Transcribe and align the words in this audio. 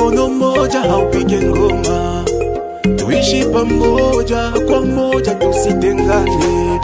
mkono 0.00 0.28
mmoja 0.28 0.80
haupige 0.80 1.42
ngoma, 1.42 2.24
tuishi 2.96 3.44
pamoja 3.44 4.52
kwa 4.68 4.80
moja, 4.80 5.34
tusitengane, 5.34 6.80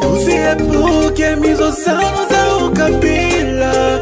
tusiepuke 0.00 1.36
mizozano 1.36 2.26
za 2.30 2.66
ukabila, 2.66 3.98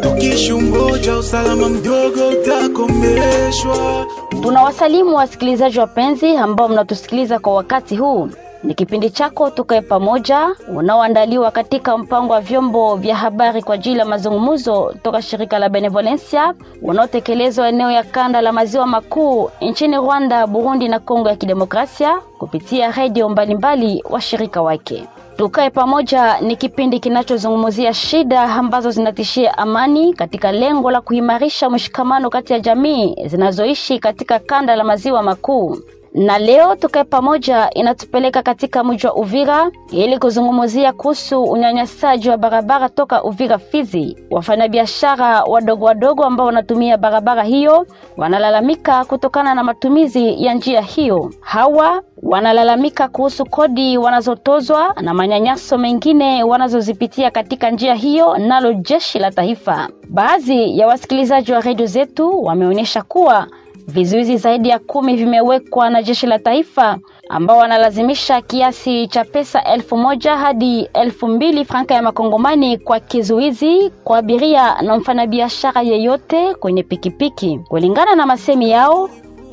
Tukishi 0.00 0.52
umoja, 0.52 1.18
usalama 1.18 1.68
mdogo 1.68 2.28
utakomeshwa. 2.28 4.06
Tunawasalimu 4.42 5.16
wasikilizaji 5.16 5.78
wapenzi 5.78 6.36
ambao 6.36 6.68
mnatusikiliza 6.68 7.38
kwa 7.38 7.54
wakati 7.54 7.96
huu. 7.96 8.28
Ni 8.64 8.74
kipindi 8.74 9.10
chako 9.10 9.50
Tukae 9.50 9.80
Pamoja 9.80 10.48
unaoandaliwa 10.68 11.50
katika 11.50 11.98
mpango 11.98 12.32
wa 12.32 12.40
vyombo 12.40 12.96
vya 12.96 13.16
habari 13.16 13.62
kwa 13.62 13.74
ajili 13.74 13.98
ya 13.98 14.04
mazungumzo 14.04 14.94
toka 15.02 15.22
shirika 15.22 15.58
la 15.58 15.68
Benevolencia 15.68 16.54
unaotekelezwa 16.82 17.68
eneo 17.68 17.90
ya 17.90 18.02
kanda 18.04 18.40
la 18.40 18.52
maziwa 18.52 18.86
makuu 18.86 19.50
nchini 19.60 19.96
Rwanda, 19.96 20.46
Burundi 20.46 20.88
na 20.88 20.98
Kongo 20.98 21.28
ya 21.28 21.36
Kidemokrasia 21.36 22.18
kupitia 22.38 22.90
redio 22.92 23.28
mbalimbali 23.28 24.04
washirika 24.10 24.62
wake. 24.62 25.04
Tukae 25.36 25.70
Pamoja 25.70 26.40
ni 26.40 26.56
kipindi 26.56 27.00
kinachozungumzia 27.00 27.94
shida 27.94 28.42
ambazo 28.42 28.90
zinatishia 28.90 29.58
amani 29.58 30.14
katika 30.14 30.52
lengo 30.52 30.90
la 30.90 31.00
kuimarisha 31.00 31.70
mshikamano 31.70 32.30
kati 32.30 32.52
ya 32.52 32.60
jamii 32.60 33.16
zinazoishi 33.26 33.98
katika 33.98 34.38
kanda 34.38 34.76
la 34.76 34.84
maziwa 34.84 35.22
makuu 35.22 35.78
na 36.16 36.38
leo 36.38 36.76
Tukae 36.76 37.04
Pamoja 37.04 37.70
inatupeleka 37.74 38.42
katika 38.42 38.84
mji 38.84 39.06
wa 39.06 39.14
Uvira 39.14 39.70
ili 39.90 40.18
kuzungumzia 40.18 40.92
kuhusu 40.92 41.42
unyanyasaji 41.42 42.28
wa 42.30 42.36
barabara 42.36 42.88
toka 42.88 43.24
Uvira 43.24 43.58
Fizi. 43.58 44.16
Wafanyabiashara 44.30 45.42
wadogo 45.44 45.84
wadogo 45.84 46.24
ambao 46.24 46.46
wanatumia 46.46 46.96
barabara 46.96 47.42
hiyo 47.42 47.86
wanalalamika 48.16 49.04
kutokana 49.04 49.54
na 49.54 49.64
matumizi 49.64 50.44
ya 50.44 50.54
njia 50.54 50.80
hiyo. 50.80 51.30
Hawa 51.40 52.02
wanalalamika 52.22 53.08
kuhusu 53.08 53.44
kodi 53.44 53.98
wanazotozwa 53.98 54.94
na 55.00 55.14
manyanyaso 55.14 55.78
mengine 55.78 56.42
wanazozipitia 56.44 57.30
katika 57.30 57.70
njia 57.70 57.94
hiyo, 57.94 58.38
nalo 58.38 58.72
jeshi 58.72 59.18
la 59.18 59.30
taifa. 59.30 59.88
Baadhi 60.08 60.78
ya 60.78 60.86
wasikilizaji 60.86 61.52
wa 61.52 61.60
redio 61.60 61.86
zetu 61.86 62.42
wameonyesha 62.44 63.02
kuwa 63.02 63.46
vizuizi 63.86 64.36
zaidi 64.36 64.68
ya 64.68 64.78
kumi 64.78 65.16
vimewekwa 65.16 65.90
na 65.90 66.02
jeshi 66.02 66.26
la 66.26 66.38
taifa 66.38 66.98
ambao 67.28 67.58
wanalazimisha 67.58 68.40
kiasi 68.40 69.06
cha 69.08 69.24
pesa 69.24 69.64
elfu 69.64 69.96
moja 69.96 70.36
hadi 70.36 70.80
elfu 70.94 71.28
mbili 71.28 71.64
franka 71.64 71.94
ya 71.94 72.02
makongomani 72.02 72.78
kwa 72.78 73.00
kizuizi 73.00 73.90
kwa 74.04 74.18
abiria 74.18 74.82
na 74.82 74.96
mfanyabiashara 74.96 75.82
yeyote 75.82 76.54
kwenye 76.54 76.82
pikipiki. 76.82 77.60
Kulingana 77.68 78.14
na 78.14 78.26
masemi 78.26 78.70
yao, 78.70 79.10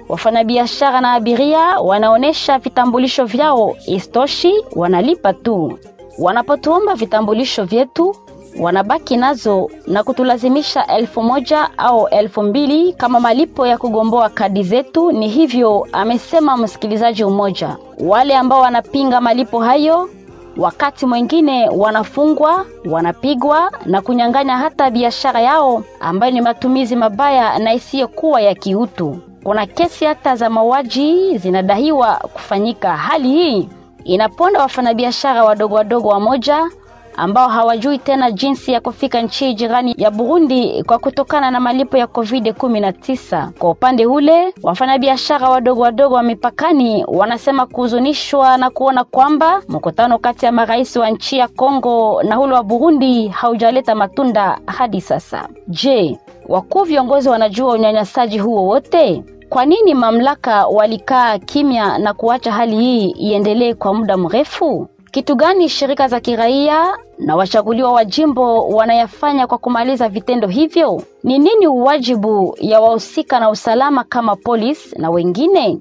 wafanyabiashara 0.10 1.02
na 1.02 1.14
abiria 1.14 1.60
wanaonyesha 1.80 2.58
vitambulisho 2.60 3.26
vyao, 3.26 3.76
istoshi 3.88 4.54
wanalipa 4.76 5.34
tu. 5.34 5.80
Wanapotuomba 6.20 6.96
vitambulisho 6.96 7.64
vyetu 7.64 8.16
wanabaki 8.60 9.18
nazo 9.18 9.70
na 9.88 10.04
kutulazimisha 10.04 10.88
elfu 10.88 11.24
moja 11.24 11.70
au 11.78 12.08
elfu 12.08 12.44
mbili 12.44 12.94
kama 12.94 13.20
malipo 13.20 13.68
ya 13.68 13.78
kugomboa 13.78 14.30
kadi 14.30 14.64
zetu. 14.64 15.12
Ni 15.12 15.28
hivyo 15.28 15.88
amesema 15.92 16.58
msikilizaji 16.58 17.26
mmoja. 17.26 17.78
Wale 18.00 18.36
ambao 18.38 18.62
wanapinga 18.62 19.22
malipo 19.22 19.60
hayo, 19.60 20.10
wakati 20.58 21.06
mwingine 21.06 21.70
wanafungwa, 21.70 22.66
wanapigwa 22.90 23.72
na 23.86 24.02
kunyang'anya 24.02 24.58
hata 24.58 24.90
biashara 24.92 25.42
yao 25.42 25.84
ambayo 26.00 26.34
ni 26.34 26.42
matumizi 26.42 26.96
mabaya 26.96 27.60
na 27.60 27.74
isiyokuwa 27.74 28.42
ya 28.42 28.56
kiutu. 28.56 29.18
Kuna 29.44 29.66
kesi 29.66 30.06
hata 30.06 30.36
za 30.36 30.50
mauaji 30.50 31.38
zinadaiwa 31.38 32.16
kufanyika. 32.16 32.98
Hali 32.98 33.28
hii 33.30 33.70
inaponda 34.04 34.60
wafanyabiashara 34.62 35.44
wadogo 35.44 35.76
wadogo 35.76 36.08
wamoja 36.10 36.70
ambao 37.18 37.48
hawajui 37.50 37.98
tena 37.98 38.32
jinsi 38.32 38.72
ya 38.72 38.82
kufika 38.82 39.22
nchi 39.22 39.54
jirani 39.54 39.96
ya 39.98 40.12
Burundi 40.12 40.84
kwa 40.84 41.00
kutokana 41.00 41.52
na 41.52 41.60
malipo 41.60 41.98
ya 41.98 42.08
Covid 42.08 42.48
19. 42.48 43.50
Kwa 43.60 43.70
upande 43.70 44.06
ule, 44.06 44.54
wafanyabiashara 44.64 45.50
wadogo 45.50 45.82
wadogo 45.82 46.16
wa 46.16 46.24
mipakani 46.24 47.06
wanasema 47.08 47.66
kuhuzunishwa 47.66 48.58
na 48.58 48.70
kuona 48.70 49.04
kwamba 49.04 49.62
mkutano 49.70 50.18
kati 50.20 50.46
ya 50.46 50.52
marais 50.52 50.96
wa 50.96 51.10
nchi 51.10 51.38
ya 51.38 51.48
Kongo 51.48 52.24
na 52.24 52.40
ule 52.40 52.54
wa 52.54 52.64
Burundi 52.64 53.28
haujaleta 53.28 53.96
matunda 53.96 54.60
hadi 54.66 55.02
sasa. 55.02 55.48
Je, 55.68 56.18
wakuu 56.48 56.84
viongozi 56.84 57.30
wanajua 57.30 57.74
unyanyasaji 57.74 58.40
huo 58.40 58.64
wote? 58.66 59.24
Kwa 59.50 59.66
nini 59.66 59.94
mamlaka 59.94 60.68
walikaa 60.68 61.38
kimya 61.40 61.98
na 61.98 62.14
kuacha 62.14 62.52
hali 62.52 62.76
hii 62.76 63.10
iendelee 63.10 63.74
kwa 63.74 63.94
muda 63.94 64.18
mrefu? 64.18 64.88
Kitu 65.14 65.36
gani 65.36 65.70
shirika 65.70 66.08
za 66.08 66.20
kiraia 66.20 66.98
na 67.20 67.36
wachaguliwa 67.36 67.92
wa 67.92 68.06
jimbo 68.06 68.68
wanayafanya 68.68 69.48
kwa 69.48 69.58
kumaliza 69.58 70.10
vitendo 70.10 70.48
hivyo? 70.48 71.02
Ni 71.24 71.40
nini 71.40 71.68
uwajibu 71.68 72.58
ya 72.62 72.80
wahusika 72.82 73.40
na 73.40 73.50
usalama 73.50 74.04
kama 74.04 74.36
polisi 74.36 74.96
na 75.00 75.10
wengine? 75.10 75.80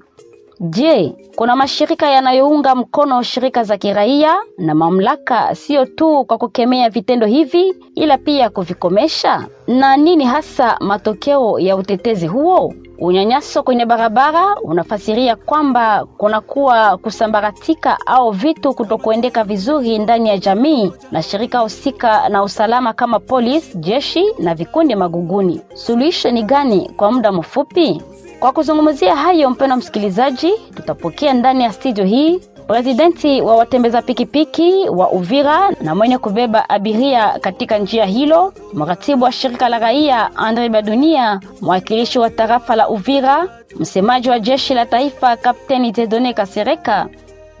Je, 0.59 1.15
kuna 1.35 1.55
mashirika 1.55 2.09
yanayounga 2.09 2.75
mkono 2.75 3.23
shirika 3.23 3.63
za 3.63 3.77
kiraia 3.77 4.35
na 4.57 4.75
mamlaka, 4.75 5.55
sio 5.55 5.85
tu 5.85 6.25
kwa 6.25 6.37
kukemea 6.37 6.89
vitendo 6.89 7.27
hivi, 7.27 7.73
ila 7.95 8.17
pia 8.17 8.49
kuvikomesha? 8.49 9.47
Na 9.67 9.97
nini 9.97 10.25
hasa 10.25 10.77
matokeo 10.79 11.59
ya 11.59 11.75
utetezi 11.75 12.27
huo? 12.27 12.73
Unyanyaso 13.03 13.63
kwenye 13.63 13.85
barabara 13.85 14.55
unafasiria 14.61 15.35
kwamba 15.35 16.05
kunakuwa 16.17 16.97
kusambaratika 16.97 17.97
au 18.05 18.31
vitu 18.31 18.73
kutokuendeka 18.73 19.43
vizuri 19.43 19.99
ndani 19.99 20.29
ya 20.29 20.37
jamii 20.37 20.91
na 21.11 21.21
shirika 21.23 21.59
husika 21.59 22.29
na 22.29 22.43
usalama 22.43 22.93
kama 22.93 23.19
polisi, 23.19 23.77
jeshi 23.77 24.25
na 24.39 24.55
vikundi 24.55 24.95
maguguni. 24.95 25.61
Suluhisho 25.73 26.31
ni 26.31 26.43
gani 26.43 26.91
kwa 26.97 27.11
muda 27.11 27.31
mfupi? 27.31 28.01
Kwa 28.39 28.51
kuzungumzia 28.51 29.15
hayo, 29.15 29.49
mpendwa 29.49 29.77
msikilizaji, 29.77 30.53
tutapokea 30.75 31.33
ndani 31.33 31.63
ya 31.63 31.71
studio 31.73 32.05
hii 32.05 32.39
Presidenti 32.67 33.41
wa 33.41 33.55
watembeza 33.55 34.01
pikipiki 34.01 34.89
wa 34.89 35.11
Uvira 35.11 35.69
na 35.81 35.95
mwenye 35.95 36.17
kubeba 36.17 36.69
abiria 36.69 37.39
katika 37.39 37.77
njia 37.77 38.05
hilo, 38.05 38.53
mratibu 38.73 39.23
wa 39.23 39.31
shirika 39.31 39.69
la 39.69 39.79
raia 39.79 40.35
Andre 40.37 40.69
Badunia, 40.69 41.39
mwakilishi 41.61 42.19
wa 42.19 42.29
tarafa 42.29 42.75
la 42.75 42.89
Uvira, 42.89 43.47
msemaji 43.79 44.29
wa 44.29 44.39
jeshi 44.39 44.73
la 44.73 44.85
taifa 44.85 45.35
Kapteni 45.37 45.91
Tedone 45.91 46.33
Kasereka, 46.33 47.07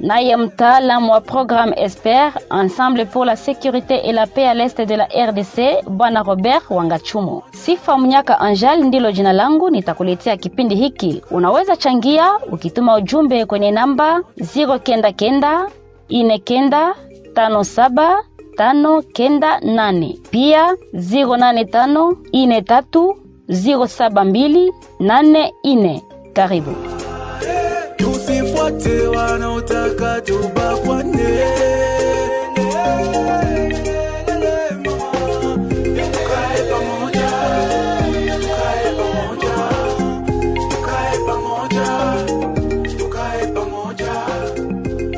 naye 0.03 0.37
mtaalamu 0.37 1.11
wa 1.11 1.21
programme 1.21 1.73
Esper 1.77 2.31
Ensemble 2.49 3.05
pour 3.05 3.25
la 3.25 3.35
sécurité 3.35 4.01
et 4.07 4.11
la 4.11 4.27
paix 4.27 4.45
à 4.47 4.53
l'est 4.53 4.81
de 4.81 4.95
la 4.95 5.05
RDC, 5.05 5.83
bwana 5.89 6.21
Robert 6.21 6.61
Wangachumo. 6.69 7.43
Sifa 7.51 7.97
Mnyaka 7.97 8.39
Angel 8.39 8.83
ndilo 8.83 9.11
jina 9.11 9.33
langu, 9.33 9.69
nitakuletea 9.69 10.37
kipindi 10.37 10.75
hiki. 10.75 11.21
Unaweza 11.31 11.75
changia 11.75 12.31
ukituma 12.51 12.95
ujumbe 12.95 13.45
kwenye 13.45 13.71
namba 13.71 14.19
099 14.39 15.67
ine 16.09 16.39
kenda 16.39 16.95
tano 17.33 17.63
saba 17.63 18.17
tano 18.57 19.01
kenda 19.01 19.59
nane, 19.59 20.19
pia 20.31 20.73
085 20.93 22.15
ine 22.31 22.61
tatu 22.61 23.17
072 23.49 24.71
nane 24.99 25.53
ine. 25.63 26.03
Karibu. 26.33 26.71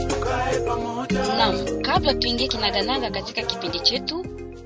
Tukae 0.09 0.59
pamoja. 0.67 1.23
Naam, 1.37 1.81
kabla 1.81 2.13
tuingie 2.13 2.47
kinaganaga 2.47 3.09
katika 3.09 3.41
kipindi 3.41 3.79
chetu, 3.79 4.25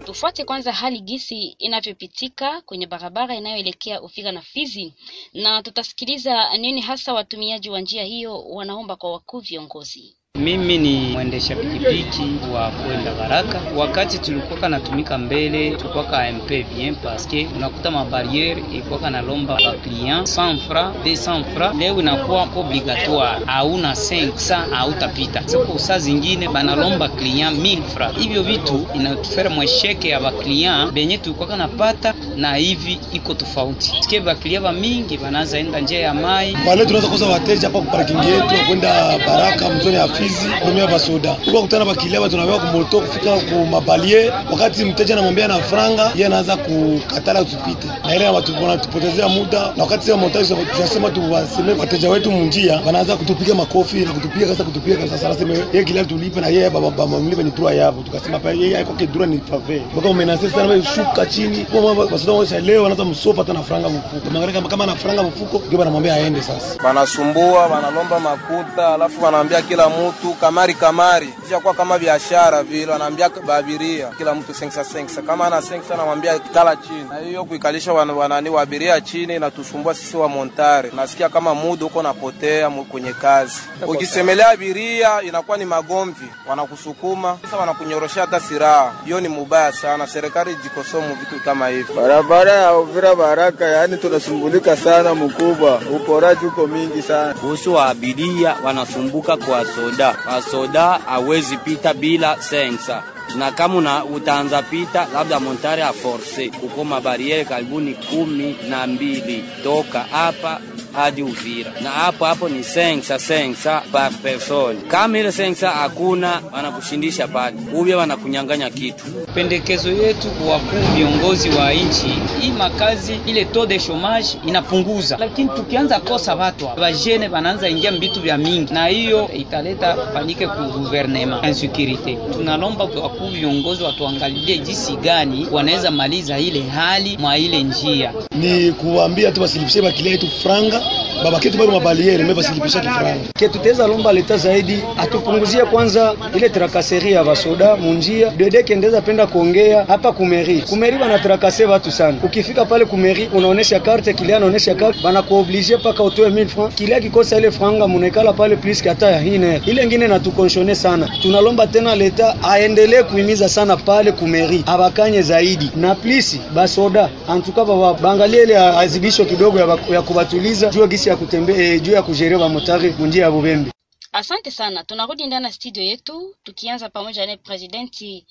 tufuate 0.10 0.44
kwanza 0.46 0.74
hali 0.74 1.00
gisi 1.02 1.44
inavyopitika 1.44 2.62
kwenye 2.62 2.88
barabara 2.88 3.36
inayoelekea 3.36 4.02
Uvira 4.02 4.32
na 4.32 4.42
Fizi, 4.42 4.94
na 5.34 5.64
tutasikiliza 5.64 6.58
nini 6.58 6.82
hasa 6.82 7.14
watumiaji 7.14 7.70
wa 7.70 7.82
njia 7.82 8.04
hiyo 8.04 8.42
wanaomba 8.44 8.96
kwa 8.96 9.12
wakuu 9.12 9.40
viongozi. 9.40 10.19
Mimi 10.38 10.78
ni 10.78 11.00
mwendesha 11.14 11.56
pikipiki 11.56 12.22
wa 12.54 12.70
kwenda 12.72 13.12
Baraka. 13.14 13.62
Wakati 13.78 14.18
tulikuwa 14.20 14.70
natumika 14.70 15.18
mbele, 15.18 15.72
tulikuwa 15.72 16.32
MP 16.32 16.66
bien 16.76 16.96
paske 16.96 17.48
unakuta 17.58 17.92
mabariere 17.92 18.64
ilikuwa 18.72 19.10
na 19.10 19.22
lomba 19.22 19.54
ba 19.66 19.72
client 19.74 20.28
100 20.28 20.58
francs 20.68 20.96
200 21.06 21.44
francs, 21.56 21.78
leo 21.80 22.00
inakuwa 22.00 22.48
obligatoire, 22.56 23.46
hauna 23.46 23.92
500 23.94 24.70
hautapita. 24.72 25.42
Siku 25.46 25.80
saa 25.80 26.00
zingine 26.00 26.48
banalomba 26.50 27.10
client 27.10 27.58
1000 27.60 27.82
francs. 27.84 28.18
Hivyo 28.18 28.44
vitu 28.44 28.88
inatufera 28.96 29.50
mwesheke 29.50 30.10
ya 30.10 30.20
ba 30.20 30.32
client 30.32 30.92
benye 30.92 31.18
tulikuwa 31.18 31.58
napata 31.58 32.14
na 32.36 32.56
hivi 32.56 33.00
iko 33.14 33.34
tofauti. 33.34 33.94
Sikia 34.00 34.22
ba 34.22 34.36
client 34.36 34.64
ba 34.64 34.72
mingi 34.72 35.18
banaanza 35.18 35.60
enda 35.60 35.80
njia 35.80 36.00
ya 36.00 36.14
mai. 36.14 36.58
bale, 36.66 36.86
tunaweza 36.86 37.08
kosa 37.12 37.26
wateja 37.26 37.68
hapa 37.68 37.82
kwa 37.82 37.92
parking 37.98 38.18
yetu 38.26 38.66
kwenda 38.68 39.18
Baraka 39.28 39.70
mzoni 39.70 39.96
Fizi 40.20 40.50
kumia 40.64 40.88
basoda. 40.88 41.36
Kwa 41.52 41.62
kutana 41.62 41.86
bakilia 41.86 42.22
watu 42.22 42.32
tunawewa 42.32 42.60
kumoto 42.60 43.00
kufika 43.02 43.32
ku 43.38 43.66
mabalie, 43.72 44.32
wakati 44.52 44.86
mteja 44.86 45.14
anamwambia 45.14 45.48
na 45.48 45.58
franga, 45.60 46.12
yeye 46.16 46.26
anaanza 46.26 46.58
kukatala 46.58 47.46
tupite. 47.46 47.88
Na 48.06 48.16
ile 48.16 48.30
watu 48.30 48.54
wanatupotezea 48.64 49.28
muda 49.28 49.74
na 49.78 49.84
wakati 49.84 50.06
sema 50.06 50.18
montage 50.18 50.56
tunasema 50.76 51.10
tu 51.10 51.32
waseme 51.34 51.74
wateja 51.74 52.10
wetu 52.10 52.32
munjia, 52.32 52.82
wanaanza 52.86 53.16
kutupiga 53.16 53.56
makofi 53.56 53.98
na 53.98 54.12
kutupiga 54.14 54.48
kasa 54.48 54.64
kutupiga 54.64 54.98
kasa 54.98 55.18
sasa 55.18 55.40
sema 55.40 55.54
yeye 55.74 55.84
kila 55.86 56.04
tulipe 56.06 56.42
na 56.42 56.48
yeye 56.48 56.70
baba 56.70 56.90
baba 56.92 57.20
mlipe 57.20 57.44
ni 57.44 57.52
tua 57.52 57.74
yabo. 57.74 58.02
Tukasema 58.02 58.40
pa 58.40 58.52
yeye 58.52 58.76
haiko 58.76 58.94
kidura 58.94 59.26
ni 59.26 59.38
pave. 59.38 59.82
Baka 59.96 60.10
umenasa 60.10 60.50
sana 60.50 60.64
wewe 60.68 60.84
shuka 60.84 61.26
chini. 61.26 61.66
Kwa 61.66 61.82
mambo 61.82 62.08
basoda 62.08 62.32
wao 62.34 62.46
leo 62.62 62.86
anaanza 62.86 63.06
msopa 63.06 63.42
hata 63.42 63.54
na 63.54 63.64
franga 63.64 63.90
mfuko. 63.90 64.30
Maana 64.34 64.52
kama 64.52 64.70
kama 64.70 64.86
na 64.86 64.96
franga 64.96 65.24
mfuko 65.24 65.62
ndio 65.68 65.80
wanamwambia 65.80 66.14
aende 66.14 66.42
sasa. 66.42 66.84
Wanasumbua, 66.88 67.66
wanalomba 67.68 68.20
makuta, 68.20 68.94
alafu 68.94 69.24
wanaambia 69.24 69.62
kila 69.62 69.90
mtu 69.90 70.09
kamari 70.42 70.74
kamari. 70.74 71.28
Kisha 71.44 71.60
kwa 71.60 71.74
kama 71.74 72.00
biashara 72.00 72.64
vile 72.64 72.94
Anaambia 72.94 73.30
baabiria 73.30 74.08
kila 74.18 74.36
mtu 74.36 74.54
sengsa 74.54 74.84
sengsa. 74.84 75.22
Kama 75.22 75.48
ana 75.48 75.62
sengsa 75.62 75.94
anamwambia 75.94 76.40
kala 76.40 76.76
chini. 76.76 77.04
Na 77.10 77.18
hiyo 77.18 77.46
kuikalisha 77.46 77.94
wan, 77.94 78.10
wanani 78.10 78.50
wa 78.50 78.62
abiria 78.62 79.02
chini 79.02 79.40
na 79.40 79.52
tusumbua 79.52 79.94
sisi 79.94 80.18
wa 80.18 80.28
montare. 80.30 80.92
Nasikia 80.96 81.30
kama 81.30 81.56
muda 81.56 81.86
uko 81.86 82.04
napotea 82.04 82.70
kwenye 82.70 83.14
kazi. 83.14 83.60
Ukisemelea 83.88 84.50
abiria 84.50 85.22
inakuwa 85.22 85.58
ni 85.58 85.66
magomvi, 85.66 86.26
wanakusukuma 86.50 87.38
sasa, 87.44 87.58
wanakunyoroshea 87.58 88.26
hata 88.26 88.40
siraha. 88.40 88.94
Hiyo 89.06 89.22
ni 89.22 89.28
mubaya 89.28 89.72
sana. 89.72 90.08
Serikali 90.08 90.56
jikosomu 90.64 91.16
vitu 91.16 91.44
kama 91.44 91.68
hivi. 91.68 91.94
Barabara 91.94 92.52
ya 92.52 92.74
Uvira 92.78 93.16
Baraka, 93.16 93.66
yani 93.66 93.98
tunasumbulika 93.98 94.78
sana 94.78 95.16
mkubwa, 95.16 95.82
uporaji 95.96 96.46
uko 96.46 96.68
mingi 96.68 97.02
sana. 97.02 97.34
Kuhusu 97.34 97.74
wa 97.74 97.86
abiria 97.86 98.56
wanasumbuka 98.64 99.38
kwa 99.38 99.66
soda, 100.00 100.14
kwa 100.24 100.42
soda 100.42 101.00
hawezi 101.06 101.58
pita 101.58 101.94
bila 101.94 102.42
sensa. 102.42 103.04
Na 103.38 103.52
kama 103.52 104.06
utaanza 104.06 104.62
pita 104.64 105.08
labda 105.14 105.40
montare 105.40 105.84
a 105.84 105.94
force. 105.94 106.50
Kuko 106.50 106.84
mabariere 106.84 107.46
karibuni 107.46 107.94
kumi 107.94 108.56
na 108.70 108.88
mbili. 108.88 109.44
Toka 109.64 110.00
hapa 110.12 110.60
hadi 110.94 111.24
Uvira, 111.24 111.72
na 111.84 111.90
hapo 111.90 112.26
hapo 112.26 112.50
ni 112.50 112.64
sensa 112.64 113.20
sensa 113.20 113.82
par 113.92 114.12
person. 114.14 114.78
Kama 114.88 115.20
ile 115.20 115.32
sensa 115.32 115.70
hakuna, 115.70 116.42
wanakushindisha 116.54 117.28
pale, 117.28 117.56
uvye 117.74 117.96
wanakunyang'anya 117.96 118.70
kitu. 118.70 119.06
Pendekezo 119.36 119.90
yetu 119.92 120.28
kwa 120.28 120.54
wakuu 120.54 120.96
viongozi 120.96 121.50
wa 121.50 121.74
nchi, 121.74 122.14
hii 122.42 122.52
makazi 122.52 123.14
ile 123.28 123.46
taux 123.46 123.68
de 123.68 123.78
chômage 123.78 124.38
inapunguza, 124.48 125.18
lakini 125.20 125.50
tukianza 125.56 126.00
kosa 126.00 126.36
watu 126.36 126.70
vajene 126.78 127.28
wanaanza 127.28 127.70
ingia 127.70 127.92
mbitu 127.92 128.22
vya 128.22 128.38
mingi, 128.38 128.74
na 128.74 128.88
hiyo 128.88 129.30
italeta 129.38 129.94
panike 129.94 130.48
ku 130.48 130.62
gouvernement 130.80 131.46
insecurite. 131.46 132.18
Tunalomba 132.34 132.84
wakuu 132.84 133.28
viongozi 133.28 133.84
watuangalie 133.84 134.58
jinsi 134.58 134.96
gani 134.96 135.48
wanaweza 135.52 135.92
maliza 135.92 136.40
ile 136.40 136.64
hali 136.70 137.18
mwa 137.18 137.38
ile 137.38 137.64
njia, 137.64 138.14
ni 138.32 138.72
kuambia 138.72 139.32
tu 139.32 139.42
basi, 139.42 139.60
kile 139.96 140.10
yetu 140.10 140.28
franga 140.28 140.79
baba 141.24 141.40
kitu 141.40 141.58
bado 141.58 141.72
mabaliere 141.72 142.24
mbe 142.24 142.34
basilipisha 142.34 142.80
kifranga 142.80 143.16
ke 143.40 143.50
tuteza 143.50 143.88
lomba 143.88 144.14
leta 144.14 144.38
zaidi 144.38 144.80
atupunguzie 144.98 145.62
kwanza 145.66 146.14
ile 146.36 146.50
trakaseri 146.50 147.12
ya 147.12 147.24
basoda 147.24 147.76
munjia 147.76 148.30
dede 148.30 148.64
kendeza 148.64 149.02
penda 149.02 149.28
kuongea 149.28 149.86
hapa 149.88 150.12
kumeri 150.12 150.62
kumeri 150.70 150.98
bana 150.98 151.20
trakase 151.20 151.66
watu 151.66 151.92
sana. 151.92 152.18
Ukifika 152.24 152.66
pale 152.66 152.86
kumeri 152.86 153.30
unaonesha 153.34 153.80
karte 153.80 154.14
kile 154.14 154.36
anaonesha 154.36 154.76
karte 154.76 155.00
bana 155.04 155.22
kuoblige 155.22 155.78
paka 155.78 156.04
utoe 156.04 156.30
1000 156.30 156.48
francs. 156.48 156.76
Kile 156.76 157.02
kikosa 157.02 157.38
ile 157.38 157.52
franga 157.52 157.88
munekala 157.88 158.34
pale 158.34 158.56
plus 158.56 158.84
kata 158.84 159.12
ya 159.12 159.20
hine 159.20 159.62
ile 159.66 159.84
ingine 159.84 160.08
natukonshone 160.08 160.76
sana. 160.76 161.10
Tunalomba 161.22 161.68
tena 161.68 161.96
leta 161.96 162.36
aendelee 162.44 163.04
kuimiza 163.04 163.50
sana 163.50 163.78
pale 163.78 164.12
kumeri 164.12 164.64
abakanye 164.66 165.22
zaidi. 165.22 165.72
Na 165.76 165.96
plisi 165.96 166.42
basoda 166.56 167.10
antuka 167.28 167.66
baba 167.66 167.94
bangalie 167.94 168.44
ile 168.44 168.58
azibisho 168.58 169.26
kidogo 169.26 169.60
ya, 169.60 169.78
ya 169.94 170.02
kubatuliza. 170.02 170.68
Jua 170.70 170.88
gisi 170.88 171.09
ya 171.10 171.18
kutembea 171.18 171.58
e, 171.74 171.80
juu 171.80 171.92
ya 171.92 172.04
kujerewa 172.04 172.50
motari 172.50 172.90
munjia 173.00 173.24
ya 173.24 173.32
Bubembe. 173.32 173.72
Asante 174.12 174.52
sana. 174.52 174.84
Tunarudi 174.84 175.28
ndani 175.28 175.46
ya 175.46 175.52
studio 175.52 175.84
yetu 175.84 176.36
tukianza 176.44 176.90
pamoja 176.90 177.26
na 177.26 177.38
presidenti 177.38 178.26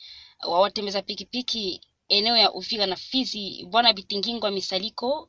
wa 0.49 0.61
watembeza 0.61 1.03
pikipiki 1.03 1.81
eneo 2.09 2.37
ya 2.37 2.53
Uvira 2.53 2.87
na 2.87 2.97
Fizi, 2.97 3.67
Bwana 3.71 3.93
Bitingingwa 3.93 4.51
Misaliko. 4.51 5.29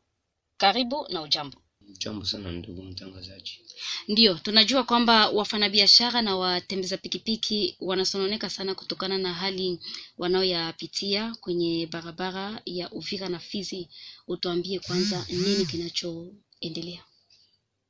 Karibu 0.58 1.06
na 1.10 1.22
ujambo. 1.22 1.58
Jambo 1.98 2.26
sana 2.26 2.52
ndugu 2.52 2.84
mtangazaji. 2.84 3.60
Ndiyo, 4.08 4.34
tunajua 4.34 4.84
kwamba 4.84 5.30
wafanyabiashara 5.30 6.22
na 6.22 6.36
watembeza 6.36 6.98
pikipiki 6.98 7.76
wanasononeka 7.80 8.50
sana 8.50 8.76
kutokana 8.76 9.18
na 9.18 9.34
hali 9.34 9.80
wanayoyapitia 10.18 11.36
kwenye 11.42 11.88
barabara 11.92 12.62
ya 12.66 12.92
Uvira 12.92 13.30
na 13.30 13.40
Fizi. 13.40 13.90
Utuambie 14.28 14.80
kwanza 14.80 15.26
nini 15.30 15.66
kinachoendelea? 15.66 17.04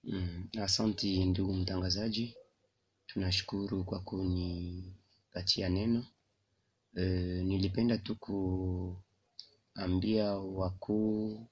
Mm, 0.04 0.48
asanti 0.62 1.26
ndugu 1.26 1.54
mtangazaji, 1.54 2.36
tunashukuru 3.08 3.84
kwa 3.84 4.00
kunipatia 4.00 5.70
neno. 5.70 6.06
E, 6.96 7.04
nilipenda 7.44 7.98
tu 7.98 8.16
kuambia 9.76 10.34
wakuu 10.36 11.48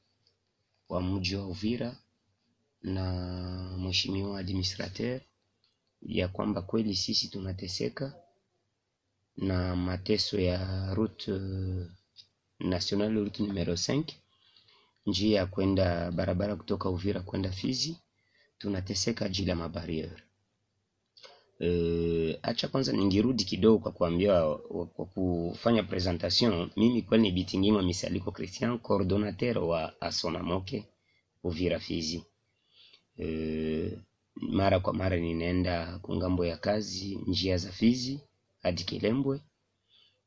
wa 0.90 1.02
mji 1.02 1.36
wa 1.36 1.48
Uvira 1.48 1.98
na 2.82 3.04
mheshimiwa 3.78 4.40
administrateur 4.40 5.22
ya 6.02 6.28
kwamba 6.28 6.62
kweli 6.62 6.96
sisi 6.96 7.28
tunateseka 7.28 8.14
na 9.38 9.76
mateso 9.76 10.40
ya 10.40 10.94
route 10.94 11.32
national 12.60 13.14
route 13.14 13.44
numero 13.44 13.74
5 13.74 14.04
njia 15.06 15.40
ya 15.40 15.46
kwenda 15.46 16.12
barabara 16.12 16.56
kutoka 16.56 16.90
Uvira 16.90 17.22
kwenda 17.22 17.52
Fizi 17.52 17.98
tunateseka 18.58 19.26
ajili 19.26 19.50
ya 19.50 19.56
mabarieri 19.56 20.22
Uh, 21.60 22.36
acha 22.42 22.68
kwanza 22.68 22.92
ningirudi 22.94 23.44
kidogo 23.44 23.78
kwa 23.80 23.92
kuambia 23.92 24.42
kwa 24.96 25.06
kufanya 25.06 25.84
presentation. 25.84 26.70
Mimi 26.76 27.02
kweli 27.02 27.24
ni 27.24 27.32
Bitingima 27.32 27.82
Misaliko 27.82 28.32
Christian, 28.32 28.80
coordinateur 28.80 29.58
wa 29.58 30.02
Asonamoke 30.02 30.86
Uvira 31.44 31.80
Fizi. 31.80 32.24
Uh, 33.20 34.00
mara 34.36 34.80
kwa 34.80 34.94
mara 34.94 35.18
ninaenda 35.18 36.00
kungambo 36.00 36.46
ya 36.46 36.58
kazi 36.58 37.16
njia 37.28 37.58
za 37.58 37.72
Fizi 37.72 38.20
hadi 38.62 38.84
Kilembwe, 38.84 39.42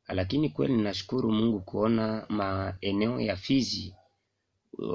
lakini 0.08 0.48
kweli 0.48 0.72
ninashukuru 0.76 1.32
Mungu 1.32 1.60
kuona 1.60 2.26
maeneo 2.28 3.20
ya 3.20 3.36
Fizi 3.36 3.94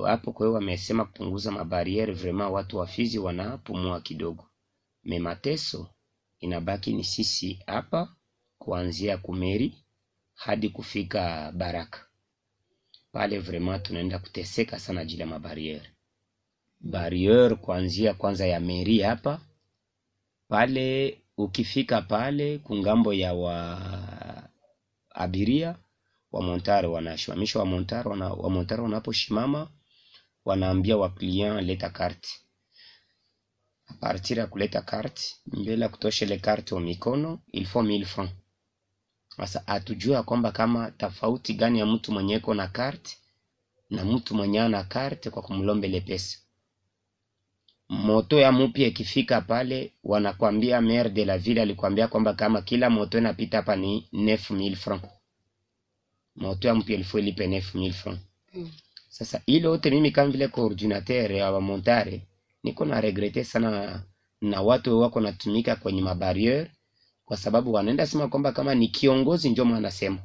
hapo 0.05 0.31
kwa 0.31 0.45
hiyo 0.45 0.53
wamesema 0.55 1.05
kupunguza 1.05 1.51
mabariere 1.51 2.13
vraiment, 2.13 2.51
watu 2.51 2.77
wafizi 2.77 3.19
wanapumua 3.19 4.01
kidogo. 4.01 4.49
memateso 5.03 5.89
inabaki 6.39 6.93
ni 6.93 7.03
sisi 7.03 7.59
hapa, 7.67 8.15
kuanzia 8.57 9.17
Kumeri 9.17 9.85
hadi 10.35 10.69
kufika 10.69 11.51
Baraka 11.51 12.07
pale, 13.11 13.39
vraiment 13.39 13.83
tunaenda 13.83 14.19
kuteseka 14.19 14.79
sana 14.79 15.01
ajili 15.01 15.21
ya 15.21 15.27
mabariere 15.27 15.89
bariere, 16.81 17.55
kuanzia 17.55 18.13
kwanza 18.13 18.47
ya 18.47 18.59
meri 18.59 18.99
hapa 19.01 19.41
pale, 20.47 21.17
ukifika 21.37 22.01
pale 22.01 22.57
kungambo 22.57 23.13
ya 23.13 23.33
wa 23.33 24.49
abiria 25.09 25.75
wa 26.35 26.41
montare 26.41 26.87
wanashimamisha 26.87 27.59
wa 27.59 27.65
montare 27.65 28.09
wana, 28.09 28.29
wa 28.33 28.49
montare 28.49 28.81
wanaposhimama 28.81 29.69
wanaambia 30.45 30.97
wa 30.97 31.09
client 31.09 31.61
leta 31.67 31.89
carte. 31.89 32.29
A 33.87 33.93
partir 33.93 34.37
ya 34.37 34.47
kuleta 34.47 34.81
carte, 34.81 35.35
mbele 35.45 35.81
ya 35.83 35.89
kutosha 35.89 36.25
ile 36.25 36.37
carte 36.37 36.75
wa 36.75 36.81
mikono 36.81 37.39
il 37.51 37.65
faut 37.65 37.85
1000 37.87 38.05
francs. 38.05 38.31
Sasa 39.37 39.67
atujua 39.67 40.23
kwamba 40.23 40.51
kama 40.51 40.91
tofauti 40.91 41.53
gani 41.53 41.79
ya 41.79 41.85
mtu 41.85 42.11
mwenye 42.11 42.35
iko 42.35 42.53
na 42.53 42.67
carte 42.67 43.17
na 43.89 44.05
mtu 44.05 44.35
mwenye 44.35 44.61
ana 44.61 44.83
carte 44.83 45.29
kwa 45.29 45.41
kumlomba 45.41 45.87
ile 45.87 46.01
pesa. 46.01 46.37
moto 47.89 48.39
ya 48.39 48.51
mupya 48.51 48.87
ikifika 48.87 49.41
pale 49.41 49.93
wanakwambia 50.03 50.81
maire 50.81 51.09
de 51.09 51.25
la 51.25 51.37
ville 51.37 51.61
alikwambia 51.61 52.07
kwamba 52.07 52.33
kama 52.33 52.61
kila 52.61 52.89
moto 52.89 53.17
inapita 53.17 53.57
hapa 53.57 53.75
ni 53.75 54.09
9000 54.13 54.75
francs 54.75 55.14
moto 56.35 56.67
ya 56.67 56.75
mpya 56.75 56.95
ilifo 56.95 57.19
ilipe 57.19 57.47
9000 57.47 57.91
francs 57.91 58.19
Mm. 58.53 58.71
sasa 59.09 59.41
ile 59.45 59.67
yote 59.67 59.89
mimi 59.89 60.11
kama 60.11 60.31
vile 60.31 60.47
coordinateur 60.47 61.31
ya 61.31 61.59
montare 61.59 62.21
niko 62.63 62.85
na 62.85 63.01
regrete 63.01 63.43
sana 63.43 64.03
na 64.41 64.61
watu 64.61 64.99
wako 65.01 65.19
natumika 65.21 65.75
kwenye 65.75 66.01
mabariere 66.01 66.71
kwa 67.25 67.37
sababu 67.37 67.73
wanaenda 67.73 68.07
sema 68.07 68.27
kwamba 68.27 68.51
kama 68.51 68.75
ni 68.75 68.87
kiongozi 68.87 69.49
ndio 69.49 69.65
mwanasema 69.65 70.19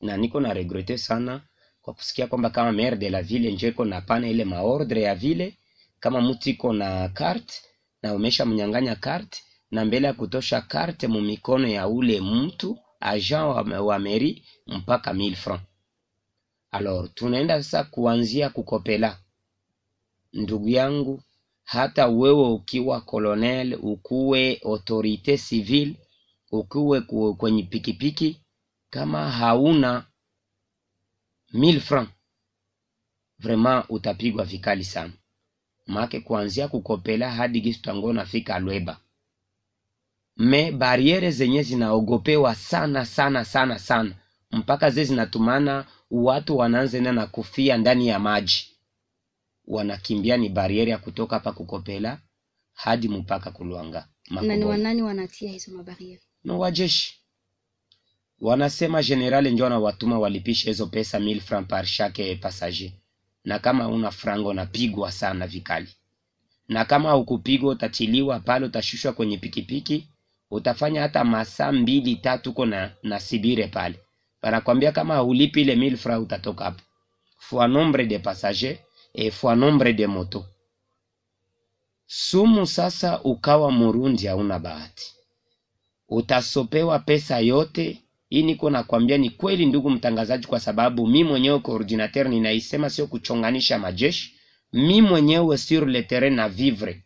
na 0.00 0.16
niko 0.16 0.40
na 0.40 0.52
regrete 0.54 0.98
sana 0.98 1.40
kwa 1.82 1.94
kusikia 1.94 2.26
kwamba 2.26 2.50
kama 2.50 2.72
maire 2.72 2.96
de 2.96 3.10
la 3.10 3.22
ville 3.22 3.52
njeko 3.52 3.72
iko 3.72 3.84
na 3.84 4.00
pana 4.00 4.28
ile 4.28 4.44
maordre 4.44 5.02
ya 5.02 5.14
vile, 5.14 5.56
kama 6.00 6.20
mtu 6.20 6.50
iko 6.50 6.72
na 6.72 7.08
carte 7.08 7.54
na 8.02 8.14
umesha 8.14 8.44
mnyang'anya 8.46 8.96
carte 8.96 9.42
na 9.70 9.84
mbele 9.84 10.06
ya 10.06 10.12
kutosha 10.12 10.60
carte 10.60 11.06
mumikono 11.06 11.68
ya 11.68 11.88
ule 11.88 12.20
mtu 12.20 12.78
agent 13.02 13.42
wa, 13.72 13.80
wa 13.80 13.98
meri 13.98 14.42
mpaka 14.66 15.12
1000 15.12 15.34
francs. 15.34 15.62
Alors 16.70 17.14
tunaenda 17.14 17.62
sasa 17.62 17.84
kuanzia 17.84 18.50
kukopela. 18.50 19.18
Ndugu 20.32 20.68
yangu 20.68 21.22
hata 21.64 22.06
wewe 22.08 22.48
ukiwa 22.48 23.00
colonel 23.00 23.74
ukuwe 23.82 24.60
autorite 24.64 25.38
civile 25.38 25.94
ukuwe 26.50 27.00
kwenye 27.38 27.62
pikipiki 27.62 28.40
kama 28.90 29.30
hauna 29.30 30.06
1000 31.54 31.80
francs 31.80 32.10
vraiment 33.38 33.84
utapigwa 33.88 34.44
vikali 34.44 34.84
sana. 34.84 35.12
Make 35.86 36.20
kuanzia 36.20 36.68
kukopela 36.68 37.30
hadi 37.30 37.60
gisi 37.60 37.82
tango 37.82 38.12
nafika 38.12 38.58
lweba 38.58 39.00
me 40.36 40.72
bariere 40.72 41.30
zenye 41.30 41.62
zinaogopewa 41.62 42.54
sana 42.54 43.06
sana 43.06 43.44
sana 43.44 43.78
sana. 43.78 44.14
Mpaka 44.52 44.90
ze 44.90 45.04
zinatumana 45.04 45.86
watu 46.10 46.56
wanaanza 46.56 46.98
enda 46.98 47.12
na 47.12 47.26
kufia 47.26 47.76
ndani 47.76 48.08
ya 48.08 48.18
maji. 48.18 48.68
Wanakimbia 49.66 50.36
ni 50.36 50.48
bariere 50.48 50.90
ya 50.90 50.98
kutoka 50.98 51.36
hapa 51.36 51.52
kukopela 51.52 52.18
hadi 52.72 53.08
mpaka 53.08 53.50
kulwanga 53.50 54.08
na 54.30 54.56
ni 54.56 54.64
wanani 54.64 55.02
wanatia 55.02 55.50
hizo 55.50 55.72
mabariere 55.72 56.22
no 56.44 56.58
wajeshi. 56.58 57.18
Wanasema 58.40 59.02
general 59.02 59.48
njo 59.52 59.64
wanawatuma 59.64 60.18
walipishe 60.18 60.66
hizo 60.70 60.86
pesa 60.86 61.18
1000 61.18 61.40
francs 61.40 61.68
par 61.68 61.86
chaque 61.86 62.34
passager. 62.36 62.90
Na 63.44 63.58
kama 63.58 63.88
una 63.88 64.10
frango 64.10 64.48
unapigwa 64.48 65.12
sana 65.12 65.46
vikali. 65.46 65.88
Na 66.68 66.84
kama 66.84 67.16
ukupigwa 67.16 67.72
utatiliwa 67.72 68.40
pale 68.40 68.66
utashushwa 68.66 69.12
kwenye 69.12 69.38
pikipiki 69.38 70.08
utafanya 70.52 71.00
hata 71.02 71.24
masaa 71.24 71.72
mbili 71.72 72.16
tatu 72.16 72.50
uko 72.50 72.66
na, 72.66 72.90
na 73.02 73.20
sibire 73.20 73.66
pale. 73.68 73.98
Wanakwambia 74.42 74.92
kama 74.92 75.16
hulipi 75.16 75.60
ile 75.60 75.74
1000 75.74 75.96
francs 75.96 76.22
utatoka 76.22 76.64
hapo. 76.64 76.80
Fois 77.38 77.70
nombre 77.70 78.06
de 78.06 78.18
passagers 78.18 78.78
et 79.14 79.30
fois 79.32 79.56
nombre 79.58 79.92
de 79.92 80.06
moto 80.06 80.44
sumu 82.06 82.66
sasa 82.66 83.20
ukawa 83.22 83.70
murundi 83.70 84.26
hauna 84.26 84.58
bahati. 84.58 85.12
Utasopewa 86.08 86.98
pesa 86.98 87.38
yote. 87.40 87.98
Hii 88.28 88.42
niko 88.42 88.70
nakwambia 88.70 89.18
ni 89.18 89.30
kweli 89.30 89.66
ndugu 89.66 89.90
mtangazaji 89.90 90.46
kwa 90.46 90.60
sababu 90.60 91.06
mi 91.06 91.24
mwenyewe 91.24 91.58
coordinateur 91.58 92.28
ninaisema 92.28 92.90
sio 92.90 93.06
kuchonganisha 93.06 93.78
majeshi. 93.78 94.34
Mi 94.72 95.02
mwenyewe 95.02 95.58
sur 95.58 95.86
le 95.88 96.02
terrain 96.02 96.34
na 96.34 96.48
vivre. 96.48 97.02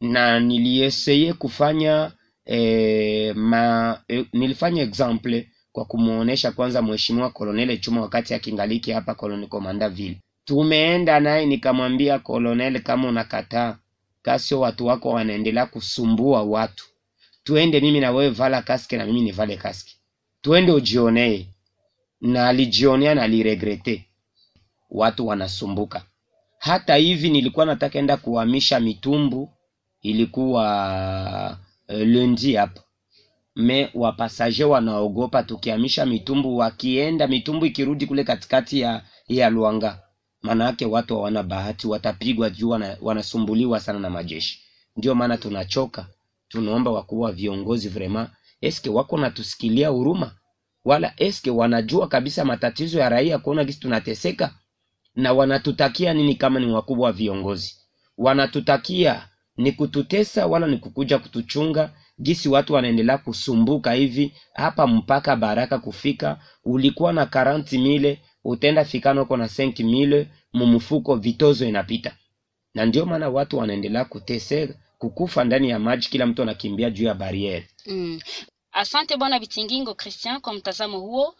Na 0.00 0.40
nilieseye 0.40 1.32
kufanya 1.32 2.12
eh, 2.46 3.36
ma, 3.36 4.00
eh, 4.08 4.26
nilifanya 4.32 4.82
example 4.82 5.48
kwa 5.72 5.84
kumuonesha 5.84 6.52
kwanza 6.52 6.82
mheshimiwa 6.82 7.30
kolonele 7.30 7.76
chuma 7.76 8.00
wakati 8.00 8.34
akingaliki 8.34 8.92
hapa 8.92 9.14
koloni 9.14 9.46
komanda 9.46 9.88
vile. 9.88 10.20
tumeenda 10.44 11.20
naye 11.20 11.46
nikamwambia 11.46 12.18
kolonel 12.18 12.82
kama 12.82 13.08
unakataa 13.08 13.76
kasio 14.22 14.60
watu 14.60 14.86
wako 14.86 15.08
wanaendelea 15.10 15.66
kusumbua 15.66 16.42
watu. 16.42 16.86
Tuende 17.44 17.80
mimi 17.80 18.00
na 18.00 18.10
wewe 18.10 18.30
vala 18.30 18.62
kaski 18.62 18.96
na 18.96 19.06
mimi 19.06 19.20
nivale 19.20 19.56
kaski, 19.56 19.96
tuende 20.42 20.72
ujionee. 20.72 21.46
Na 22.20 22.48
alijionea 22.48 23.14
na 23.14 23.22
aliregrete. 23.22 24.04
Watu 24.90 25.26
wanasumbuka. 25.26 26.02
Hata 26.58 26.94
hivi 26.96 27.30
nilikuwa 27.30 27.66
nataka 27.66 27.98
enda 27.98 28.16
kuhamisha 28.16 28.80
mitumbu 28.80 29.50
ilikuwa 30.02 31.58
lundi 31.88 32.54
hapo 32.54 32.80
me 33.56 33.90
wapasaje 33.94 34.64
wanaogopa 34.64 35.42
tukiamisha 35.42 36.06
mitumbu 36.06 36.56
wakienda 36.56 37.26
mitumbu 37.28 37.66
ikirudi 37.66 38.06
kule 38.06 38.24
katikati 38.24 38.80
ya 38.80 39.02
ya 39.28 39.50
Luanga 39.50 40.02
maanake 40.42 40.86
watu 40.86 41.14
hawana 41.16 41.42
bahati 41.42 41.86
watapigwa 41.86 42.50
juu 42.50 42.68
wana, 42.68 42.96
wanasumbuliwa 43.00 43.80
sana 43.80 43.98
na 43.98 44.10
majeshi. 44.10 44.60
Ndio 44.96 45.14
maana 45.14 45.36
tunachoka 45.36 46.06
tunaomba 46.48 46.90
wakuu 46.90 47.20
wa 47.20 47.32
viongozi 47.32 47.88
vrema 47.88 48.30
eske 48.60 48.90
wako 48.90 49.18
natusikilia 49.18 49.88
huruma? 49.88 50.34
Wala 50.84 51.12
eske 51.16 51.50
wanajua 51.50 52.08
kabisa 52.08 52.44
matatizo 52.44 52.98
ya 53.00 53.08
raia 53.08 53.38
kuona 53.38 53.64
kisi 53.64 53.80
tunateseka? 53.80 54.54
Na 55.14 55.32
wanatutakia 55.32 56.14
nini 56.14 56.34
kama 56.34 56.60
ni 56.60 56.66
wakubwa 56.72 57.06
wa 57.06 57.12
viongozi? 57.12 57.76
Wanatutakia 58.18 59.28
ni 59.56 59.72
kututesa 59.72 60.46
wala 60.46 60.66
ni 60.66 60.78
kukuja 60.78 61.18
kutuchunga 61.18 61.90
gisi 62.20 62.48
watu 62.48 62.74
wanaendelea 62.74 63.18
kusumbuka 63.18 63.92
hivi 63.92 64.34
hapa 64.54 64.86
mpaka 64.86 65.36
baraka 65.36 65.78
kufika 65.78 66.38
ulikuwa 66.64 67.12
na 67.12 67.24
40 67.24 67.78
mile 67.82 68.20
utenda 68.44 68.84
fikana 68.84 69.22
uko 69.22 69.36
na 69.36 69.48
senki 69.48 69.84
mile 69.84 70.28
mumufuko 70.52 71.16
vitozo 71.16 71.66
inapita 71.68 72.16
na 72.74 72.84
ndio 72.86 73.06
maana 73.06 73.28
watu 73.28 73.58
wanaendelea 73.58 74.04
kuteseka 74.04 74.74
kukufa 74.98 75.44
ndani 75.44 75.70
ya 75.70 75.78
maji 75.78 76.08
kila 76.08 76.26
mtu 76.26 76.42
anakimbia 76.42 76.90
juu 76.90 77.04
ya 77.04 77.14
bariere 77.14 77.68
Mm. 77.86 78.20
Asante 78.72 79.16
bwana 79.16 79.38
vitingingo 79.38 79.94
Christian 79.94 80.40
kwa 80.40 80.52
mtazamo 80.52 81.00
huo. 81.00 81.34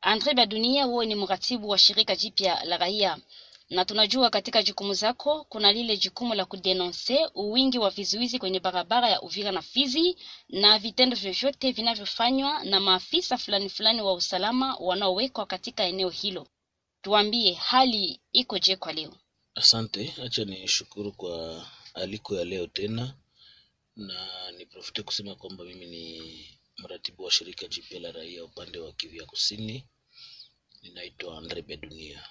Andre 0.00 0.34
Badunia, 0.34 0.84
huo 0.84 1.04
ni 1.04 1.14
mratibu 1.14 1.68
wa 1.68 1.78
shirika 1.78 2.16
jipya 2.16 2.64
la 2.64 2.76
raia, 2.76 3.18
na 3.70 3.84
tunajua 3.84 4.30
katika 4.30 4.62
jukumu 4.62 4.94
zako 4.94 5.44
kuna 5.44 5.72
lile 5.72 5.96
jukumu 5.96 6.34
la 6.34 6.44
kudenonse 6.44 7.26
uwingi 7.34 7.78
wa 7.78 7.90
vizuizi 7.90 8.38
kwenye 8.38 8.60
barabara 8.60 9.08
ya 9.10 9.22
Uvira 9.22 9.52
na 9.52 9.62
Fizi 9.62 10.16
na 10.48 10.78
vitendo 10.78 11.16
vyovyote 11.16 11.72
vinavyofanywa 11.72 12.64
na 12.64 12.80
maafisa 12.80 13.38
fulani 13.38 13.68
fulani 13.68 14.02
wa 14.02 14.12
usalama 14.14 14.76
wanaowekwa 14.76 15.46
katika 15.46 15.84
eneo 15.84 16.08
hilo. 16.08 16.46
Tuambie 17.02 17.52
hali 17.52 18.20
iko 18.32 18.58
je 18.58 18.76
kwa 18.76 18.92
leo? 18.92 19.16
Asante, 19.54 20.14
acha 20.24 20.44
ni 20.44 20.68
shukuru 20.68 21.12
kwa 21.12 21.66
aliko 21.94 22.36
ya 22.36 22.44
leo 22.44 22.66
tena, 22.66 23.14
na 23.96 24.50
niprofite 24.52 25.02
kusema 25.02 25.34
kwamba 25.34 25.64
mimi 25.64 25.86
ni 25.86 26.20
mratibu 26.78 27.22
wa 27.24 27.30
shirika 27.30 27.66
jipya 27.68 28.00
la 28.00 28.12
raia 28.12 28.44
upande 28.44 28.78
wa 28.78 28.92
Kivu 28.92 29.16
ya 29.16 29.26
Kusini, 29.26 29.84
ninaitwa 30.82 31.38
Andre 31.38 31.62
Bedunia. 31.62 32.24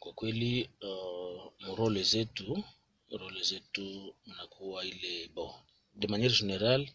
Kwa 0.00 0.12
kweli 0.18 0.52
uh, 0.88 1.76
role 1.78 2.02
zetu 2.02 2.64
role 3.20 3.42
zetu 3.50 4.14
mnakuwa 4.26 4.84
ile 4.84 5.28
bo. 5.34 5.46
De 6.00 6.06
manière 6.12 6.34
générale 6.40 6.86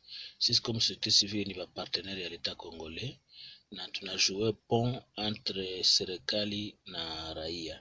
sisi 0.43 0.61
comme 0.61 0.79
société 0.79 1.09
civile 1.19 1.45
ni 1.47 1.53
partenaire 1.77 2.21
ya 2.25 2.29
leta 2.29 2.55
congolais 2.55 3.15
na 3.75 3.83
tunajue 3.93 4.47
pont 4.69 4.93
entre 5.27 5.83
serikali 5.83 6.63
na 6.93 7.33
raia. 7.33 7.77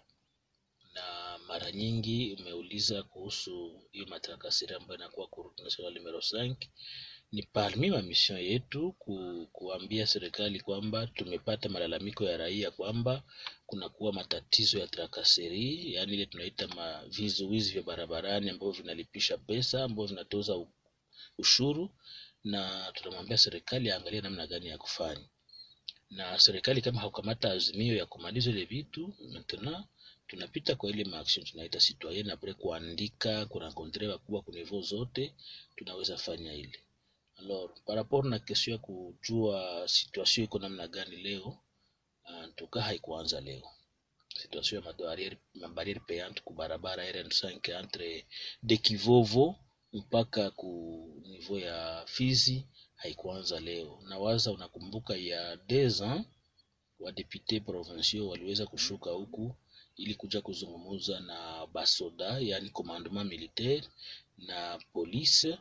Na 0.95 1.05
mara 1.49 1.73
nyingi 1.73 2.19
umeuliza 2.39 3.03
kuhusu 3.03 3.55
hiyo 3.93 4.07
matrakasiri 4.07 4.75
ambayo 4.75 4.99
inakuwa 5.01 5.29
route 5.37 5.63
nationale 5.63 5.95
numero 5.99 6.19
5 6.19 6.57
ni 7.33 7.43
parmi 7.55 7.87
ma 7.95 8.01
mission 8.11 8.39
yetu 8.51 8.83
ku, 9.03 9.15
kuambia 9.57 10.07
serikali 10.15 10.61
kwamba 10.61 11.07
tumepata 11.07 11.69
malalamiko 11.69 12.25
ya 12.25 12.37
raia 12.37 12.71
kwamba 12.71 13.23
kunakuwa 13.67 14.13
matatizo 14.13 14.79
ya 14.79 14.87
trakaseri, 14.87 15.95
yaani 15.95 16.13
ile 16.15 16.27
tunaita 16.27 16.65
vizuizi 17.17 17.73
vya 17.73 17.83
barabarani 17.83 18.51
ambavyo 18.51 18.73
vinalipisha 18.73 19.39
pesa 19.39 19.85
ambavyo 19.85 20.07
vinatoza 20.07 20.67
ushuru, 21.39 21.91
na 22.45 22.93
tunamwambia 22.95 23.39
serikali 23.39 23.91
aangalie 23.91 24.21
namna 24.21 24.47
gani 24.47 24.67
ya 24.69 24.79
kufanya, 24.79 25.27
na 26.11 26.39
serikali 26.39 26.81
kama 26.83 27.01
haukamata 27.01 27.53
azimio 27.53 27.97
ya 27.97 28.07
kumaliza 28.07 28.51
ile 28.51 28.65
vitu 28.65 29.15
maintenant 29.33 29.87
tunapita 30.27 30.75
kwa 30.75 30.91
ile 30.91 31.05
maaction 31.05 31.47
tunaita 31.47 31.79
citoyen 31.79 32.31
apres 32.31 32.57
kuandika 32.57 33.47
kurencontre 33.47 34.09
wakubwa 34.09 34.43
ku 34.43 34.53
niveau 34.53 34.83
zote 34.83 35.35
tunaweza 35.77 36.17
fanya 36.17 36.55
ile 36.55 36.79
alors 37.41 37.71
par 37.87 37.97
rapport 38.01 38.25
na 38.33 38.39
kesho 38.47 38.69
ya 38.75 38.79
kujua 38.87 39.59
situation 39.97 40.45
iko 40.47 40.57
namna 40.63 40.87
gani 40.95 41.17
leo 41.27 41.49
ntuka 42.31 42.57
tuka 42.59 42.79
haikuanza 42.87 43.39
leo. 43.49 43.67
Situation 44.43 44.83
ya 44.85 44.87
mabariere 45.63 46.01
payante 46.09 46.41
ku 46.47 46.53
barabara 46.59 47.03
RN5 47.17 47.45
entre 47.81 48.09
de 48.69 48.77
Kivovo 48.85 49.45
mpaka 50.01 50.43
ku 50.61 50.71
niveau 51.31 51.59
ya 51.69 51.79
Fizi 52.15 52.57
haikuanza 53.01 53.57
leo. 53.69 53.91
Nawaza 54.09 54.49
unakumbuka 54.57 55.13
ya 55.31 55.43
deza 55.71 56.11
wadepute 57.03 57.57
provinciaux 57.69 58.31
waliweza 58.31 58.65
kushuka 58.67 59.11
huku 59.11 59.45
ili 59.97 60.15
kuja 60.15 60.41
kuzungumuza 60.41 61.21
na 61.21 61.67
basoda, 61.75 62.39
yani 62.51 62.71
commandement 62.71 63.29
militaire 63.31 63.87
na 64.39 64.59
police 64.93 65.59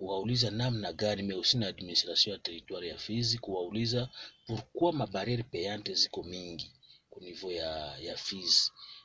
kuwauliza 0.00 0.50
namna 0.50 0.92
gani 0.92 1.22
meusi 1.22 1.58
na 1.58 1.66
administration 1.72 2.32
ya 2.32 2.38
territoire 2.38 2.88
ya 2.88 2.98
Fizi 2.98 3.38
kuwauliza 3.38 4.08
pourquoi 4.46 4.92
mabariere 5.00 5.42
payante 5.52 5.94
ziko 6.00 6.20
mingi 6.32 6.68
ku 7.10 7.18
niveau 7.24 7.52
ya, 7.62 7.70
ya 8.06 8.16
Fizi, 8.16 8.64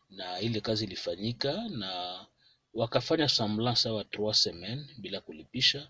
na 0.10 0.40
ile 0.40 0.60
kazi 0.62 0.84
ilifanyika 0.86 1.52
na 1.82 1.92
wakafanya 2.74 3.28
semblant 3.30 3.78
sawa 3.78 4.04
trois 4.04 4.38
semaines 4.44 4.86
bila 4.98 5.20
kulipisha, 5.22 5.82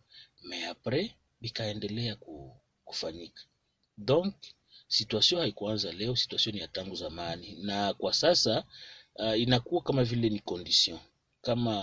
mais 0.48 0.64
après 0.74 1.06
ikaendelea 1.48 2.16
ku, 2.16 2.36
kufanyika. 2.88 3.42
Donc 3.98 4.34
situation 4.88 5.42
haikuanza 5.42 5.92
leo, 6.00 6.16
situation 6.16 6.56
ni 6.56 6.62
ya 6.62 6.68
tangu 6.68 6.96
zamani, 6.96 7.50
na 7.68 7.94
kwa 7.94 8.14
sasa 8.14 8.64
uh, 9.16 9.40
inakuwa 9.40 9.82
kama 9.82 10.04
vile 10.04 10.30
ni 10.30 10.40
condition. 10.40 11.00
Kama 11.42 11.76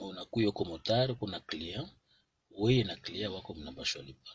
unakuya 0.00 0.48
uko 0.48 0.64
motar, 0.64 1.14
kuna 1.20 1.40
client 1.40 1.88
wewe 2.58 2.82
na 2.84 2.96
client 2.96 3.32
wako 3.34 3.54
mnapashwa 3.54 4.02
lipa, 4.02 4.30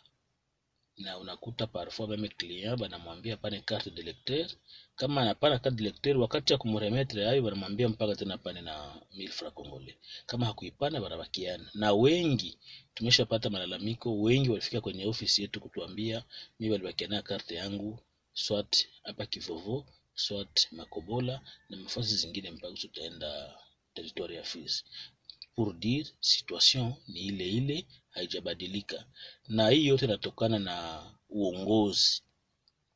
na 0.98 1.18
unakuta 1.18 1.68
parfois 1.68 2.10
meme 2.10 2.28
client 2.40 2.80
banamwambia 2.80 3.38
pane 3.38 3.62
carte 3.62 3.90
de 3.92 4.02
lecteur, 4.04 4.48
kama 4.96 5.22
anapana 5.22 5.60
carte 5.60 5.78
de 5.78 5.84
lecteur, 5.84 6.18
wakati 6.18 6.54
ya 6.54 6.58
kumremetre 6.60 7.26
hayo 7.26 7.42
banamwambia 7.42 7.90
mpaka 7.90 8.16
tena 8.16 8.38
pane 8.38 8.62
na 8.62 8.96
1000 9.18 9.28
francs 9.30 9.54
congolais. 9.54 9.96
Kama 10.26 10.46
hakuipana 10.46 11.02
banabakiana, 11.02 11.70
na 11.74 11.94
wengi 11.94 12.58
tumeshapata 12.94 13.50
malalamiko, 13.50 14.22
wengi 14.22 14.50
walifika 14.50 14.82
kwenye 14.82 15.06
ofisi 15.06 15.42
yetu 15.42 15.60
kutuambia 15.62 16.24
mimi 16.60 16.72
walibakiana 16.72 17.16
na 17.16 17.22
karte 17.22 17.56
yangu 17.56 18.00
swat 18.34 18.88
hapa 19.04 19.26
Kivovo, 19.26 19.86
swat 20.16 20.72
Makobola 20.72 21.42
na 21.70 21.78
mafasi 21.78 22.16
zingine 22.16 22.52
mpaka 22.52 22.74
tutaenda 22.74 23.60
territoire 23.94 24.36
ya 24.36 24.44
Fizi 24.44 24.84
pour 25.56 25.74
dire 25.74 26.06
situation 26.22 26.96
ni 27.08 27.20
ile 27.20 27.50
ile, 27.50 27.86
haijabadilika, 28.10 29.06
na 29.48 29.70
hii 29.70 29.88
yote 29.88 30.06
inatokana 30.06 30.60
na 30.60 31.04
uongozi. 31.30 32.22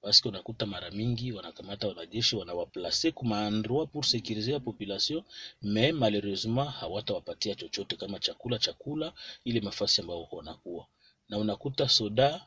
Paske 0.01 0.27
unakuta 0.29 0.65
mara 0.65 0.91
mingi 0.91 1.31
wanakamata 1.31 1.87
wanajeshi 1.87 2.35
wanawaplace 2.35 3.11
kuma 3.11 3.47
endroit 3.47 3.87
pour 3.91 4.03
sécuriser 4.05 4.51
la 4.53 4.59
population, 4.59 5.23
mais 5.61 5.93
malheureusement 5.93 6.69
hawatawapatia 6.71 7.55
chochote 7.55 7.95
kama 7.95 8.19
chakula 8.19 8.59
chakula 8.59 9.13
ile 9.45 9.61
mafasi 9.61 10.01
ambayo 10.01 10.27
wanakuwa 10.31 10.87
na 11.29 11.37
unakuta 11.37 11.89
soda 11.89 12.45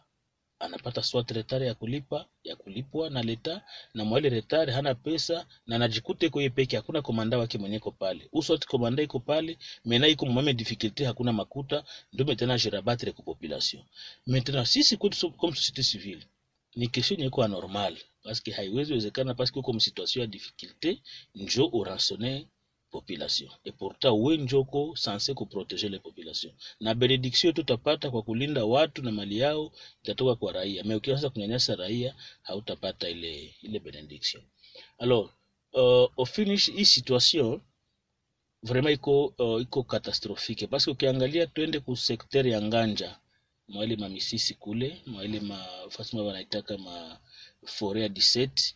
anapata 0.59 1.03
swat 1.03 1.31
retard 1.31 1.63
ya 1.63 1.75
kulipa 1.75 2.27
ya 2.45 2.57
kulipwa 2.57 3.11
na 3.11 3.23
leta 3.23 3.63
na 3.95 4.05
mwali 4.05 4.29
retard 4.29 4.71
hana 4.71 4.95
pesa 4.95 5.47
na 5.67 5.77
anajikuta 5.77 6.27
iko 6.27 6.41
yeye 6.41 6.51
peke, 6.51 6.77
hakuna 6.77 7.03
komanda 7.03 7.39
wake 7.39 7.59
mwenye 7.59 7.79
ko 7.79 7.91
pale, 7.91 8.29
usot 8.33 8.67
komanda 8.67 9.03
iko 9.03 9.19
pale 9.21 9.59
mena 9.85 10.09
iko 10.09 10.27
mwame 10.27 10.53
difficulté, 10.55 11.05
hakuna 11.05 11.33
makuta, 11.33 11.85
ndio 12.13 12.27
metena 12.27 12.59
je 12.59 12.71
rabattre 12.71 13.13
ku 13.13 13.23
population. 13.23 13.83
Maintenant 14.27 14.67
sisi 14.67 14.97
kwetu 14.97 15.31
comme 15.31 15.55
société 15.57 15.83
civile 15.83 16.23
ni 16.77 16.89
question 16.89 17.19
yenye 17.19 17.29
iko 17.29 17.49
normal 17.49 17.97
parce 18.23 18.41
que 18.43 18.51
haiwezi 18.53 18.93
wezekana 18.93 19.35
parce 19.35 19.53
que 19.53 19.59
uko 19.59 19.73
msituation 19.73 20.21
ya 20.23 20.27
difficulté 20.27 20.99
njo 21.35 21.67
uransone 21.73 22.47
population. 22.97 23.49
Et 23.69 23.73
pourtant 23.81 24.15
we 24.25 24.33
njoko 24.45 24.81
censé 25.05 25.31
kuproteger 25.39 25.89
les 25.95 26.03
population 26.07 26.53
na 26.85 26.91
benediction 27.01 27.53
tutapata 27.59 28.11
kwa 28.11 28.23
kulinda 28.23 28.63
watu 28.75 29.03
na 29.03 29.11
mali 29.19 29.37
yao 29.45 29.73
itatoka 30.03 30.35
kwa 30.41 30.53
raia, 30.53 30.85
mais 30.85 30.99
ukianza 30.99 31.31
kunyanyasa 31.31 31.73
raia 31.83 32.15
hautapata 32.43 33.09
ile 33.15 33.55
ile 33.63 33.79
benediction. 33.87 34.43
Alors 34.99 35.27
uh, 35.73 36.07
au 36.19 36.27
finish 36.27 36.71
hii 36.77 36.85
situation 36.85 37.61
vraiment 38.63 38.95
iko 38.99 39.15
uh, 39.39 39.61
iko 39.63 39.83
catastrophique. 39.83 40.67
Parce 40.71 40.85
que 40.85 40.91
ukiangalia 40.91 41.47
twende 41.47 41.79
ku 41.81 41.97
secteur 41.97 42.47
ya 42.47 42.61
Nganja 42.63 43.11
mwaile 43.69 43.97
mamisisi 43.97 44.55
kule 44.55 44.89
mwaile 45.07 45.41
mafasi 45.41 46.17
wanaitaka 46.17 46.79
ma 46.79 47.19
foret 47.65 48.03
ya 48.03 48.09
17 48.09 48.75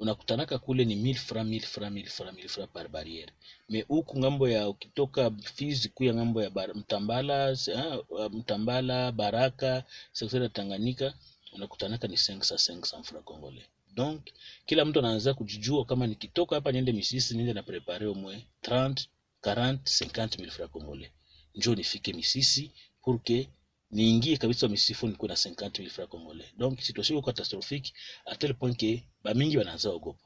unakutanaka 0.00 0.58
kule 0.58 0.84
ni 0.84 0.94
1000 0.96 1.14
francs 1.14 1.50
1000 1.50 1.60
francs 1.66 1.94
1000 1.94 2.06
francs 2.08 2.38
1000 2.38 2.48
francs 2.48 2.72
par 2.72 2.88
barriere. 2.88 3.32
Me 3.68 3.80
huku 3.88 4.18
ng'ambo 4.18 4.48
ya 4.48 4.68
ukitoka 4.68 5.30
Fizi 5.56 5.88
kuya 5.88 6.14
ng'ambo 6.14 6.42
ya 6.42 6.50
bar, 6.50 6.74
Mtambala 6.74 7.56
ha, 7.76 8.28
Mtambala 8.38 9.12
Baraka 9.12 9.84
sekretari 10.12 10.44
ya 10.44 10.48
Tanganyika 10.50 11.14
unakutanaka 11.52 12.08
ni 12.08 12.16
500 12.16 12.54
500 12.78 13.02
francs 13.02 13.24
congolais. 13.24 13.64
Donc 13.94 14.20
kila 14.66 14.84
mtu 14.84 14.98
anaanza 14.98 15.34
kujijua 15.34 15.84
kama 15.84 16.06
nikitoka 16.06 16.54
hapa 16.54 16.72
niende 16.72 16.92
Misisi 16.92 17.34
niende 17.36 17.52
na 17.52 17.62
prepare 17.62 18.06
moins 18.06 18.42
30 18.62 19.06
40 19.42 19.74
50 19.74 20.38
mille 20.38 20.50
francs 20.50 20.72
congolais. 20.72 21.10
Njoo 21.54 21.74
nifike 21.74 22.12
Misisi 22.12 22.70
pour 23.02 23.22
que 23.22 23.48
niingie 23.90 24.36
kabisa 24.36 24.68
misifu 24.68 25.08
kuna 25.16 25.34
na 25.34 25.40
50 25.40 25.78
mille 25.78 25.90
francs 25.90 26.10
congolais. 26.10 26.52
Donc 26.58 26.80
situation 26.80 27.18
iko 27.18 27.26
catastrophique 27.26 27.92
à 28.26 28.36
tel 28.36 28.54
point 28.54 28.74
que 28.74 29.02
bamingi 29.24 29.56
wanaanza 29.58 29.90
ogopa. 29.90 30.24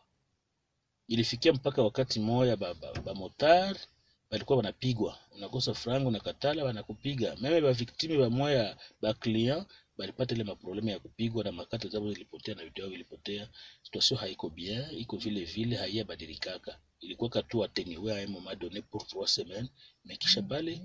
Ilifikia 1.08 1.52
mpaka 1.52 1.82
wakati 1.82 2.20
moya 2.20 2.56
ba, 2.56 2.74
ba, 2.74 2.92
ba 3.04 3.14
motar 3.14 3.76
balikuwa 4.30 4.56
wanapigwa, 4.56 5.18
unakosa 5.36 5.74
frango 5.74 6.10
na 6.10 6.20
katala 6.20 6.64
wanakupiga. 6.64 7.36
Meme 7.40 7.60
ba 7.60 7.72
victime 7.72 8.18
ba 8.18 8.30
moya 8.30 8.76
ba 9.02 9.14
client 9.14 9.66
balipata 9.98 10.34
ile 10.34 10.44
maprobleme 10.44 10.92
ya 10.92 10.98
kupigwa 10.98 11.44
na 11.44 11.52
makata 11.52 11.88
zao 11.88 12.12
zilipotea 12.12 12.54
na 12.54 12.64
video 12.64 12.86
ilipotea. 12.90 13.48
Situation 13.82 14.20
haiko 14.20 14.50
bien, 14.50 14.84
iko 14.98 15.16
vile 15.16 15.44
vile 15.44 15.76
haiyabadilikaka. 15.76 16.78
Ilikuwa 17.00 17.30
katua 17.30 17.66
ateniwe 17.66 18.12
a 18.12 18.24
un 18.26 18.30
moment 18.30 18.58
donné 18.60 18.82
pour 18.82 19.02
3 19.06 19.26
semaines, 19.26 19.68
mais 20.04 20.18
kisha 20.18 20.42
pale 20.42 20.80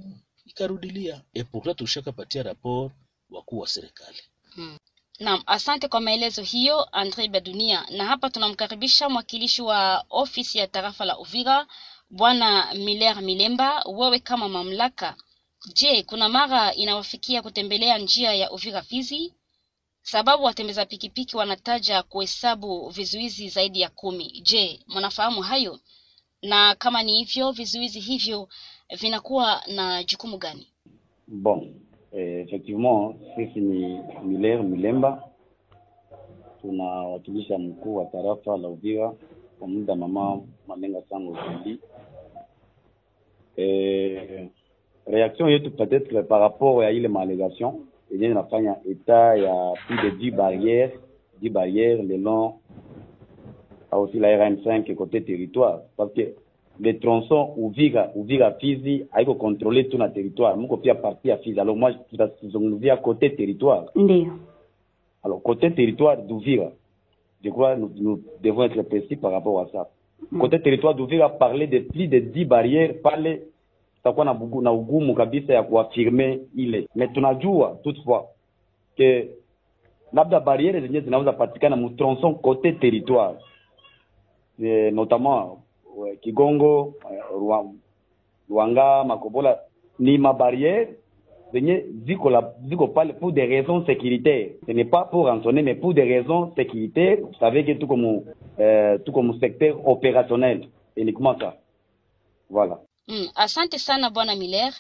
ikarudilia 0.50 1.22
et 1.34 1.44
pourtant 1.52 1.76
tulishakapatia 1.78 2.44
rapport 2.44 2.92
wakuu 3.30 3.60
wa 3.60 3.68
serikali. 3.68 4.18
hmm. 4.56 4.78
Naam, 5.20 5.44
asante 5.46 5.88
kwa 5.88 6.00
maelezo 6.00 6.42
hiyo 6.42 6.84
Andre 6.92 7.28
Badunia. 7.28 7.86
Na 7.90 8.06
hapa 8.06 8.30
tunamkaribisha 8.30 9.10
mwakilishi 9.10 9.62
wa 9.62 10.06
ofisi 10.10 10.58
ya 10.58 10.68
tarafa 10.68 11.06
la 11.06 11.18
Uvira 11.20 11.68
Bwana 12.10 12.74
Miller 12.74 13.22
Milemba. 13.22 13.84
Wewe 13.86 14.20
kama 14.20 14.50
mamlaka, 14.50 15.16
je, 15.74 16.04
kuna 16.04 16.30
mara 16.30 16.74
inawafikia 16.74 17.42
kutembelea 17.42 17.98
njia 17.98 18.34
ya 18.34 18.52
Uvira 18.52 18.82
Fizi? 18.82 19.34
Sababu 20.02 20.44
watembeza 20.44 20.86
pikipiki 20.86 21.38
wanataja 21.38 22.04
kuhesabu 22.04 22.90
vizuizi 22.90 23.50
zaidi 23.50 23.82
ya 23.82 23.90
kumi. 23.90 24.42
Je, 24.42 24.80
mnafahamu 24.88 25.42
hayo? 25.42 25.80
Na 26.42 26.76
kama 26.76 27.04
ni 27.04 27.14
hivyo, 27.18 27.52
vizuizi 27.52 28.00
hivyo 28.00 28.50
vinakuwa 29.02 29.62
na 29.76 30.04
jukumu 30.04 30.38
gani? 30.38 30.68
Bon, 31.28 31.74
eh, 32.12 32.42
effectivement 32.48 33.16
sisi 33.36 33.60
ni 33.60 34.00
Miller 34.24 34.64
Milemba, 34.64 35.24
tunawakilisha 36.62 37.58
mkuu 37.58 37.96
wa 37.96 38.06
tarafa 38.06 38.58
la 38.58 38.68
Uvira 38.68 39.14
kwa 39.60 39.68
muda 39.68 39.96
mama 39.96 40.42
Malenga 40.68 41.02
Sango 41.10 41.38
Zindi. 41.48 41.80
Eh, 43.58 44.50
reaction 45.08 45.50
yetu 45.50 45.70
peut-être 45.72 46.22
par 46.28 46.40
rapport 46.40 46.84
ya 46.84 46.92
ile 46.92 47.08
maallegation 47.08 47.74
yenye 48.12 48.26
inafanya 48.26 48.76
etat 48.92 49.38
ya 49.40 49.74
plus 49.88 50.02
de 50.02 50.10
10 50.12 50.32
barrières 50.32 50.92
10 51.42 51.50
barrières 51.50 52.04
le 52.04 52.18
long 52.18 52.54
aussi 53.92 54.20
la 54.20 54.38
RM5 54.38 54.96
côté 54.96 55.24
territoire 55.24 55.82
parce 55.98 56.14
que 56.14 56.34
le 56.80 57.00
tronçon 57.00 57.54
Uvira 57.58 58.10
Uvira 58.16 58.52
Fizi 58.54 59.06
haiko 59.14 59.36
contrôlé 59.36 59.88
tu 59.90 59.98
na 59.98 60.10
territoire, 60.10 60.58
muko 60.58 60.78
pia 60.78 60.96
partie 60.96 61.30
ya 61.30 61.38
Fizi. 61.38 61.60
Alors 61.60 61.76
moi 61.76 61.92
tutazungumzia 62.10 62.98
côté 62.98 63.36
territoire. 63.36 63.86
Ndio. 63.96 64.34
Alors 65.24 65.42
côté 65.44 65.72
territoire 65.74 66.18
d'Uvira, 66.18 66.72
je 67.44 67.50
crois 67.50 67.76
nous, 67.76 67.92
nous 67.96 68.22
devons 68.42 68.64
être 68.64 68.82
précis 68.84 69.18
par 69.18 69.32
rapport 69.32 69.60
à 69.60 69.68
ça. 69.72 69.90
Mm. 70.32 70.40
Côté 70.40 70.62
territoire 70.62 70.96
d'Uvira, 70.96 71.30
parler 71.30 71.68
de 71.68 71.80
plus 71.80 72.08
de 72.08 72.20
10 72.20 72.46
barrières 72.46 72.94
pale 73.04 73.42
takuwa 74.04 74.26
na, 74.26 74.34
bugu, 74.34 74.62
na 74.62 74.72
ugumu 74.72 75.14
kabisa 75.14 75.54
ya 75.54 75.64
kuafirme 75.64 76.40
ile, 76.56 76.88
mais 76.96 77.10
tunajua 77.10 77.80
toutefois 77.84 78.30
que 78.96 79.28
labda 80.14 80.40
barriere 80.40 80.82
zenyewe 80.82 81.04
zinaweza 81.04 81.34
patikana 81.34 81.76
mu 81.76 81.90
tronçon 81.90 82.34
côté 82.36 82.76
territoire 82.80 83.36
notamment 84.92 85.58
Kigongo, 86.22 86.94
Luanga, 87.32 87.72
Rwanga, 88.50 89.04
Makobola 89.04 89.60
ni 90.00 90.18
mabariere 90.18 90.96
zenye 91.54 91.86
ziko 92.06 92.30
la 92.30 92.54
ziko 92.70 92.88
pale 92.88 93.14
pour 93.14 93.32
des 93.32 93.46
raisons 93.46 93.86
sécuritaires 93.86 94.50
ce 94.68 94.72
n'est 94.72 94.86
pas 94.90 95.06
pour 95.06 95.26
rançonner 95.26 95.62
mais 95.64 95.76
pour 95.76 95.94
des 95.94 96.04
raisons 96.04 96.54
sécuritaires 96.56 97.18
vous 97.22 97.34
savez 97.40 97.66
que 97.66 97.72
tout 97.80 97.88
comme 97.88 98.22
euh, 98.60 98.98
tout 99.00 99.12
comme 99.12 99.40
secteur 99.40 99.88
opérationnel 99.88 100.68
uniquement 100.96 101.36
ça 101.40 101.58
voilà 102.50 102.80
Mm, 103.10 103.26
asante 103.36 103.78
sana 103.80 104.10
bwana 104.10 104.36
Miller. 104.36 104.72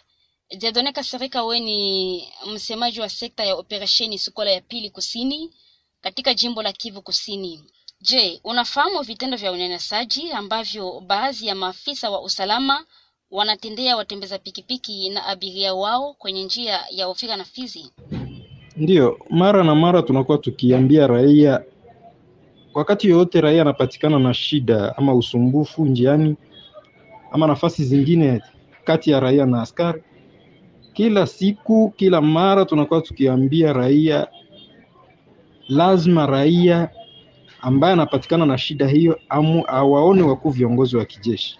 Jedone 0.61 0.91
Kasereka, 0.93 1.43
we 1.45 1.59
ni 1.59 2.23
msemaji 2.53 3.01
wa 3.01 3.09
sekta 3.09 3.43
ya 3.45 3.55
operesheni 3.55 4.17
Sukola 4.17 4.51
ya 4.51 4.61
pili 4.61 4.89
kusini 4.89 5.53
katika 6.01 6.33
jimbo 6.33 6.61
la 6.63 6.71
Kivu 6.73 7.01
Kusini. 7.01 7.59
Je, 8.01 8.39
unafahamu 8.43 9.01
vitendo 9.01 9.37
vya 9.37 9.51
unyanyasaji 9.51 10.31
ambavyo 10.31 10.99
baadhi 11.07 11.47
ya 11.47 11.55
maafisa 11.55 12.09
wa 12.09 12.21
usalama 12.21 12.85
wanatendea 13.31 13.97
watembeza 13.97 14.39
pikipiki 14.39 15.09
na 15.09 15.25
abiria 15.25 15.73
wao 15.73 16.13
kwenye 16.13 16.43
njia 16.43 16.79
ya 16.91 17.09
Uvira 17.09 17.35
na 17.35 17.43
Fizi? 17.43 17.91
Ndiyo, 18.77 19.19
mara 19.29 19.63
na 19.63 19.75
mara 19.75 20.01
tunakuwa 20.01 20.37
tukiambia 20.37 21.07
raia, 21.07 21.63
wakati 22.73 23.09
yoyote 23.09 23.41
raia 23.41 23.61
anapatikana 23.61 24.19
na 24.19 24.33
shida 24.33 24.97
ama 24.97 25.13
usumbufu 25.13 25.85
njiani 25.85 26.35
ama 27.31 27.47
nafasi 27.47 27.83
zingine 27.83 28.41
kati 28.83 29.11
ya 29.11 29.19
raia 29.19 29.45
na 29.45 29.61
askari, 29.61 30.03
kila 30.93 31.27
siku, 31.27 31.93
kila 31.97 32.21
mara 32.21 32.65
tunakuwa 32.65 33.01
tukiambia 33.01 33.73
raia, 33.73 34.27
lazima 35.67 36.25
raia 36.25 36.89
ambaye 37.61 37.93
anapatikana 37.93 38.45
na 38.45 38.57
shida 38.57 38.87
hiyo 38.87 39.19
amu, 39.29 39.63
awaone 39.67 40.21
wakuu 40.23 40.49
viongozi 40.49 40.97
wa 40.97 41.05
kijeshi, 41.05 41.59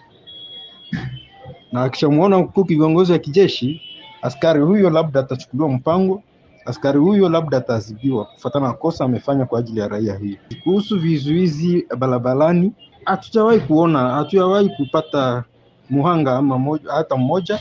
na 1.72 1.82
akishamwona 1.82 2.36
wakuu 2.36 2.62
viongozi 2.62 3.12
wa 3.12 3.18
kijeshi, 3.18 3.82
askari 4.22 4.60
huyo 4.60 4.90
labda 4.90 5.20
atachukuliwa 5.20 5.68
mpango 5.68 6.22
askari 6.64 6.98
huyo 6.98 7.28
labda 7.28 7.56
ataadhibiwa 7.56 8.24
kufuatana 8.24 8.66
na 8.66 8.72
kosa 8.72 9.04
amefanya 9.04 9.44
kwa 9.46 9.58
ajili 9.58 9.80
ya 9.80 9.88
raia 9.88 10.16
hiyo. 10.16 10.38
Kuhusu 10.64 10.98
vizuizi 10.98 11.86
barabarani, 11.98 12.72
hatujawahi 13.04 13.60
kuona, 13.60 13.98
hatujawahi 14.10 14.68
kupata 14.68 15.44
muhanga 15.90 16.36
ama 16.36 16.58
moja, 16.58 16.92
hata 16.92 17.16
mmoja 17.16 17.60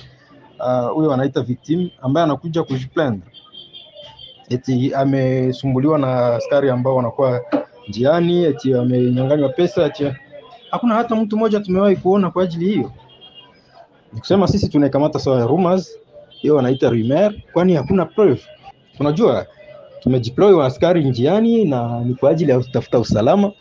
huyo 0.94 1.08
uh, 1.08 1.12
wanaita 1.12 1.42
victim 1.42 1.90
ambaye 2.02 2.24
anakuja 2.24 2.64
kujiplan 2.64 3.22
eti 4.50 4.94
amesumbuliwa 4.94 6.00
na 6.00 6.36
askari 6.36 6.70
ambao 6.70 6.96
wanakuwa 6.96 7.42
njiani, 7.90 8.44
eti 8.44 8.74
wamenyang'anywa 8.74 9.50
pesa, 9.50 9.86
eti 9.86 10.12
hakuna 10.72 10.96
hata 10.96 11.16
mtu 11.16 11.38
mmoja 11.38 11.60
tumewahi 11.60 11.96
kuona 11.96 12.32
kwa 12.32 12.44
ajili 12.44 12.66
hiyo. 12.66 12.92
Nikusema 14.14 14.48
sisi 14.48 14.70
tunaikamata 14.70 15.20
sawa 15.20 15.48
rumors, 15.48 16.00
hiyo 16.30 16.56
wanaita 16.56 16.90
rumor, 16.90 17.34
kwani 17.54 17.74
hakuna 17.76 18.06
proof. 18.06 18.46
Unajua 19.00 19.46
tumejiploy 20.00 20.54
wa 20.54 20.66
askari 20.66 21.04
njiani 21.04 21.66
na 21.66 22.00
ni 22.04 22.14
kwa 22.16 22.30
ajili 22.32 22.52
ya 22.52 22.60
kutafuta 22.60 23.00
usalama, 23.00 23.52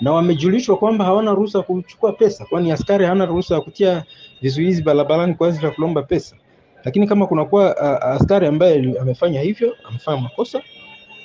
na 0.00 0.12
wamejulishwa 0.12 0.76
kwamba 0.76 1.04
hawana 1.04 1.30
ruhusa 1.32 1.62
kuchukua 1.62 2.12
pesa, 2.12 2.44
kwani 2.44 2.72
askari 2.72 3.04
hana 3.06 3.26
ruhusa 3.26 3.54
ya 3.54 3.60
kutia 3.60 4.04
vizuizi 4.42 4.82
barabarani 4.82 5.34
kwa 5.34 5.48
ajili 5.48 5.64
ya 5.64 5.70
kulomba 5.70 6.02
pesa. 6.02 6.36
Lakini 6.84 7.06
kama 7.06 7.26
kunakuwa 7.26 7.76
uh, 7.76 8.04
askari 8.04 8.46
ambaye 8.46 8.94
amefanya 9.00 9.40
hivyo, 9.40 9.76
amefanya 9.88 10.20
makosa, 10.20 10.62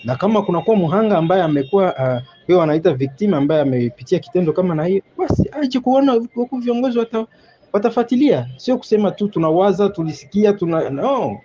na 0.03 0.15
kama 0.15 0.41
kunakuwa 0.41 0.75
muhanga 0.77 1.17
ambaye 1.17 1.41
amekuwa 1.43 1.95
uh, 1.95 2.21
hiyo 2.49 2.59
wanaita 2.59 2.93
victim 2.93 3.33
ambaye 3.33 3.61
amepitia 3.61 4.19
kitendo 4.19 4.53
kama 4.53 4.75
na 4.75 4.85
hiyo, 4.85 5.01
basi 5.17 5.49
aje 5.51 5.79
kuona 5.79 6.11
huku 6.33 6.57
viongozi 6.57 6.99
wata, 6.99 7.25
watafuatilia, 7.73 8.47
sio 8.57 8.77
kusema 8.77 9.11
tu 9.11 9.27
tunawaza 9.27 9.89
tulisikia 9.89 10.53
tuna 10.53 10.89
no. 10.89 11.39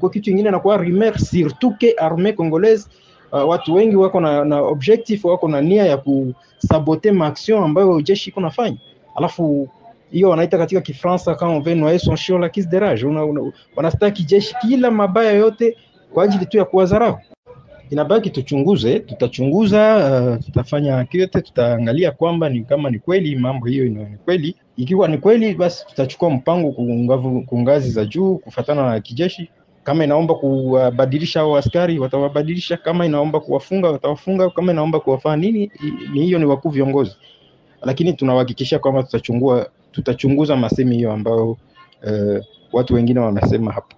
Kwa 0.00 0.10
kitu 0.10 0.24
kingine 0.24 0.50
nakuwa 0.50 0.76
rumeur 0.76 1.18
surtout 1.18 1.78
que 1.78 1.94
armée 1.98 2.32
congolaise. 2.34 2.88
Uh, 3.32 3.48
watu 3.48 3.74
wengi 3.74 3.96
wako 3.96 4.20
na, 4.20 4.44
na 4.44 4.60
objective 4.60 5.28
wako 5.28 5.48
na 5.48 5.60
nia 5.60 5.84
ya 5.86 5.96
kusabote 5.96 7.12
maaction 7.12 7.64
ambayo 7.64 8.00
jeshi 8.00 8.30
iko 8.30 8.40
nafanya, 8.40 8.76
alafu 9.16 9.68
hiyo 10.10 10.30
wanaita 10.30 10.58
katika 10.58 10.80
Kifaransa 10.80 11.34
kama 11.34 11.52
on 11.56 11.62
veut 11.62 11.78
noyer 11.78 11.98
son 12.00 12.16
chien 12.16 12.40
la 12.40 12.50
rage, 12.80 13.06
una, 13.06 13.24
una, 13.24 13.52
wanastaki 13.76 14.24
jeshi 14.24 14.54
kila 14.60 14.90
mabaya 14.90 15.32
yote 15.32 15.76
kwa 16.14 16.24
ajili 16.24 16.46
tu 16.46 16.56
ya 16.58 16.64
kuwadharau. 16.64 17.18
Inabaki 17.92 18.30
tuchunguze, 18.30 18.98
tutachunguza, 19.00 19.80
uh, 20.38 20.44
tutafanya 20.44 21.04
kiote, 21.04 21.40
tutaangalia 21.40 22.10
kwamba 22.10 22.48
ni 22.48 22.64
kama 22.64 22.90
ni 22.90 22.98
kweli 22.98 23.36
mambo 23.36 23.66
hiyo 23.66 23.86
ino 23.86 24.02
ni 24.08 24.16
kweli. 24.16 24.56
Ikiwa 24.76 25.08
ni 25.08 25.18
kweli, 25.18 25.54
basi 25.54 25.86
tutachukua 25.86 26.30
mpango 26.30 26.72
kungazi 27.46 27.90
za 27.90 28.04
juu 28.04 28.36
kufatana 28.38 28.90
na 28.90 29.00
kijeshi 29.00 29.48
kama 29.84 30.04
inaomba 30.04 30.34
kuwabadilisha 30.34 31.40
hao 31.40 31.56
askari 31.56 31.98
watawabadilisha, 31.98 32.76
kama 32.76 33.06
inaomba 33.06 33.40
kuwafunga 33.40 33.90
watawafunga, 33.90 34.50
kama 34.50 34.72
inaomba 34.72 35.00
kuwafanya 35.00 35.36
nini, 35.36 35.70
ni 36.12 36.22
hiyo 36.24 36.38
ni 36.38 36.44
wakuu 36.44 36.68
viongozi, 36.70 37.16
lakini 37.82 38.12
tunawahakikishia 38.12 38.78
kwamba 38.78 39.02
tutachungua, 39.02 39.68
tutachunguza 39.92 40.56
masemi 40.56 40.96
hiyo 40.96 41.12
ambayo 41.12 41.50
uh, 41.50 42.44
watu 42.72 42.94
wengine 42.94 43.20
wanasema 43.20 43.72
hapo. 43.72 43.96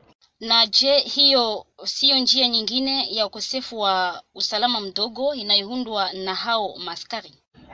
Na 0.48 0.66
je, 0.66 0.98
hiyo 0.98 1.66
siyo 1.84 2.18
njia 2.18 2.48
nyingine 2.48 3.06
ya 3.14 3.26
ukosefu 3.26 3.78
wa 3.80 4.22
usalama 4.34 4.80
mdogo 4.80 5.34
inayoundwa 5.34 6.12
na 6.12 6.34
hao 6.34 6.74
maskari? 6.84 7.30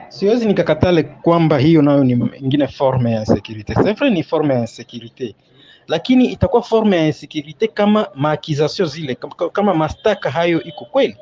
Siwezi 0.09 0.45
nikakatale 0.45 1.03
kwamba 1.03 1.57
hiyo 1.57 1.81
nayo 1.81 2.03
ni 2.03 2.11
ingine 2.39 2.67
forme 2.67 3.11
ya 3.11 3.19
insecurite. 3.19 3.73
Vrai 3.73 4.09
ni 4.11 4.23
forme 4.23 4.53
ya 4.53 4.59
insecurite 4.61 5.35
lakini 5.87 6.25
itakuwa 6.25 6.61
forme 6.61 6.97
ya 6.97 7.05
insecurite 7.07 7.67
kama 7.67 8.07
maakizasio 8.15 8.85
zile 8.85 9.15
kama, 9.53 9.73
mastaka 9.73 10.31
hayo 10.31 10.63
iko 10.63 10.85
kweli, 10.85 11.17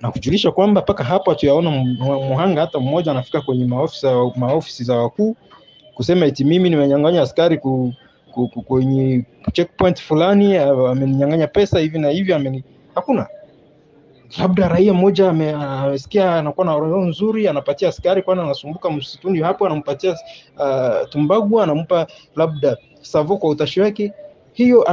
na 0.00 0.10
kujulisha 0.10 0.50
kwamba 0.50 0.80
mpaka 0.80 1.04
hapo 1.04 1.30
hatuyaona 1.30 1.70
muhanga 1.70 2.60
hata 2.60 2.78
mmoja 2.80 3.10
anafika 3.10 3.40
kwenye 3.40 3.64
maofisi, 3.64 4.06
maofisi 4.36 4.84
za 4.84 4.96
wakuu 4.96 5.36
kusema 5.94 6.26
eti 6.26 6.44
mimi 6.44 6.70
nimenyang'anya 6.70 7.22
askari 7.22 7.58
ku, 7.58 7.94
kwenye 8.66 9.24
checkpoint 9.52 10.00
fulani 10.00 10.56
ameninyang'anya 10.56 11.46
pesa 11.46 11.78
hivi 11.78 11.98
na 11.98 12.08
hivi 12.08 12.32
ameni... 12.32 12.64
hakuna 12.94 13.26
labda 14.38 14.68
raia 14.68 14.94
mmoja 14.94 15.30
amesikia 15.30 16.34
anakuwa 16.34 16.66
na 16.66 16.76
roho 16.78 17.04
nzuri, 17.04 17.48
anapatia 17.48 17.88
askari, 17.88 18.22
kwani 18.22 18.40
anasumbuka 18.40 18.90
msituni 18.90 19.40
hapo, 19.40 19.66
anampatia 19.66 20.10
uh, 20.58 21.08
tumbagu, 21.08 21.60
anampa 21.62 22.06
labda 22.36 22.76
savo 23.00 23.36
kwa 23.36 23.50
utashi 23.50 23.80
wake. 23.80 24.12
Hiyo 24.52 24.84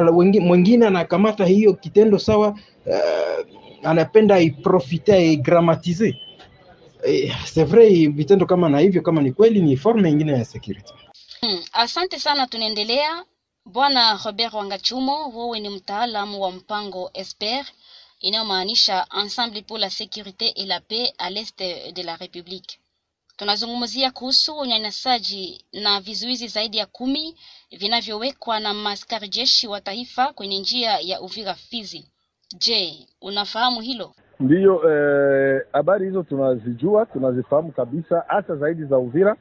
mwingine 0.41 0.87
anakamata 0.87 1.45
hiyo 1.45 1.73
kitendo 1.73 2.19
sawa, 2.19 2.47
uh, 2.85 3.45
anapenda 3.83 4.39
iprofite 4.39 5.13
aigramatize. 5.13 6.17
Eh, 7.07 7.31
c'est 7.45 7.65
vrai 7.65 8.07
vitendo 8.07 8.45
kama 8.45 8.69
na 8.69 8.79
hivyo, 8.79 9.01
kama 9.01 9.21
ni 9.21 9.31
kweli, 9.31 9.61
ni 9.61 9.77
forme 9.77 10.09
ingine 10.09 10.31
ya 10.31 10.45
security. 10.45 10.93
Asante 11.77 12.19
sana. 12.19 12.47
Tunaendelea. 12.47 13.23
Bwana 13.65 14.19
Robert 14.25 14.53
Wangachumo, 14.53 15.29
wewe 15.29 15.59
ni 15.59 15.69
mtaalamu 15.69 16.41
wa 16.41 16.51
mpango 16.51 17.09
ESPER 17.13 17.65
inayomaanisha 18.19 19.05
Ensemble 19.11 19.61
pour 19.61 19.77
la 19.77 19.89
sécurité 19.89 20.53
et 20.55 20.65
la 20.65 20.79
paix 20.79 21.11
à 21.17 21.29
l'est 21.29 21.59
de 21.95 22.01
la 22.03 22.15
République. 22.15 22.79
Tunazungumzia 23.37 24.11
kuhusu 24.11 24.57
unyanyasaji 24.57 25.65
na 25.73 25.99
vizuizi 26.01 26.47
zaidi 26.47 26.77
ya 26.77 26.85
kumi 26.85 27.35
vinavyowekwa 27.71 28.59
na 28.59 28.73
maskari 28.73 29.27
jeshi 29.29 29.67
wa 29.67 29.81
taifa 29.81 30.33
kwenye 30.33 30.59
njia 30.59 30.99
ya 31.01 31.21
Uvira 31.21 31.53
Fizi. 31.53 32.05
Je, 32.57 33.07
unafahamu 33.21 33.81
hilo? 33.81 34.13
Ndiyo, 34.39 34.77
habari 35.73 36.05
eh, 36.05 36.11
hizo 36.11 36.23
tunazijua, 36.23 37.05
tunazifahamu 37.05 37.71
kabisa, 37.71 38.23
hasa 38.27 38.55
zaidi 38.55 38.85
za 38.85 38.97
Uvira 38.97 39.35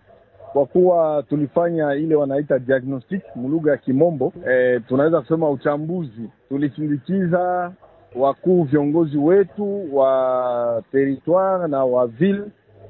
kwa 0.55 0.67
kuwa 0.67 1.23
tulifanya 1.29 1.95
ile 1.95 2.15
wanaita 2.15 2.59
diagnostic 2.59 3.23
mlugha 3.37 3.71
ya 3.71 3.77
Kimombo. 3.77 4.33
e, 4.51 4.81
tunaweza 4.81 5.21
kusema 5.21 5.51
uchambuzi, 5.51 6.31
tulisindikiza 6.49 7.73
wakuu 8.17 8.63
viongozi 8.63 9.19
wetu 9.19 9.97
wa 9.97 10.83
territoire 10.93 11.69
na 11.69 11.85
wa 11.85 12.07
ville 12.07 12.45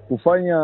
kufanya 0.08 0.56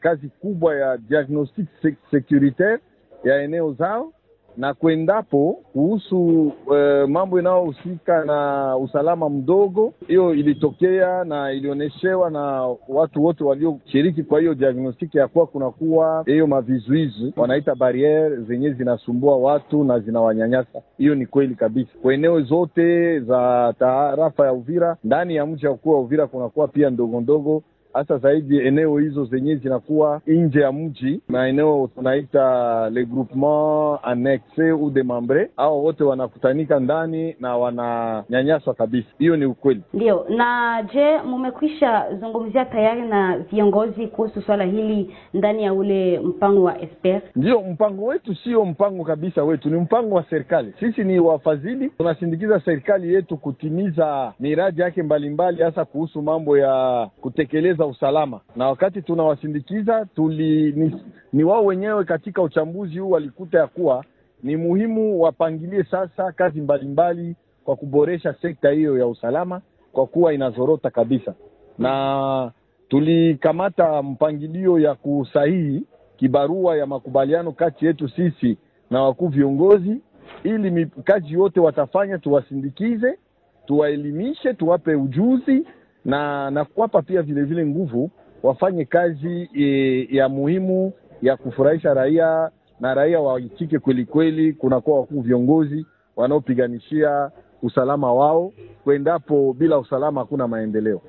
kazi 0.00 0.28
kubwa 0.28 0.76
ya 0.76 0.96
diagnostic 0.98 1.66
securitaire 2.10 2.78
ya 3.24 3.42
eneo 3.42 3.72
zao 3.72 4.12
na 4.56 4.74
kwendapo 4.74 5.58
kuhusu 5.72 6.46
uh, 6.66 7.08
mambo 7.08 7.40
inayohusika 7.40 8.24
na 8.24 8.76
usalama 8.76 9.28
mdogo. 9.28 9.92
Hiyo 10.06 10.34
ilitokea 10.34 11.24
na 11.24 11.52
ilionyeshewa 11.52 12.30
na 12.30 12.74
watu 12.88 13.24
wote 13.24 13.44
walioshiriki 13.44 14.22
kwa 14.22 14.40
hiyo 14.40 14.54
diagnostiki 14.54 15.18
ya 15.18 15.28
kuwa 15.28 15.46
kunakuwa 15.46 16.22
hiyo 16.26 16.46
mavizuizi 16.46 17.32
wanaita 17.36 17.74
bariere 17.74 18.36
zenye 18.36 18.70
zinasumbua 18.72 19.36
watu 19.36 19.84
na 19.84 19.98
zinawanyanyasa. 20.00 20.82
Hiyo 20.98 21.14
ni 21.14 21.26
kweli 21.26 21.54
kabisa 21.54 21.90
kwa 22.02 22.14
eneo 22.14 22.40
zote 22.40 23.20
za 23.20 23.74
tarafa 23.78 24.46
ya 24.46 24.52
Uvira. 24.52 24.96
Ndani 25.04 25.36
ya 25.36 25.46
mji 25.46 25.66
wa 25.66 25.74
kuwa 25.74 26.00
Uvira 26.00 26.26
kunakuwa 26.26 26.68
pia 26.68 26.90
ndogo 26.90 27.20
ndogo 27.20 27.62
hasa 27.94 28.18
zaidi 28.18 28.58
eneo 28.58 28.98
hizo 28.98 29.24
zenye 29.24 29.56
zinakuwa 29.56 30.20
nje 30.26 30.60
ya 30.60 30.72
mji, 30.72 31.20
maeneo 31.28 31.90
tunaita 31.94 32.90
le 32.90 33.04
groupement 33.04 33.98
annexe 34.02 34.72
ou 34.72 34.90
demembre, 34.90 35.50
hao 35.56 35.82
wote 35.82 36.04
wanakutanika 36.04 36.80
ndani 36.80 37.36
na 37.40 37.56
wananyanyaswa 37.56 38.74
kabisa. 38.74 39.08
Hiyo 39.18 39.36
ni 39.36 39.44
ukweli. 39.46 39.82
Ndio. 39.94 40.26
Na 40.28 40.82
je, 40.92 41.18
mumekwisha 41.26 42.06
zungumzia 42.20 42.64
tayari 42.64 43.02
na 43.02 43.38
viongozi 43.38 44.06
kuhusu 44.06 44.42
swala 44.42 44.64
hili 44.64 45.14
ndani 45.34 45.64
ya 45.64 45.74
ule 45.74 46.20
mpango 46.20 46.62
wa 46.62 46.82
Esper? 46.82 47.20
Ndio, 47.36 47.60
mpango 47.62 48.04
wetu 48.04 48.34
sio 48.34 48.64
mpango 48.64 49.04
kabisa 49.04 49.44
wetu, 49.44 49.70
ni 49.70 49.80
mpango 49.80 50.14
wa 50.14 50.24
serikali. 50.30 50.72
Sisi 50.80 51.04
ni 51.04 51.18
wafadhili, 51.20 51.88
tunasindikiza 51.90 52.60
serikali 52.60 53.14
yetu 53.14 53.36
kutimiza 53.36 54.32
miradi 54.40 54.80
yake 54.80 55.02
mbalimbali, 55.02 55.62
hasa 55.62 55.84
kuhusu 55.84 56.22
mambo 56.22 56.58
ya 56.58 57.08
kutekeleza 57.20 57.81
usalama, 57.86 58.40
na 58.56 58.68
wakati 58.68 59.02
tunawasindikiza 59.02 60.06
tuli 60.14 60.72
ni, 60.72 61.02
ni 61.32 61.44
wao 61.44 61.64
wenyewe 61.64 62.04
katika 62.04 62.42
uchambuzi 62.42 62.98
huu 62.98 63.10
walikuta 63.10 63.58
ya 63.58 63.66
kuwa 63.66 64.04
ni 64.42 64.56
muhimu 64.56 65.20
wapangilie 65.20 65.84
sasa 65.84 66.32
kazi 66.32 66.60
mbalimbali 66.60 67.20
mbali 67.22 67.36
kwa 67.64 67.76
kuboresha 67.76 68.34
sekta 68.42 68.70
hiyo 68.70 68.98
ya 68.98 69.06
usalama, 69.06 69.60
kwa 69.92 70.06
kuwa 70.06 70.34
inazorota 70.34 70.90
kabisa, 70.90 71.34
na 71.78 72.52
tulikamata 72.88 74.02
mpangilio 74.02 74.78
ya 74.78 74.94
kusahihi 74.94 75.82
kibarua 76.16 76.76
ya 76.76 76.86
makubaliano 76.86 77.52
kati 77.52 77.86
yetu 77.86 78.08
sisi 78.08 78.58
na 78.90 79.02
wakuu 79.02 79.28
viongozi, 79.28 79.96
ili 80.44 80.86
kazi 80.86 81.32
yote 81.32 81.60
watafanya 81.60 82.18
tuwasindikize, 82.18 83.18
tuwaelimishe, 83.66 84.54
tuwape 84.54 84.94
ujuzi 84.94 85.66
na 86.04 86.50
na 86.50 86.64
kuwapa 86.64 87.02
pia 87.02 87.22
vile 87.22 87.42
vile 87.42 87.66
nguvu 87.66 88.10
wafanye 88.42 88.84
kazi 88.84 89.48
e, 89.54 90.08
ya 90.16 90.28
muhimu 90.28 90.92
ya 91.22 91.36
kufurahisha 91.36 91.94
raia 91.94 92.50
na 92.80 92.94
raia 92.94 93.20
waitike 93.20 93.78
kweli 93.78 94.04
kweli. 94.06 94.52
Kunakuwa 94.52 95.00
wakuu 95.00 95.20
viongozi 95.20 95.86
wanaopiganishia 96.16 97.30
usalama 97.62 98.12
wao, 98.12 98.52
kuendapo 98.84 99.52
bila 99.52 99.78
usalama 99.78 100.20
hakuna 100.20 100.48
maendeleo. 100.48 101.00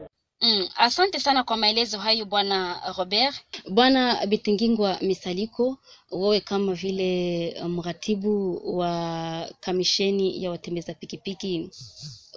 Mm, 0.44 0.68
asante 0.78 1.20
sana 1.20 1.44
kwa 1.44 1.58
maelezo 1.58 2.00
hayo 2.00 2.26
bwana 2.26 2.82
Robert. 2.98 3.36
Bwana 3.70 4.26
Bitingingwa 4.26 4.98
Misaliko, 5.02 5.78
wewe 6.12 6.40
kama 6.40 6.74
vile 6.74 7.56
mratibu 7.68 8.62
wa 8.78 9.50
kamisheni 9.60 10.44
ya 10.44 10.50
watembeza 10.52 10.94
pikipiki 10.94 11.70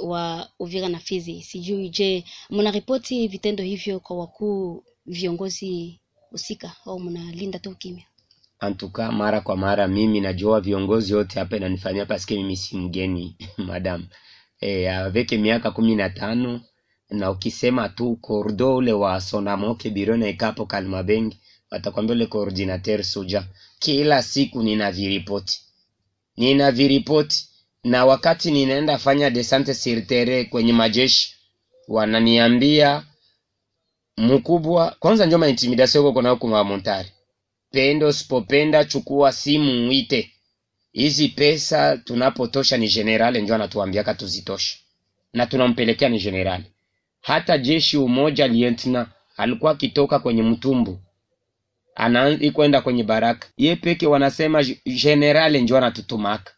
wa 0.03 0.49
Uvira 0.59 0.89
na 0.89 0.99
Fizi, 0.99 1.43
sijui 1.43 1.89
je, 1.89 2.25
mnaripoti 2.51 3.29
vitendo 3.29 3.65
hivyo 3.65 4.01
kwa 4.01 4.17
wakuu 4.19 4.85
viongozi 5.07 6.01
husika 6.31 6.73
au 6.87 7.01
mnalinda 7.01 7.59
tu 7.59 7.75
kimya? 7.75 8.05
antuka 8.59 9.13
mara 9.13 9.41
kwa 9.41 9.57
mara 9.57 9.89
mimi 9.89 10.21
najua 10.21 10.61
viongozi 10.61 11.15
wote 11.15 11.39
hapa 11.39 11.57
inanifanyia 11.57 12.07
paske 12.07 12.37
mimi 12.37 12.57
si 12.57 12.77
mgeni 12.77 13.37
madam 13.69 14.07
e, 14.61 14.89
aveke 14.89 15.39
miaka 15.39 15.71
kumi 15.71 15.95
na 15.95 16.11
tano 16.11 16.61
na 17.11 17.31
ukisema 17.31 17.89
tu 17.89 18.17
kordo 18.17 18.77
ule 18.77 18.93
wa 18.93 19.21
sonamoke 19.21 19.91
birone 19.91 20.33
na 20.41 20.53
kalma 20.67 21.03
bengi 21.03 21.39
watakwambia 21.71 22.15
ule 22.17 22.27
coordinateur 22.27 23.05
suja 23.05 23.47
kila 23.79 24.23
siku 24.23 24.63
nina 24.63 24.93
viripoti. 24.93 25.61
Nina 26.37 26.73
viripoti. 26.73 27.49
Na 27.85 28.05
wakati 28.07 28.51
ninaenda 28.51 28.99
fanya 28.99 29.31
desante 29.31 29.75
sirtere 29.75 30.45
kwenye 30.45 30.73
majeshi 30.73 31.35
wananiambia 31.89 33.07
mkubwa 34.17 34.97
kwanza 35.01 35.27
njoma 35.27 35.49
intimidation 35.49 36.03
huko 36.05 36.13
kuna 36.15 36.31
huko 36.31 36.49
mamontari 36.49 37.09
pendo 37.71 38.13
sipopenda 38.13 38.85
chukua 38.85 39.33
simu 39.33 39.89
uite. 39.89 40.33
Hizi 40.93 41.29
pesa 41.29 41.97
tunapotosha 41.97 42.77
ni 42.77 42.89
generale 42.89 43.41
njo 43.43 43.55
anatuambiaka 43.55 44.15
tuzitoshe. 44.15 44.77
Na 45.33 45.47
tunampelekea 45.47 46.09
ni 46.09 46.19
generale 46.19 46.65
hata 47.27 47.59
jeshi 47.59 47.97
umoja 47.97 48.49
lieutenant 48.49 49.09
alikuwa 49.37 49.73
akitoka 49.73 50.19
kwenye 50.19 50.43
mtumbu. 50.43 50.99
Anaanza 51.95 52.51
kwenda 52.51 52.81
kwenye 52.81 53.03
baraka. 53.05 53.49
Ye 53.57 53.77
peke 53.77 54.07
wanasema 54.07 54.65
generale 55.03 55.61
njo 55.61 55.77
anatutumaka. 55.77 56.53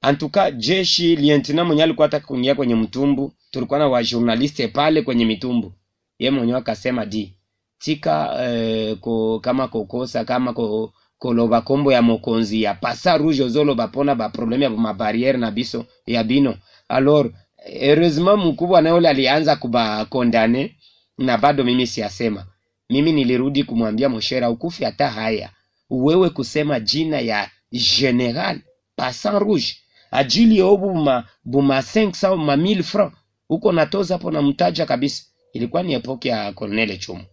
Antuka 0.00 0.50
jeshi 0.50 1.16
lieutenant 1.16 1.66
mwenye 1.66 1.82
alikuwa 1.82 2.06
ataka 2.06 2.26
kuingia 2.26 2.54
kwenye 2.54 2.74
mtumbu 2.74 3.32
tulikuwa 3.50 3.78
na 3.78 3.88
wajournaliste 3.88 4.68
pale 4.68 5.02
kwenye 5.02 5.24
mitumbu. 5.24 5.72
Ye 6.18 6.30
mwenyewe 6.30 6.58
akasema 6.58 7.06
di 7.06 7.34
tika 7.78 8.44
eh, 8.44 8.96
ko, 9.00 9.40
kama 9.40 9.68
kokosa 9.68 10.24
kama 10.24 10.52
ko, 10.52 10.92
koloba 11.18 11.60
kombo 11.60 11.92
ya 11.92 12.02
mokonzi 12.02 12.62
ya 12.62 12.74
pasa 12.74 13.16
rouge 13.18 13.42
ozoloba 13.42 13.86
ba 13.86 14.14
baprobleme 14.14 14.64
ya 14.64 14.70
mabariere 14.70 15.38
na 15.38 15.50
biso 15.50 15.86
ya 16.06 16.24
bino. 16.24 16.54
Alors 16.88 17.32
heureusement 17.64 18.44
mkubwa 18.44 18.82
naye 18.82 18.94
ule 18.96 19.08
alianza 19.08 19.56
kubakondane 19.56 20.76
na 21.18 21.38
bado 21.38 21.64
mimi 21.64 21.86
siasema 21.86 22.46
mimi 22.90 23.12
nilirudi 23.12 23.64
kumwambia 23.64 24.08
moshera 24.08 24.50
ukufi 24.50 24.84
hata 24.84 25.10
haya. 25.10 25.50
Wewe 25.90 26.30
kusema 26.30 26.80
jina 26.80 27.20
ya 27.20 27.50
general 27.98 28.60
passant 28.96 29.38
rouge 29.42 29.76
ajili 30.10 30.58
ya 30.58 30.64
buma 30.76 31.24
buma 31.44 31.78
500 31.80 32.36
ma 32.36 32.56
1000 32.56 32.82
francs 32.82 33.14
huko 33.48 33.72
natoza 33.72 34.14
hapo 34.14 34.30
namtaja 34.30 34.86
kabisa. 34.86 35.24
Ilikuwa 35.52 35.82
ni 35.82 35.92
epoke 35.92 36.28
ya 36.28 36.52
Colonel 36.52 36.98
Chumu. 36.98 37.24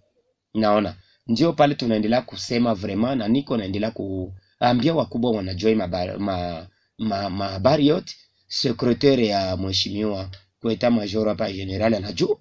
Naona. 0.53 0.95
Ndio 1.27 1.53
pale 1.53 1.75
tunaendelea 1.75 2.21
kusema 2.21 2.73
vraiment 2.73 3.17
na 3.17 3.27
niko 3.27 3.57
naendelea 3.57 3.91
kuambia 3.91 4.93
wakubwa 4.93 5.31
wanajua 5.31 5.75
mabari 5.75 6.17
ma, 6.19 6.67
ma, 6.97 7.29
ma 7.29 7.75
yote 7.79 8.15
sekretari 8.49 9.27
ya 9.27 9.57
mheshimiwa 9.57 10.29
kweta 10.61 10.91
major 10.91 11.27
hapa 11.27 11.51
general 11.51 11.93
anajua 11.93 12.37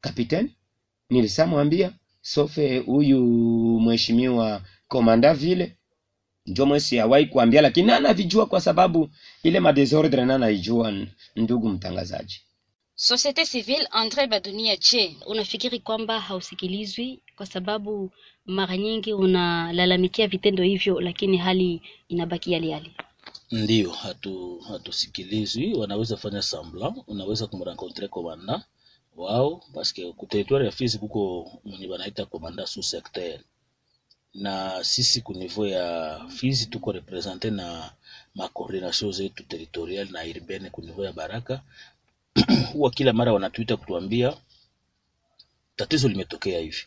kapitani 0.00 0.50
nilisamwambia 1.10 1.92
sofe 2.20 2.78
huyu 2.78 3.20
mheshimiwa 3.80 4.62
komanda 4.88 5.34
vile 5.34 5.76
njo 6.46 6.66
mwesi 6.66 7.00
awai 7.00 7.26
kuambia 7.26 7.60
lakini 7.62 7.90
anavijua 7.92 8.46
kwa 8.46 8.60
sababu 8.60 9.10
ile 9.42 9.60
madesordre 9.60 10.24
na 10.24 10.38
naijua 10.38 10.94
ndugu 11.36 11.68
mtangazaji 11.68 12.40
Societe 13.00 13.44
civile 13.46 13.86
Andre 13.90 14.26
Badunia, 14.26 14.76
je, 14.76 15.16
unafikiri 15.26 15.78
kwamba 15.80 16.20
hausikilizwi 16.20 17.22
kwa 17.36 17.46
sababu 17.46 18.10
mara 18.46 18.76
nyingi 18.76 19.12
unalalamikia 19.12 20.28
vitendo 20.28 20.62
hivyo, 20.62 21.00
lakini 21.00 21.36
hali 21.36 21.82
inabaki 22.08 22.52
yale 22.52 22.68
yale? 22.68 22.90
Ndio, 23.50 23.90
hatu 23.92 24.58
hatusikilizwi. 24.58 25.74
Wanaweza 25.74 26.16
fanya 26.16 26.42
sambla 26.42 26.94
unaweza 27.06 27.46
kumrencontre 27.46 28.08
komanda 28.08 28.64
wao 29.16 29.50
paske 29.74 30.12
ku 30.12 30.26
territoire 30.26 30.64
ya 30.66 30.72
Fizi 30.72 30.98
kuko 30.98 31.20
mwenye 31.64 31.86
banaita 31.88 32.26
komanda 32.26 32.66
sous 32.66 32.90
secteur, 32.90 33.40
na 34.34 34.84
sisi 34.84 35.20
ku 35.26 35.32
niveau 35.34 35.66
ya 35.66 35.84
Fizi 36.36 36.66
tuko 36.66 36.92
represente 36.92 37.50
na 37.50 37.92
makoordination 38.34 39.12
zetu 39.12 39.42
territorial 39.50 40.06
na 40.10 40.20
urbaine 40.32 40.70
ku 40.70 40.80
niveau 40.82 41.04
ya 41.04 41.12
Baraka. 41.12 41.62
Huwa 42.72 42.90
kila 42.90 43.12
mara 43.12 43.32
wanatuita 43.32 43.76
kutuambia 43.76 44.36
tatizo 45.76 46.08
limetokea 46.08 46.60
hivi, 46.60 46.84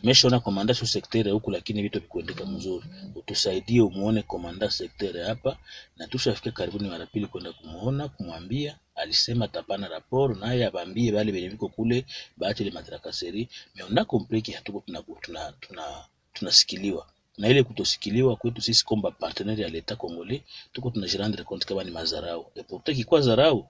tumeshaona 0.00 0.40
komanda 0.40 0.74
sio 0.74 0.86
sekteri 0.86 1.30
huku, 1.30 1.50
lakini 1.50 1.82
vitu 1.82 2.00
vikuendeka 2.00 2.44
mzuri, 2.46 2.86
utusaidie 3.14 3.80
umuone 3.80 4.22
komanda 4.22 4.70
sekteri 4.70 5.20
hapa, 5.20 5.56
na 5.96 6.06
tushafika 6.06 6.50
karibuni 6.50 6.88
mara 6.88 7.06
pili 7.06 7.26
kwenda 7.26 7.52
kumuona 7.52 8.08
kumwambia. 8.08 8.78
Alisema 8.94 9.48
tapana 9.48 9.88
raporo 9.88 10.34
naye 10.34 10.66
abambie 10.66 11.12
bale 11.12 11.32
benye 11.32 11.48
viko 11.48 11.68
kule 11.68 12.04
baache 12.36 12.62
ile 12.62 12.72
matrakaseri 12.72 13.48
meonda 13.74 14.04
kompleki 14.04 14.52
hatuko 14.52 14.80
tunasikiliwa 14.80 15.20
tuna, 15.20 15.52
tuna, 15.60 16.04
tunasikiliwa. 16.32 17.06
Na 17.38 17.48
ile 17.48 17.62
kutosikiliwa 17.62 18.36
kwetu 18.36 18.60
sisi 18.60 18.84
komba 18.84 19.10
partenaire 19.10 19.62
ya 19.62 19.68
leta 19.68 19.96
Kongole 19.96 20.42
tuko 20.72 20.90
tunajirendre 20.90 21.44
compte 21.44 21.66
kama 21.66 21.84
ni 21.84 21.90
mazarau 21.90 22.46
et 22.54 22.66
pourtant 22.66 22.96
kikwa 22.96 23.20
zarau 23.20 23.66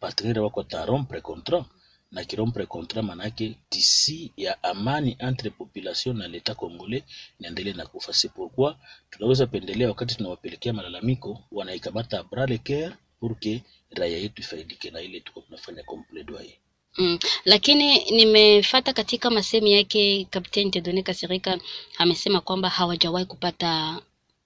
partenaire 0.00 0.40
wako 0.40 0.60
atarompre 0.60 1.20
contrat 1.20 1.64
na 2.12 2.24
kirompre 2.24 2.66
contrat, 2.66 3.04
manake 3.04 3.54
tisi 3.68 4.32
ya 4.36 4.62
amani 4.62 5.16
entre 5.18 5.50
population 5.50 6.16
na 6.16 6.28
leta 6.28 6.54
congolais 6.54 7.02
inaendelea 7.40 7.74
na 7.74 7.86
kufa. 7.86 8.12
C'est 8.12 8.32
pourquoi 8.32 8.76
tunaweza 9.10 9.46
pendelea 9.46 9.88
wakati 9.88 10.14
tunawapelekea 10.16 10.72
malalamiko 10.72 11.40
wanaikamata 11.52 12.22
bras 12.22 12.48
le 12.50 12.58
coeur 12.58 12.92
pour 13.20 13.38
que 13.40 13.62
raia 13.90 14.18
yetu 14.18 14.42
ifaidike 14.42 14.90
na 14.90 15.00
ile 15.00 15.20
tuko 15.20 15.40
tunafanya 15.40 15.82
comme 15.82 16.02
plaidoyer. 16.10 16.52
Mm, 16.98 17.18
lakini 17.44 18.10
nimefata 18.10 18.92
katika 18.92 19.30
masemi 19.30 19.72
yake 19.72 20.24
Kapteni 20.30 20.70
Tedone 20.70 21.02
Kasirika 21.02 21.58
amesema 21.98 22.40
kwamba 22.40 22.68
hawajawahi 22.68 23.26
kupata 23.26 24.00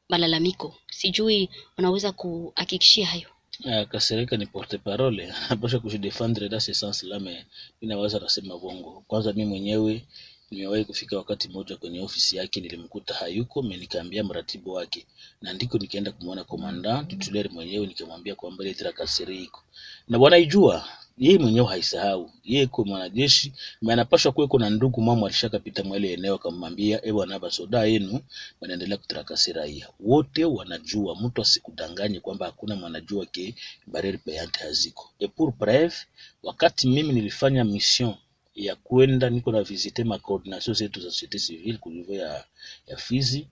malalamiko. 0.08 0.74
Sijui 0.90 1.50
unaweza 1.78 2.12
kuhakikishia 2.12 3.06
hayo? 3.06 3.28
Uh, 3.62 3.84
Kasereka 3.88 4.36
ni 4.36 4.46
porte 4.46 4.78
parole. 4.78 5.24
Anapasha 5.46 5.78
kujidefendre 5.78 6.48
ce 6.60 6.72
sens 6.74 7.02
la 7.04 7.18
mais 7.20 7.44
mimi 7.80 7.94
naweza 7.94 8.18
nasema 8.18 8.58
bongo. 8.58 9.04
Kwanza 9.08 9.32
mimi 9.32 9.44
mwenyewe 9.50 10.04
nimewahi 10.50 10.84
kufika 10.84 11.16
wakati 11.16 11.48
mmoja 11.48 11.76
kwenye 11.76 12.00
ofisi 12.00 12.36
yake, 12.36 12.60
nilimkuta 12.60 13.14
hayuko, 13.14 13.62
mimi 13.62 13.76
nikaambia 13.76 14.24
mratibu 14.24 14.72
wake, 14.72 15.06
na 15.42 15.52
ndiko 15.52 15.78
nikaenda 15.78 16.12
kumwona 16.12 16.44
commandant 16.44 17.08
titulaire 17.10 17.48
mwenyewe, 17.48 17.86
nikamwambia 17.86 18.34
kwamba 18.34 18.64
ile 18.64 18.74
trakaseri 18.74 19.42
iko. 19.44 19.62
Na 20.08 20.18
bwana 20.18 20.38
ijua 20.38 20.88
yeye 21.18 21.38
mwenyewe 21.38 21.66
haisahau. 21.66 22.30
Yeye 22.44 22.66
kwa 22.66 22.84
mwanajeshi 22.84 23.46
anapashwa 23.48 23.92
anapaswa 23.92 24.32
kuwe 24.32 24.46
kuna 24.46 24.70
ndugu 24.70 25.00
mama 25.00 25.26
alishakapita 25.26 25.84
mwele 25.84 26.12
eneo 26.12 26.34
akamwambia 26.34 27.04
e 27.04 27.12
bwana 27.12 27.38
basoda 27.38 27.84
yenu 27.84 28.20
wanaendelea 28.60 28.96
kutrakasi 28.96 29.52
raia 29.52 29.88
wote 30.00 30.44
wanajua 30.44 31.16
mtu 31.20 31.42
asikudanganye 31.42 32.20
kwamba 32.20 32.46
hakuna 32.46 32.76
mwanajua 32.76 33.26
ke 33.26 33.54
barriere 33.86 34.18
payante 34.18 34.58
haziko. 34.64 35.10
Et 35.20 35.30
pour 35.36 35.52
bref 35.56 36.04
wakati 36.42 36.88
mimi 36.88 37.12
nilifanya 37.12 37.64
mission 37.64 38.14
ya 38.54 38.76
kwenda 38.76 39.30
niko 39.30 39.52
na 39.52 39.62
visite 39.62 40.04
ma 40.04 40.18
coordination 40.18 40.74
zetu 40.76 41.00
za 41.00 41.10
societe 41.10 41.38
civile 41.38 41.78
ku 41.78 41.90
niveau 41.90 42.14
ya, 42.14 42.44
ya 42.86 42.96
Fizi 42.96 43.46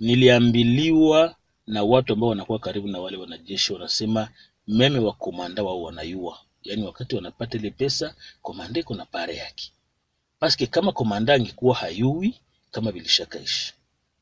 niliambiliwa 0.00 1.36
na 1.66 1.82
watu 1.82 2.12
ambao 2.12 2.28
wanakuwa 2.28 2.58
karibu 2.58 2.88
na 2.88 2.98
wale 3.00 3.16
wanajeshi 3.16 3.72
wanasema 3.72 4.28
meme 4.68 4.98
wa 4.98 5.12
komanda 5.12 5.62
wao 5.62 5.82
wanayua 5.82 6.38
yaani 6.64 6.82
wakati 6.82 7.14
wanapata 7.16 7.58
ile 7.58 7.70
pesa 7.70 8.14
komanda 8.42 8.80
iko 8.80 8.94
na 8.94 9.06
pare 9.06 9.36
yake. 9.36 9.72
Paske 10.38 10.66
kama 10.66 10.92
komanda 10.92 11.34
angekuwa 11.34 11.74
hayui 11.76 12.34
kama 12.70 12.92
vilishakaishi 12.92 13.74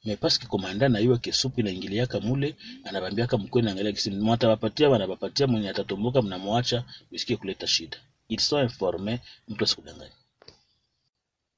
me 0.05 0.17
paske 0.17 0.47
komanda 0.47 0.89
nayua 0.89 1.19
kesupu 1.19 1.61
inaingiliaka 1.61 2.21
mule 2.21 2.57
anabambiaka 2.85 3.39
mkwe 3.39 3.63
angalia 3.71 3.93
kisi 3.93 4.11
mwatawapatia 4.11 4.89
wanawapatia 4.91 5.47
mwenye 5.47 5.69
atatomboka 5.71 6.23
mnamwacha 6.23 6.85
msikie 7.13 7.37
kuleta 7.37 7.67
shida. 7.67 7.99
It's 8.29 8.49
so 8.49 8.63
informe 8.63 9.21
mtu 9.49 9.65
asikudanganya 9.65 10.13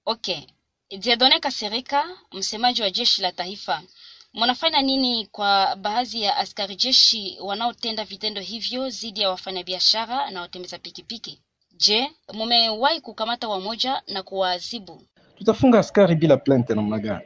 Okay. 0.06 0.40
Dieudonne 0.98 1.40
Kasereka, 1.40 2.18
msemaji 2.32 2.82
wa 2.82 2.90
jeshi 2.90 3.22
la 3.22 3.32
taifa, 3.32 3.82
mnafanya 4.34 4.82
nini 4.82 5.26
kwa 5.32 5.76
baadhi 5.76 6.22
ya 6.22 6.36
askari 6.36 6.76
jeshi 6.76 7.38
wanaotenda 7.42 8.04
vitendo 8.04 8.40
hivyo 8.40 8.88
dhidi 8.90 9.20
ya 9.20 9.28
wafanyabiashara 9.30 10.30
na 10.30 10.40
watembeza 10.40 10.78
pikipiki? 10.78 11.40
Je, 11.76 12.10
mumewahi 12.32 13.00
kukamata 13.00 13.48
wamoja 13.48 14.02
na 14.08 14.22
kuwaadhibu? 14.22 15.02
tutafunga 15.38 15.78
askari 15.78 16.14
bila 16.14 16.36
plainte 16.36 16.74
namna 16.74 16.98
gani? 16.98 17.24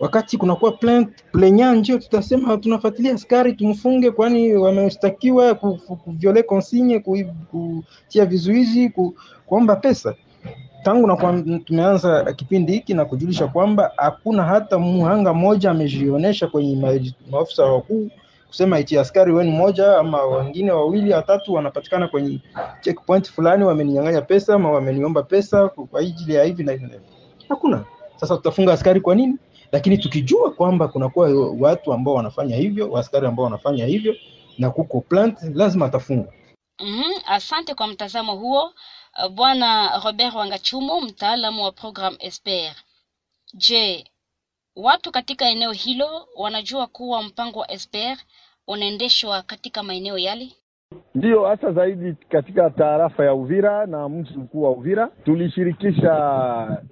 Wakati 0.00 0.36
kunakuwa 0.38 0.72
plainte 0.72 1.24
plenya, 1.32 1.72
ndio 1.72 1.98
tutasema 1.98 2.56
tunafuatilia 2.56 3.14
askari 3.14 3.52
tumfunge, 3.52 4.10
kwani 4.10 4.54
wameshtakiwa 4.54 5.54
ku- 5.54 5.76
ku- 5.86 5.96
kuviole 5.96 6.42
consigne, 6.42 6.98
ku- 6.98 7.34
kutia 7.50 8.26
vizuizi, 8.26 8.92
kuomba 9.46 9.76
pesa. 9.76 10.14
Tangu 10.82 11.06
na 11.06 11.42
tumeanza 11.64 12.32
kipindi 12.32 12.72
hiki 12.72 12.94
na 12.94 13.04
kujulisha 13.04 13.46
kwamba 13.46 13.92
hakuna 13.96 14.42
hata 14.42 14.78
muhanga 14.78 15.34
mmoja 15.34 15.70
amejionyesha 15.70 16.46
kwenye 16.46 17.02
maofisa 17.30 17.64
wakuu 17.64 18.10
kusema 18.48 18.78
eti 18.78 18.98
askari 18.98 19.32
wenu 19.32 19.50
mmoja 19.50 19.96
ama 19.98 20.22
wengine 20.24 20.72
wawili 20.72 21.12
watatu 21.12 21.52
wanapatikana 21.54 22.08
kwenye 22.08 22.40
checkpoint 22.80 23.30
fulani 23.30 23.64
wameninyang'anya 23.64 24.20
pesa 24.22 24.54
ama 24.54 24.70
wameniomba 24.70 25.22
pesa 25.22 25.68
kwa 25.68 26.00
ajili 26.00 26.34
ya 26.34 26.44
hivi 26.44 26.64
na 26.64 26.72
hivi 26.72 26.84
na 26.84 26.92
hivi. 26.92 27.04
Hakuna. 27.48 27.84
Sasa 28.16 28.36
tutafunga 28.36 28.72
askari 28.72 29.00
kwa 29.00 29.14
nini? 29.14 29.36
Lakini 29.72 29.98
tukijua 29.98 30.50
kwamba 30.50 30.88
kunakuwa 30.88 31.30
watu 31.60 31.92
ambao 31.92 32.14
wanafanya 32.14 32.56
hivyo, 32.56 32.96
askari 32.96 33.26
ambao 33.26 33.44
wanafanya 33.44 33.86
hivyo 33.86 34.14
na 34.58 34.70
kuko 34.70 35.00
plant, 35.00 35.38
lazima 35.54 35.86
atafungwa. 35.86 36.32
-hmm. 36.80 37.20
asante 37.26 37.74
kwa 37.74 37.86
mtazamo 37.86 38.34
huo 38.36 38.72
Bwana 39.30 39.98
Robert 40.04 40.34
Wangachumo, 40.34 41.00
mtaalamu 41.00 41.64
wa 41.64 41.72
program 41.72 42.16
Esper. 42.18 42.74
Je, 43.54 44.10
watu 44.76 45.12
katika 45.12 45.48
eneo 45.48 45.72
hilo 45.72 46.28
wanajua 46.36 46.86
kuwa 46.86 47.22
mpango 47.22 47.58
wa 47.58 47.70
Esper 47.70 48.18
unaendeshwa 48.66 49.42
katika 49.42 49.82
maeneo 49.82 50.18
yale? 50.18 50.52
Ndiyo, 51.14 51.44
hasa 51.44 51.72
zaidi 51.72 52.14
katika 52.28 52.70
taarafa 52.70 53.24
ya 53.24 53.34
Uvira 53.34 53.86
na 53.86 54.08
mji 54.08 54.38
mkuu 54.38 54.62
wa 54.62 54.70
Uvira 54.70 55.08
tulishirikisha 55.24 56.12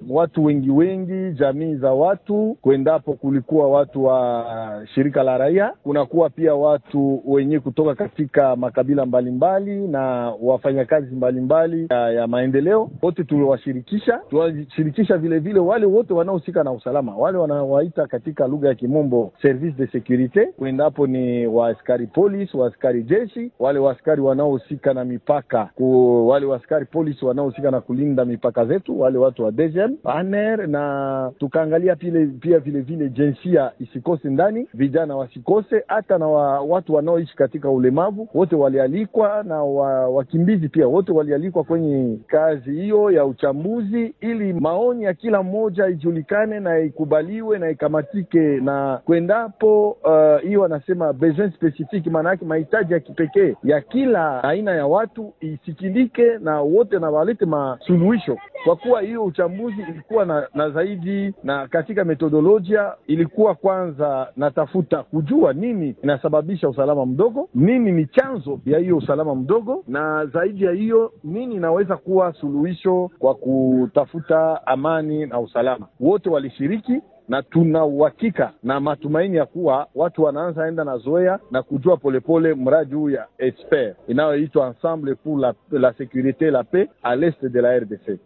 watu 0.09 0.45
wengi 0.45 0.71
wengi, 0.71 1.33
jamii 1.39 1.75
za 1.75 1.93
watu 1.93 2.57
kwendapo. 2.63 3.13
Kulikuwa 3.13 3.69
watu 3.69 4.05
wa 4.05 4.47
shirika 4.95 5.23
la 5.23 5.39
raia, 5.39 5.73
kunakuwa 5.83 6.31
pia 6.31 6.55
watu 6.55 7.23
wenye 7.27 7.61
kutoka 7.61 7.95
katika 7.95 8.57
makabila 8.57 9.07
mbalimbali 9.07 9.71
mbali, 9.71 9.89
na 9.89 10.33
wafanyakazi 10.43 11.15
mbalimbali 11.17 11.87
ya, 11.91 12.11
ya 12.11 12.27
maendeleo, 12.27 12.91
wote 13.03 13.25
tuliwashirikisha. 13.25 14.21
Tuwashirikisha 14.31 15.17
vilevile 15.19 15.39
vile 15.53 15.61
wale 15.61 15.87
wote 15.87 16.15
wanaohusika 16.15 16.65
na 16.65 16.73
usalama, 16.73 17.17
wale 17.17 17.39
wanawaita 17.39 18.07
katika 18.07 18.47
lugha 18.47 18.69
ya 18.69 18.75
kimombo 18.75 19.33
service 19.43 19.77
de 19.79 19.87
securite, 19.87 20.47
kwendapo 20.47 21.07
ni 21.07 21.47
waaskari 21.47 22.07
polisi, 22.07 22.57
waaskari 22.57 23.03
jeshi, 23.03 23.53
wale 23.59 23.79
waaskari 23.85 24.21
wanaohusika 24.21 24.95
na 24.95 25.05
mipaka 25.05 25.71
ku, 25.75 26.29
wale 26.29 26.47
waskari 26.47 26.85
polisi 26.87 27.25
wanaohusika 27.25 27.71
na 27.71 27.81
kulinda 27.81 28.25
mipaka 28.25 28.65
zetu, 28.65 29.01
wale 29.01 29.19
watu 29.19 29.45
wa 29.45 29.51
DGM, 29.53 29.97
aner, 30.05 30.67
na 30.69 31.33
tukaangalia 31.39 31.97
pile, 31.97 32.27
pia 32.27 32.59
vile 32.59 32.81
vile 32.81 33.09
jinsia 33.09 33.71
isikose 33.81 34.29
ndani, 34.31 34.69
vijana 34.75 35.17
wasikose, 35.17 35.85
hata 35.87 36.19
na 36.19 36.27
wa, 36.29 36.61
watu 36.61 36.95
wanaoishi 36.95 37.37
katika 37.37 37.71
ulemavu 37.71 38.29
wote 38.35 38.57
walialikwa, 38.57 39.43
na 39.43 39.63
wa, 39.63 40.09
wakimbizi 40.09 40.69
pia 40.69 40.89
wote 40.89 41.13
walialikwa 41.13 41.65
kwenye 41.65 42.19
kazi 42.27 42.71
hiyo 42.73 43.11
ya 43.11 43.25
uchambuzi, 43.25 44.15
ili 44.21 44.53
maoni 44.53 45.05
ya 45.05 45.15
kila 45.15 45.43
mmoja 45.43 45.87
ijulikane 45.89 46.61
na 46.61 46.79
ikubaliwe 46.79 47.59
na 47.59 47.71
ikamatike, 47.71 48.39
na 48.61 49.01
kwendapo 49.05 49.97
hiyo 50.05 50.35
uh, 50.37 50.41
hiyo 50.43 50.61
wanasema 50.61 51.13
besoin 51.13 51.51
specifique, 51.53 52.11
maana 52.11 52.31
yake 52.31 52.45
mahitaji 52.45 52.93
ya 52.93 53.01
kipekee 53.01 53.55
ya 53.75 53.81
kila 53.81 54.45
aina 54.45 54.71
ya 54.75 54.87
watu 54.87 55.33
isikilike 55.41 56.39
na 56.39 56.61
wote 56.61 56.99
na 56.99 57.11
walete 57.11 57.47
masuluhisho, 57.47 58.39
kwa 58.65 58.77
kuwa 58.77 59.01
hiyo 59.03 59.25
uchambuzi 59.25 59.83
ilikuwa 59.91 60.25
na, 60.25 60.49
na 60.55 60.71
zaidi 60.71 61.35
na 61.45 61.69
katika 61.69 62.05
metodolojia 62.05 62.93
ilikuwa 63.07 63.55
kwanza 63.55 64.29
natafuta 64.37 65.03
kujua 65.03 65.53
nini 65.53 65.95
inasababisha 66.03 66.69
usalama 66.69 67.07
mdogo, 67.07 67.49
nini 67.55 67.93
ni 67.93 68.07
chanzo 68.07 68.61
ya 68.67 68.79
hiyo 68.79 68.97
usalama 68.97 69.35
mdogo, 69.35 69.85
na 69.89 70.27
zaidi 70.27 70.65
ya 70.65 70.73
hiyo 70.73 71.13
nini 71.25 71.55
inaweza 71.55 71.97
kuwa 71.97 72.33
suluhisho 72.33 73.11
kwa 73.19 73.35
kutafuta 73.35 74.67
amani 74.67 75.27
na 75.27 75.41
usalama. 75.41 75.87
Wote 76.01 76.31
walishiriki 76.31 77.01
na 77.29 77.43
tuna 77.43 77.85
uhakika 77.85 78.53
na 78.63 78.81
matumaini 78.81 79.37
ya 79.37 79.47
kuwa 79.47 79.89
watu 79.95 80.23
wanaanza 80.23 80.69
enda 80.69 80.85
na 80.85 80.99
zoea 80.99 81.39
na 81.51 81.63
kujua 81.63 81.97
polepole 81.97 82.55
mradi 82.55 82.95
huu 82.95 83.11
ya 83.11 83.27
Esper 83.39 83.95
inayoitwa 84.09 84.67
Ensemble 84.67 85.15
pour 85.15 85.39
la, 85.41 85.55
la 85.71 85.93
sécurité 85.93 86.51
la 86.51 86.65
paix 86.65 86.89
a 87.03 87.17
l'est 87.17 87.45
de 87.45 87.61
la 87.61 87.79
RDC. 87.79 88.19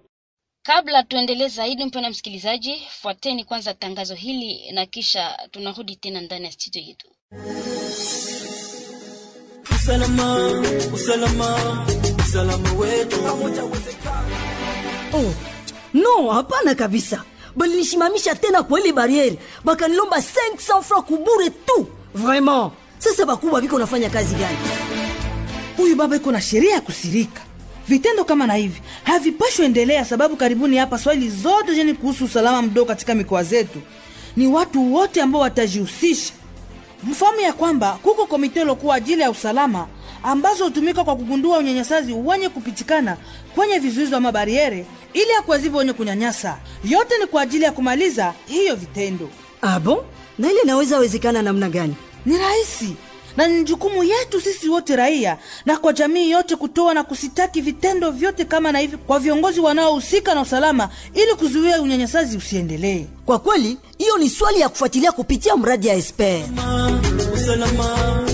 Kabla 0.63 1.03
tuendelee 1.03 1.49
zaidi, 1.49 1.85
mpena 1.85 2.11
msikilizaji, 2.11 2.75
fuateni 2.91 3.45
kwanza 3.45 3.75
tangazo 3.75 4.15
hili 4.15 4.73
na 4.73 4.87
kisha 4.87 5.39
tunarudi 5.51 5.97
tena 5.97 6.21
ndani 6.21 6.45
ya 6.45 6.53
studio 6.53 6.83
yetu. 6.83 7.09
usalama 9.71 10.37
usalama 10.95 11.57
usalama 12.19 12.73
wetu 12.73 13.17
Oh, 15.15 15.35
no, 15.95 16.31
hapana 16.31 16.75
kabisa. 16.75 17.25
Balinisimamisha 17.59 18.35
tena 18.35 18.63
kwa 18.63 18.81
ile 18.81 18.93
bariere, 18.93 19.39
bakanilomba 19.65 20.17
500 20.17 20.83
francs 20.83 21.05
kubure 21.07 21.51
tu. 21.51 21.87
Vraiment. 22.15 22.73
Sasa 22.99 23.27
bakubwa 23.27 23.61
biko 23.61 23.79
nafanya 23.79 24.11
kazi 24.11 24.35
gani? 24.35 24.59
huyu 25.77 25.97
baba 25.97 26.17
iko 26.17 26.33
na 26.33 26.41
sheria 26.41 26.73
ya 26.75 26.81
kusirika 26.81 27.41
vitendo 27.89 28.25
kama 28.25 28.47
na 28.47 28.55
hivi 28.55 28.83
havipashwi 29.05 29.65
endelea 29.65 30.05
sababu 30.05 30.37
karibuni 30.37 30.77
hapa 30.77 30.99
swali 30.99 31.31
zote 31.31 31.75
jeni 31.75 31.95
kuhusu 31.95 32.25
usalama 32.25 32.63
mdogo 32.63 32.87
katika 32.89 33.15
mikoa 33.15 33.45
zetu 33.45 33.79
ni 34.37 34.47
watu 34.47 34.95
wote 34.95 35.23
ambao 35.23 35.41
watajihusisha 35.43 36.33
mfahamu 37.05 37.41
ya 37.41 37.53
kwamba 37.53 37.99
kuko 38.03 38.27
komite 38.27 38.65
lokuwa 38.65 38.95
ajili 38.97 39.23
ya 39.23 39.31
usalama 39.31 39.87
ambazo 40.23 40.65
hutumika 40.65 41.05
kwa 41.05 41.17
kugundua 41.17 41.59
unyanyasaji 41.59 42.13
wenye 42.13 42.49
kupitikana 42.49 43.17
kwenye 43.55 43.79
vizuizi 43.79 44.15
wa 44.15 44.21
mabariere 44.21 44.87
ili 45.13 45.31
ya 45.31 45.43
kuwazibu 45.43 45.79
wenye 45.79 45.93
kunyanyasa 45.93 46.59
yote 46.85 47.19
ni 47.19 47.27
kwa 47.27 47.43
ajili 47.43 47.65
ya 47.65 47.73
kumaliza 47.73 48.35
hiyo 48.47 48.77
vitendo 48.77 49.29
Abo, 49.63 49.95
bon? 49.95 50.05
Na 50.39 50.51
ile 50.51 50.61
inaweza 50.65 50.99
wezekana 50.99 51.43
namna 51.43 51.69
gani? 51.69 51.95
ni 52.27 52.39
rahisi 52.39 52.97
na 53.37 53.47
ni 53.47 53.65
jukumu 53.65 54.05
yetu 54.05 54.41
sisi 54.41 54.69
wote 54.69 54.97
raia 54.97 55.39
na 55.67 55.77
kwa 55.77 55.93
jamii 55.93 56.31
yote 56.31 56.57
kutoa 56.57 56.95
na 56.95 57.05
kusitaki 57.05 57.61
vitendo 57.61 58.11
vyote 58.11 58.45
kama 58.45 58.73
na 58.73 58.79
hivi 58.79 58.97
kwa 58.97 59.19
viongozi 59.19 59.61
wanaohusika 59.61 60.35
na 60.35 60.41
usalama 60.41 60.89
ili 61.15 61.35
kuzuia 61.35 61.83
unyanyasaji 61.83 62.37
usiendelee 62.37 63.05
Kwa 63.27 63.39
kweli, 63.39 63.79
hiyo 63.99 64.19
ni 64.19 64.31
swali 64.31 64.61
ya 64.61 64.69
kufuatilia 64.69 65.13
kupitia 65.13 65.57
mradi 65.57 65.87
ya 65.87 65.95
Esper. 65.95 66.43
usalama 66.43 67.01
usalama 67.35 68.29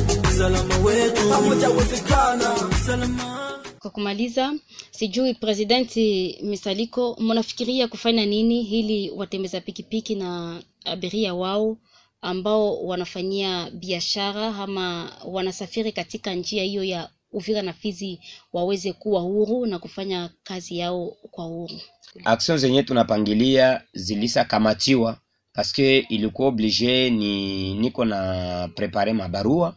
wetu 0.85 1.28
pamoja 1.30 1.70
usalama 1.70 3.61
Kwa 3.78 3.91
kumaliza, 3.91 4.53
sijui 4.91 5.35
Presidenti 5.35 6.39
Misaliko, 6.43 7.16
mnafikiria 7.20 7.89
kufanya 7.89 8.26
nini 8.26 8.61
ili 8.62 9.11
watembeza 9.11 9.61
pikipiki 9.61 10.14
na 10.14 10.62
abiria 10.85 11.35
wao 11.35 11.76
ambao 12.20 12.85
wanafanyia 12.87 13.70
biashara 13.70 14.47
ama 14.57 15.12
wanasafiri 15.26 15.93
katika 15.93 16.35
njia 16.35 16.62
hiyo 16.64 16.85
ya 16.85 17.09
Uvira 17.32 17.62
na 17.62 17.72
Fizi 17.72 18.20
waweze 18.53 18.93
kuwa 18.93 19.20
huru 19.20 19.66
na 19.66 19.78
kufanya 19.78 20.30
kazi 20.45 20.78
yao 20.78 21.16
kwa 21.30 21.45
huru? 21.45 21.80
action 22.24 22.59
zenye 22.59 22.82
tunapangilia 22.82 23.82
zilisakamatiwa 23.93 25.18
paske 25.53 25.99
ilikuwa 25.99 26.49
oblige 26.49 27.11
ni 27.11 27.74
niko 27.74 28.05
na 28.05 28.68
prepare 28.74 29.12
mabarua 29.12 29.76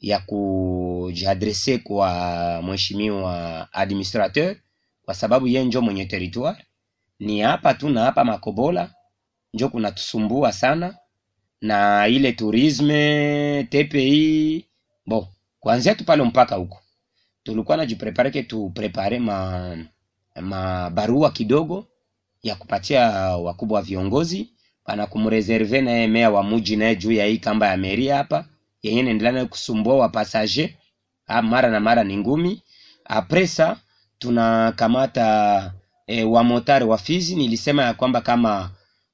ya 0.00 0.18
kujiadrese 0.18 1.78
kwa 1.78 2.62
mheshimiwa 2.62 3.68
administrateur 3.72 4.56
kwa 5.04 5.14
sababu 5.14 5.46
ye 5.46 5.64
njo 5.64 5.82
mwenye 5.82 6.04
territoire. 6.04 6.64
Ni 7.18 7.40
hapa 7.40 7.74
tu 7.74 7.88
na 7.88 8.04
hapa 8.04 8.24
makobola 8.24 8.94
njo 9.54 9.68
kunatusumbua 9.68 10.52
sana 10.52 10.96
na 11.60 12.08
ile 12.08 12.32
tourisme 12.32 13.66
tpi 13.70 14.66
bo 15.06 15.28
kuanzia 15.60 15.94
tu 15.94 16.04
pale 16.04 16.22
mpaka 16.22 16.56
huko. 16.56 16.80
Tulikuwa 17.42 17.76
najiprepare 17.76 18.30
ke 18.30 18.42
tuprepare 18.42 19.18
ma 19.18 21.30
kidogo 21.32 21.86
ya 22.42 22.54
kupatia 22.54 23.10
wakubwa 23.36 23.76
wa 23.76 23.82
viongozi 23.82 24.50
pana 24.84 25.06
kumreserve 25.06 25.80
naye 25.80 26.06
mea 26.06 26.30
wa 26.30 26.42
muji 26.42 26.76
naye 26.76 26.96
juu 26.96 27.12
ya 27.12 27.26
hii 27.26 27.38
kamba 27.38 27.66
ya 27.68 27.76
meria 27.76 28.16
hapa 28.16 28.44
yenye 28.82 29.00
inaendelea 29.00 29.46
kusumbua 29.46 29.96
wapasaje 29.96 30.76
mara 31.42 31.70
na 31.70 31.80
mara 31.80 32.04
ni 32.04 32.16
ngumi 32.16 32.62
apresa 33.04 33.76
tunakamata 34.18 35.72
e, 36.06 36.24
wamotari 36.24 36.84
wa 36.84 36.98
Fizi. 36.98 37.36
Nilisema 37.36 37.82
ya 37.84 37.94
kwamba 37.94 38.20
kama 38.20 38.70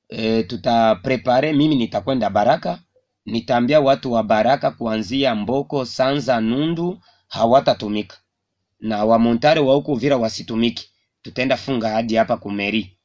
e, 0.09 0.43
tutaprepare, 0.43 1.53
mimi 1.53 1.75
nitakwenda 1.77 2.31
Baraka, 2.31 2.79
nitaambia 3.27 3.81
watu 3.81 4.13
wa 4.13 4.23
Baraka 4.23 4.71
kuanzia 4.71 5.35
Mboko, 5.35 5.85
Sanza, 5.85 6.41
Nundu 6.41 6.99
hawatatumika 7.29 8.17
na 8.81 9.05
wamontare 9.05 9.61
wa 9.61 9.75
huku 9.75 9.93
Uvira 9.93 10.17
wasitumiki. 10.17 10.91
Tutaenda 11.23 11.57
funga 11.57 11.89
hadi 11.89 12.15
hapa 12.15 12.37
kumeri, 12.37 12.97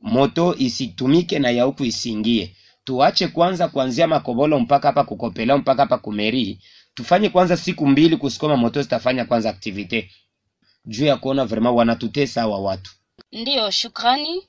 moto 0.00 0.54
isitumike 0.58 1.38
na 1.38 1.50
ya 1.50 1.64
huku 1.64 1.84
isiingie. 1.84 2.56
Tuache 2.88 3.28
kwanza 3.28 3.68
kuanzia 3.68 4.06
Makobolo 4.06 4.58
mpaka 4.60 4.88
hapa 4.88 5.04
kukopela 5.04 5.58
mpaka 5.58 5.82
hapa 5.82 5.98
kumeri, 5.98 6.60
tufanye 6.94 7.28
kwanza 7.28 7.56
siku 7.56 7.86
mbili 7.86 8.16
kusikoma 8.16 8.56
moto 8.56 8.82
zitafanya 8.82 9.24
kwanza 9.24 9.50
aktivite 9.50 10.10
juu 10.84 11.06
ya 11.06 11.16
kuona 11.16 11.44
vraiment 11.44 11.76
wanatutesa 11.76 12.40
hawa 12.40 12.60
watu. 12.60 12.90
Ndiyo, 13.32 13.70
shukrani. 13.70 14.48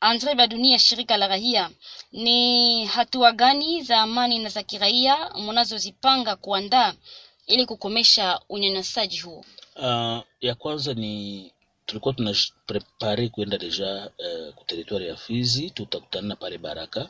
Andre 0.00 0.34
Badunia, 0.34 0.78
shirika 0.78 1.16
la 1.16 1.26
rahia 1.28 1.70
ni 2.12 2.84
hatua 2.86 3.32
gani 3.32 3.82
za 3.82 4.00
amani 4.00 4.38
na 4.38 4.48
za 4.48 4.62
kiraia 4.62 5.30
mnazozipanga 5.34 6.36
kuandaa 6.36 6.94
ili 7.46 7.66
kukomesha 7.66 8.40
unyanyasaji 8.48 9.18
huo? 9.18 9.44
Uh, 9.76 10.18
ya 10.40 10.54
kwanza 10.54 10.94
ni 10.94 11.52
tulikuwa 11.86 12.14
tunaprepare 12.14 13.28
kwenda 13.28 13.58
deja 13.58 13.86
uh, 13.94 14.54
kuteritwari 14.54 14.64
territoire 14.66 15.06
ya 15.06 15.16
Fizi, 15.16 15.70
tutakutana 15.70 16.36
pale 16.36 16.58
Baraka. 16.58 17.08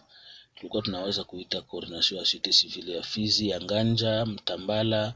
Tulikuwa 0.58 0.82
tunaweza 0.82 1.24
kuita 1.24 1.62
coordination 1.62 2.18
ya 2.18 2.24
societe 2.24 2.50
civile 2.52 2.92
ya 2.96 3.02
Fizi, 3.02 3.48
ya 3.48 3.60
Nganja, 3.60 4.26
Mtambala 4.26 5.14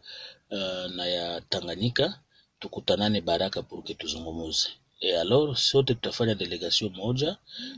uh, 0.51 0.90
na 0.97 1.07
ya 1.07 1.40
Tanganyika, 1.40 2.18
tukutanane 2.61 3.20
Baraka 3.20 3.62
purke 3.62 3.95
tuzungumuze. 3.95 4.68
E 5.01 5.16
alors 5.16 5.59
sote 5.70 5.95
tutafanya 5.95 6.34
delegation 6.34 6.90
moja, 6.97 7.36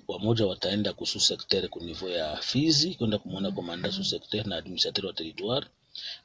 wamoja 0.09 0.47
wataenda 0.47 0.93
kusu 0.93 1.21
secteur 1.21 1.69
ku 1.69 1.81
niveau 1.81 2.11
ya 2.11 2.37
Fizi 2.37 2.95
kwenda 2.95 3.19
kumwona 3.19 3.51
komanda 3.51 3.93
su 3.93 4.05
secteur 4.05 4.47
na 4.47 4.57
administrateur 4.57 5.07
wa 5.07 5.13
territoire 5.13 5.67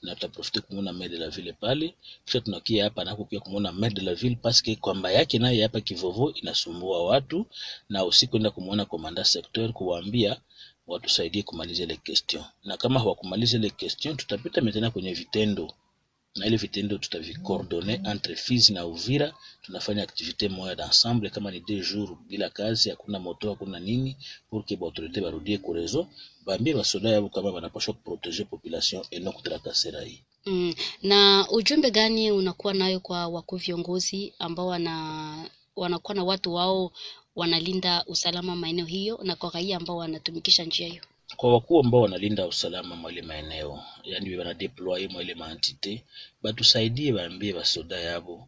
na 0.02 0.16
tutaprofite 0.16 0.60
kumwona 0.62 0.94
maire 0.94 1.14
de 1.14 1.18
la 1.24 1.30
ville 1.30 1.54
pale, 1.54 1.94
kisha 2.26 2.42
tunakia 2.42 2.84
hapa 2.84 3.04
nako 3.04 3.24
pia 3.26 3.40
kumwona 3.40 3.72
maire 3.72 3.96
de 3.96 4.02
la 4.02 4.14
ville 4.16 4.36
paske 4.36 4.76
kwamba 4.76 5.12
yake 5.12 5.40
naye 5.40 5.64
hapa 5.64 5.82
Kivovo 5.82 6.32
inasumbua 6.32 7.06
watu, 7.06 7.46
na 7.90 8.06
usiku 8.06 8.32
kwenda 8.32 8.52
kumwona 8.52 8.86
komanda 8.86 9.24
secteur 9.26 9.74
kuwaambia 9.74 10.38
watusaidie 10.90 11.44
kumaliza 11.44 11.84
ile 11.84 11.96
question, 11.98 12.44
na 12.64 12.78
kama 12.78 13.00
hawakumaliza 13.00 13.58
ile 13.58 13.70
question 13.70 14.18
tutapita 14.18 14.62
tena 14.72 14.92
kwenye 14.92 15.14
vitendo. 15.14 15.74
Na 16.36 16.46
ile 16.46 16.58
vitendo 16.58 16.98
tutavikordone 16.98 17.94
entre 18.12 18.36
Fizi 18.36 18.74
na 18.74 18.86
Uvira. 18.86 19.34
Tunafanya 19.62 20.04
activite 20.04 20.50
moya 20.50 20.76
d'ensemble, 20.76 21.30
kama 21.30 21.52
ni 21.52 21.60
deux 21.60 21.82
jours 21.94 22.12
bila 22.28 22.50
kazi, 22.50 22.90
hakuna 22.90 23.20
moto, 23.20 23.50
hakuna 23.50 23.80
nini, 23.80 24.16
pour 24.50 24.66
que 24.66 24.76
autorité 24.82 25.22
barudie 25.22 25.58
ku 25.58 25.74
réseau, 25.74 26.08
baambie 26.46 26.74
basoda 26.74 27.10
yabo 27.10 27.30
kama 27.30 27.52
banapaswa 27.52 27.94
kuproteger 27.94 28.46
population 28.46 29.02
et 29.12 29.20
non 29.20 29.32
kutrakasera 29.34 30.02
hii. 30.02 30.22
Mm, 30.46 30.74
na 31.04 31.48
ujumbe 31.52 31.92
gani 31.92 32.32
unakuwa 32.32 32.74
nayo 32.74 33.00
kwa 33.00 33.28
wakuu 33.28 33.56
viongozi 33.58 34.34
ambao 34.40 34.68
wana 34.68 35.50
wanakuwa 35.76 36.16
na 36.16 36.24
watu 36.24 36.54
wao 36.54 36.92
wanalinda 37.40 38.06
usalama 38.06 38.56
maeneo 38.56 38.86
hiyo 38.86 39.20
na 39.24 39.36
kwa 39.36 39.50
raia 39.50 39.78
ambao 39.78 39.98
wanatumikisha 39.98 40.64
njia 40.64 40.88
hiyo? 40.88 41.04
kwa 41.38 41.54
wakuu 41.54 41.80
ambao 41.80 42.02
wanalinda 42.02 42.48
usalama 42.48 42.96
mwaile 42.96 43.22
maeneo, 43.22 43.84
yani 44.04 44.36
wanadeploye 44.38 45.08
deploye 45.08 45.36
maantite 45.36 46.04
batusaidie 46.42 47.14
baambie 47.14 47.54
basoda 47.54 48.00
yabo 48.00 48.48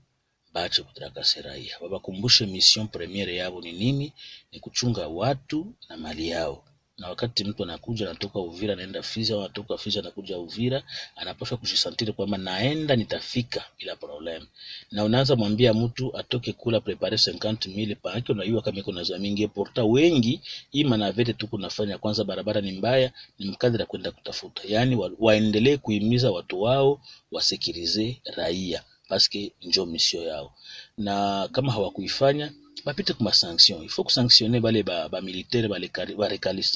bache 0.54 0.84
kutrakase 0.84 1.42
raia, 1.42 1.76
babakumbushe 1.82 2.46
mission 2.46 2.88
premiere 2.88 3.36
yabo 3.36 3.62
ni 3.62 3.72
nini, 3.72 4.14
ni 4.52 4.60
kuchunga 4.60 5.08
watu 5.08 5.74
na 5.89 5.98
mali 5.98 6.28
yao. 6.30 6.64
Na 7.02 7.10
wakati 7.10 7.43
mtu 7.43 7.64
anakuja 7.64 8.06
anatoka 8.06 8.39
Uvira 8.39 8.74
anaenda 8.74 9.02
Fizi 9.04 9.34
au 9.34 9.39
anatoka 9.39 9.78
Fizi 9.78 9.99
anakuja 9.99 10.38
Uvira, 10.38 10.84
anapaswa 11.16 11.58
kujisantiri 11.58 12.14
kwamba 12.14 12.38
naenda 12.38 12.95
nitafika 12.95 13.66
bila 13.80 13.95
problem. 13.95 14.47
Na 14.91 15.04
unaanza 15.04 15.36
mwambia 15.36 15.74
mtu 15.74 16.18
atoke 16.18 16.54
kula 16.54 16.80
prepare 16.82 17.18
50000 17.18 17.95
paake, 17.95 18.32
unajua 18.32 18.62
kama 18.62 18.80
iko 18.80 18.91
na 18.91 19.04
za 19.04 19.20
mingi 19.20 19.47
porta 19.47 19.84
wengi 19.84 20.41
ima 20.72 20.97
na 20.97 21.12
vete 21.12 21.34
tu 21.34 21.47
kunafanya 21.47 21.97
kwanza, 21.97 22.24
barabara 22.24 22.62
ni 22.62 22.72
mbaya, 22.72 23.12
ni 23.39 23.45
mkadra 23.52 23.86
kwenda 23.86 24.12
kutafuta, 24.12 24.62
yani 24.68 24.95
wa, 24.95 25.12
waendelee 25.20 25.78
kuhimiza 25.78 26.32
watu 26.32 26.62
wao 26.62 27.02
wasikilize 27.32 28.22
raia 28.36 28.84
paske 29.10 29.52
njo 29.62 29.86
misio 29.86 30.24
yao, 30.24 30.54
na 30.97 31.49
kama 31.52 31.72
hawakuifanya 31.72 32.52
bapite 32.86 33.11
kuma 33.17 33.34
sanction. 33.34 33.78
Il 33.84 33.89
faut 33.89 34.03
kusanctionne 34.07 34.59
bale 34.65 34.82
ba, 34.84 34.97
ba 35.09 35.22
bale 35.22 35.88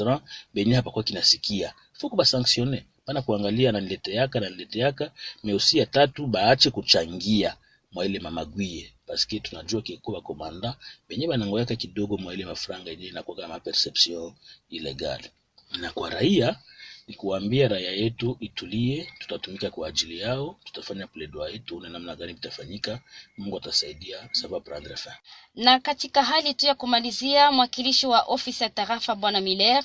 ba 0.06 0.22
benye 0.54 0.76
hapa 0.76 0.92
kwa 0.92 1.04
kinasikia, 1.04 1.68
il 1.94 2.00
faut 2.00 2.10
kubasanctionne 2.10 2.86
pana 3.06 3.22
kuangalia 3.22 3.72
na 3.72 3.82
nilete 3.82 4.12
yaka 4.20 4.40
na 4.40 4.50
nilete 4.50 4.80
yaka 4.80 5.06
me 5.44 5.52
ya 5.74 5.86
tatu 5.86 6.28
baache 6.28 6.70
kuchangia 6.72 7.58
mwa 7.92 8.06
ile 8.06 8.20
mamagwie 8.20 8.94
paske 9.08 9.40
tunajua 9.40 9.82
kikuwa 9.82 10.22
komanda 10.22 10.78
benye 11.10 11.28
banangoyaka 11.28 11.76
kidogo 11.76 12.18
mwa 12.18 12.34
ile 12.34 12.46
mafranga 12.46 12.90
yenye 12.92 13.08
inakuwa 13.08 13.38
kama 13.38 13.60
perception 13.60 14.34
illegal. 14.70 15.22
Na 15.82 15.92
kwa 15.92 16.10
raia 16.10 16.60
ni 17.08 17.14
kuambia 17.16 17.68
raia 17.68 17.92
yetu 17.92 18.38
itulie, 18.40 19.08
tutatumika 19.20 19.70
kwa 19.70 19.88
ajili 19.88 20.20
yao, 20.20 20.56
tutafanya 20.64 21.08
pledo 21.08 21.50
yetu 21.50 21.80
na 21.80 21.90
namna 21.90 22.16
gani 22.16 22.34
vitafanyika. 22.34 23.00
Mungu 23.38 23.58
atasaidia, 23.58 24.18
sababu 24.32 24.66
prendre 24.66 24.96
fin. 24.96 25.12
Na 25.56 25.80
katika 25.80 26.24
hali 26.24 26.54
tu 26.54 26.66
ya 26.66 26.76
kumalizia, 26.76 27.52
mwakilishi 27.52 28.08
wa 28.08 28.22
ofisi 28.22 28.64
ya 28.64 28.70
tarafa 28.70 29.16
Bwana 29.16 29.42
Miller, 29.42 29.84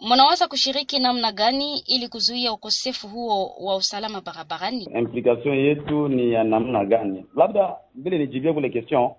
mnaweza 0.00 0.48
kushiriki 0.48 0.98
namna 0.98 1.32
gani 1.32 1.78
ili 1.78 2.08
kuzuia 2.08 2.52
ukosefu 2.52 3.08
huo 3.08 3.54
wa 3.60 3.76
usalama 3.76 4.20
barabarani? 4.20 4.84
implication 4.84 5.54
yetu 5.58 6.08
ni 6.08 6.32
ya 6.32 6.44
namna 6.44 6.84
gani? 6.84 7.26
Labda 7.36 7.76
mbele 7.94 8.18
nijibie 8.18 8.52
kule 8.52 8.70
question, 8.70 9.10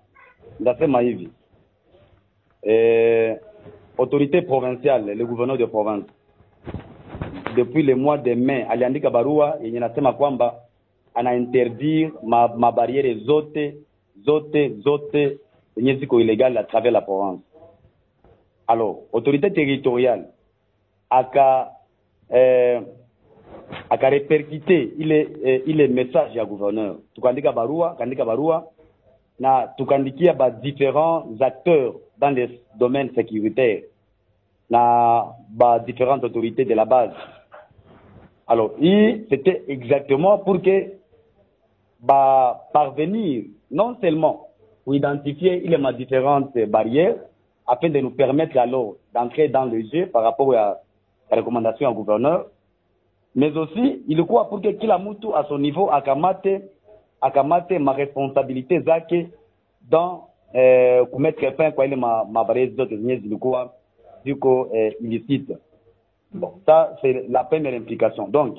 ndasema 0.60 1.00
hivi 1.00 1.28
eh, 2.62 3.36
autorité 3.98 4.42
provinciale, 4.42 5.14
le 5.14 5.24
gouverneur 5.24 5.58
de 5.58 5.66
province 5.66 6.10
depuis 7.56 7.82
le 7.82 7.94
mois 7.96 8.18
de 8.18 8.34
mai 8.34 8.62
aliandika 8.68 9.10
barua 9.10 9.56
yenye 9.62 9.80
nasema 9.80 10.12
kwamba 10.12 10.54
ana 11.14 11.34
interdire 11.34 12.12
ma, 12.22 12.48
mabariere 12.48 13.14
zote 13.14 13.74
zote 14.24 14.68
zote 14.84 15.38
zenye 15.76 15.94
ziko 15.94 16.20
illegal 16.20 16.56
à 16.58 16.64
travers 16.64 16.92
la 16.92 17.00
province. 17.00 17.40
Alors 18.68 18.98
autorité 19.12 19.50
territoriale 19.52 20.26
aka 21.10 21.72
eh, 22.30 22.80
akareperkite 23.90 24.82
ile 24.98 25.28
eh, 25.44 25.88
message 25.90 26.34
ya 26.34 26.44
gouverneur, 26.44 26.96
tukaandika 27.14 27.52
barua 27.52 27.94
kaandika 27.94 28.24
barua 28.24 28.64
na 29.38 29.66
tukaandikia 29.76 30.34
différents 30.62 31.26
acteurs 31.40 31.94
dans 32.18 32.30
les 32.30 32.60
domaines 32.78 33.10
sécuritaires 33.14 33.82
na 34.70 35.32
différentes 35.86 36.24
autorités 36.24 36.64
de 36.64 36.74
la 36.74 36.84
base 36.84 37.12
Alors, 38.48 38.72
c'était 39.28 39.64
exactement 39.68 40.38
pour 40.38 40.62
que 40.62 40.92
bah, 42.00 42.68
parvenir 42.72 43.44
non 43.70 43.96
seulement 44.00 44.48
pour 44.84 44.94
identifier 44.94 45.62
il 45.64 45.74
a 45.74 45.92
différentes 45.92 46.56
barrières 46.68 47.16
afin 47.66 47.88
de 47.88 47.98
nous 47.98 48.10
permettre 48.10 48.56
alors 48.58 48.94
d'entrer 49.12 49.48
dans 49.48 49.64
le 49.64 49.82
jeu 49.92 50.06
par 50.06 50.22
rapport 50.22 50.54
à 50.54 50.78
la 51.30 51.36
recommandation 51.38 51.90
au 51.90 51.94
gouverneur, 51.94 52.46
mais 53.34 53.50
aussi 53.56 54.02
ilikuwa 54.06 54.48
pour 54.48 54.60
que 54.62 54.68
kila 54.68 54.98
mtu 54.98 55.26
à 55.34 55.44
son 55.48 55.58
niveau 55.58 55.90
akamate 55.90 56.62
akamate 57.20 57.72
ma 57.80 57.92
responsabilité 57.92 58.80
zake 58.82 59.28
dans 59.90 60.28
eh, 60.54 61.02
kumettre 61.12 61.50
fin 61.56 61.72
kwa 61.72 61.86
ile 61.86 61.96
ma, 61.96 62.24
zote 62.76 62.96
zenye 62.96 63.16
zilikuwa 63.16 63.72
ziko 64.24 64.68
eh, 64.72 64.94
illicite. 65.00 65.56
Bon, 66.34 66.52
ça 66.66 66.96
c'est 67.00 67.26
la 67.28 67.44
première 67.44 67.74
implication. 67.74 68.28
Donc, 68.28 68.56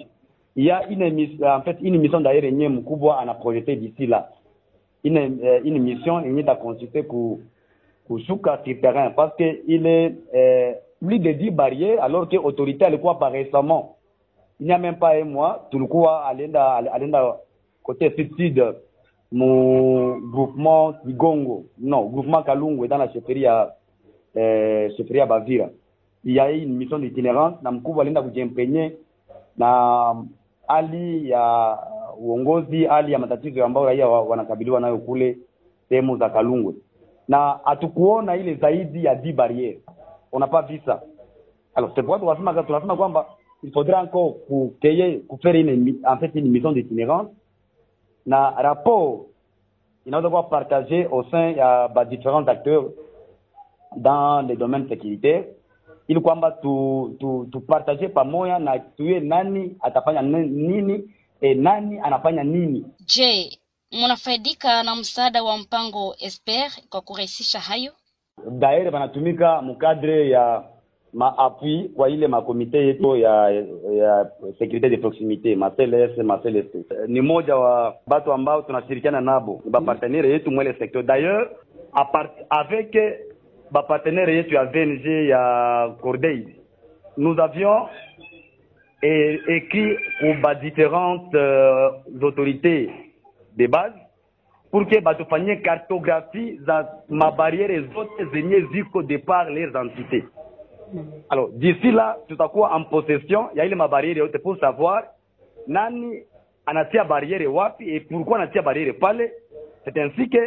il 0.55 0.65
y 0.65 0.71
a 0.71 0.87
une 0.89 1.01
émission, 1.01 1.45
en 1.47 1.61
fait 1.61 1.77
une 1.81 1.97
mission 1.99 2.19
d'ailleurs 2.21 2.43
yenye 2.45 2.67
mkubwa 2.69 3.19
ana 3.19 3.33
projeté 3.35 3.75
d'ici 3.75 4.07
là. 4.07 4.29
Une, 5.03 5.17
eh, 5.17 5.61
une 5.63 5.79
mission 5.79 6.19
yenye 6.21 6.43
ta 6.43 6.55
consisté 6.55 7.03
ku 7.05 7.39
kushuka 8.07 8.61
sur 8.65 8.81
terrain 8.81 9.11
parce 9.11 9.35
que 9.35 9.43
il 9.67 9.85
est 9.85 10.15
eh, 10.33 10.73
plus 11.05 11.19
de 11.19 11.31
10 11.31 11.51
barrières 11.51 12.03
alors 12.03 12.27
que 12.27 12.37
autorité 12.37 12.85
alikuwa 12.85 13.19
pas 13.19 13.29
récemment 13.29 13.97
il 14.59 14.65
n'y 14.65 14.73
a 14.73 14.79
même 14.79 14.97
pas 14.97 15.13
un 15.15 15.25
mois 15.25 15.67
tulikuwa 15.69 16.25
alienda 16.25 16.73
alienda 16.91 17.37
côté 17.83 18.11
sud 18.15 18.35
sud 18.37 18.75
mu 19.31 20.19
groupement 20.31 20.93
Kigongo 21.05 21.65
non 21.79 22.05
groupement 22.09 22.41
Kalungwe 22.41 22.87
dans 22.87 22.97
la 22.97 23.11
chefferie 23.13 23.41
ya 23.41 23.75
eh, 24.35 24.89
chefferie 24.97 25.19
ya 25.19 25.25
Bavira 25.27 25.69
il 26.27 26.33
y 26.35 26.39
a 26.39 26.51
eu 26.51 26.61
une 26.63 26.75
mission 26.75 26.99
d'itinérance. 26.99 27.55
Na 27.63 27.71
mkubwa 27.71 28.01
alienda 28.01 28.21
na 29.57 30.15
hali 30.67 31.29
ya 31.29 31.77
uongozi 32.19 32.85
hali 32.85 33.11
ya 33.11 33.19
matatizo 33.19 33.65
ambayo 33.65 33.85
raia 33.87 34.07
wa- 34.07 34.21
wanakabiliwa 34.23 34.79
nayo 34.79 34.97
kule 34.97 35.37
sehemu 35.89 36.17
za 36.17 36.29
Kalungwe. 36.29 36.73
Na 37.27 37.59
hatukuona 37.63 38.35
ile 38.35 38.55
zaidi 38.55 39.05
ya 39.05 39.15
10 39.15 39.33
barrières. 39.33 39.77
On 40.31 40.39
n'a 40.39 40.47
pas 40.47 40.61
vu 40.67 40.79
ça. 40.85 40.99
Alors 41.75 41.91
c'est 41.95 42.03
pourquoi 42.03 42.19
tunasema 42.19 42.63
tunasema 42.63 42.95
kwamba 42.95 43.25
il 43.63 43.71
encore 43.77 44.35
mission 46.43 46.73
na 48.25 48.49
rapport 48.51 49.25
inaweza 50.05 50.29
kuwa 50.29 50.43
partagé 50.43 51.05
au 51.11 51.23
sein 51.23 51.55
ya 51.55 51.87
ba 51.87 52.05
différents 52.05 52.47
acteurs 52.47 52.85
dans 53.95 54.41
les 54.47 54.55
domaines 54.57 54.87
sécuritaires 54.89 55.45
ili 56.07 56.19
kwamba 56.19 56.51
tu, 56.51 57.15
tu, 57.19 57.47
tupartage 57.51 58.07
pamoja 58.07 58.59
na 58.59 58.79
tuye 58.79 59.19
nani 59.19 59.75
atafanya 59.81 60.21
nini 60.21 61.03
e, 61.41 61.53
nani 61.53 61.99
anafanya 61.99 62.43
nini. 62.43 62.85
Je, 63.15 63.57
mnafaidika 63.91 64.83
na 64.83 64.95
msaada 64.95 65.43
wa 65.43 65.57
mpango 65.57 66.15
Esper 66.19 66.71
kwa 66.89 67.01
kurahisisha 67.01 67.59
hayo? 67.59 67.91
daire 68.51 68.91
banatumika 68.91 69.61
mkadre 69.61 70.29
ya 70.29 70.63
maapui 71.13 71.89
kwa 71.95 72.09
ile 72.09 72.27
makomite 72.27 72.77
yetu 72.77 73.15
ya, 73.15 73.49
ya 73.97 74.31
securite 74.59 74.89
de 74.89 74.97
proximité 74.97 75.55
maCLS 75.55 76.17
maCLST 76.17 76.75
ni 77.07 77.21
moja 77.21 77.55
wa 77.55 77.95
batu 78.07 78.33
ambao 78.33 78.61
tunashirikiana 78.61 79.21
nabo 79.21 79.61
ni 79.65 79.71
bapartenere 79.71 80.29
yetu 80.29 80.51
mwele 80.51 80.73
secteur. 80.73 81.03
D'ailleurs 81.03 81.49
apart- 81.93 82.45
avec 82.49 82.95
bapartenere 83.71 84.35
yetu 84.35 84.53
ya 84.55 84.63
VNG 84.65 85.05
ya 85.29 85.95
Cordeil. 86.01 86.45
Nous 87.17 87.39
avions 87.39 87.87
écrit 89.01 89.97
ba 90.41 90.55
différentes 90.55 91.33
euh, 91.35 91.89
autorités 92.21 92.89
de 93.57 93.67
base 93.67 93.93
pour 94.71 94.87
que 94.87 94.99
batufanyie 94.99 95.61
cartographie 95.61 96.59
za 96.65 96.89
mabariere 97.09 97.81
zote 97.93 98.25
zenye 98.33 98.61
ziko 98.73 99.03
de 99.03 99.17
par 99.17 99.49
les 99.49 99.67
entités. 99.75 100.23
Alors 101.29 101.49
d'ici 101.53 101.91
là 101.91 102.17
tutakuwa 102.27 102.75
en 102.75 102.83
possession 102.85 103.49
ya 103.55 103.65
ile 103.65 103.75
mabariere 103.75 104.19
yote 104.19 104.37
pour 104.39 104.57
savoir 104.59 105.03
nani 105.67 106.23
anatia 106.65 107.03
bariere 107.03 107.47
wapi 107.47 107.89
et 107.89 107.99
pourquoi 108.01 108.37
anatia 108.37 108.61
bariere 108.61 108.93
pale. 108.93 109.29
C'est 109.83 109.97
ainsi 109.99 110.29
que 110.29 110.37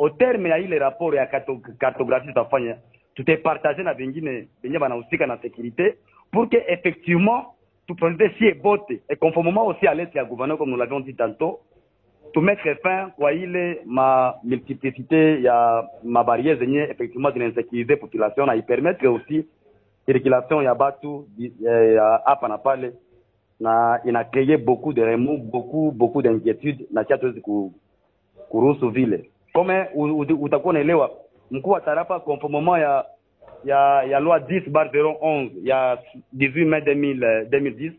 au 0.00 0.08
terme 0.10 0.48
ya 0.48 0.58
ile 0.58 0.78
rapport 0.78 1.14
ya 1.14 1.26
cartographie 1.78 2.28
tutafanya 2.28 2.76
tutaipartage 3.14 3.82
na 3.82 3.94
vingine 3.94 4.48
venye 4.62 4.78
banahusika 4.78 5.26
na 5.26 5.36
sécurité 5.42 5.98
pour 6.32 6.48
que 6.48 6.56
effectivement 6.68 7.54
tuprojete 7.86 8.30
sie 8.38 8.54
bote 8.54 8.90
et 9.10 9.16
conformément 9.16 9.66
aussi 9.66 9.86
à 9.86 9.94
l'aide 9.94 10.14
ya 10.14 10.24
gouverneur 10.24 10.56
comme 10.56 10.70
nous 10.70 10.76
l'avions 10.78 11.00
dit 11.00 11.14
tantôt 11.14 11.60
to 12.32 12.40
mettre 12.40 12.62
fin 12.82 13.10
kwa 13.10 13.32
ile 13.32 13.82
ma 13.86 14.36
multiplicité 14.42 15.42
ya 15.42 15.84
mabariere 16.02 16.58
zenye 16.58 16.78
effectivement 16.90 17.32
zinainsécurize 17.32 17.96
population 17.96 18.46
na 18.46 18.56
ipermettre 18.56 19.06
aussi 19.06 19.46
circulation 20.06 20.62
ya 20.62 20.74
batu 20.74 21.26
ya 21.60 22.22
hapa 22.24 22.48
na 22.48 22.56
pale 22.58 22.92
na 23.60 24.00
beaucoup 24.64 24.94
de 24.94 25.02
remous 25.02 25.38
beaucoup 25.38 25.92
beaucoup 25.92 26.22
d'inquiétude 26.22 26.86
na 26.90 27.04
vile 28.90 29.24
u- 30.18 30.42
utakuwa 30.44 30.70
unaelewa. 30.70 31.10
Mkuu 31.50 31.70
wa 31.70 31.80
tarafa 31.80 32.20
conformément 32.20 32.78
ya 32.82 33.04
ya 33.64 34.02
ya 34.02 34.20
loi 34.20 34.40
10 34.40 34.70
bar 34.70 34.86
011 34.92 35.50
ya 35.62 35.98
18 36.36 36.64
mai 36.64 36.80
2000, 36.80 37.24
euh, 37.24 37.48
2010 37.48 37.92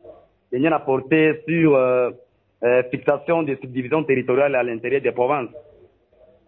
yenye 0.52 0.70
na 0.70 0.80
porté 0.80 1.34
sur 1.46 1.76
euh, 1.76 2.12
euh, 2.64 2.84
fixation 2.92 3.44
des 3.44 3.56
subdivisions 3.62 4.04
territoriales 4.04 4.56
à 4.56 4.64
l'intérieur 4.64 5.02
des 5.02 5.12
provinces. 5.12 5.50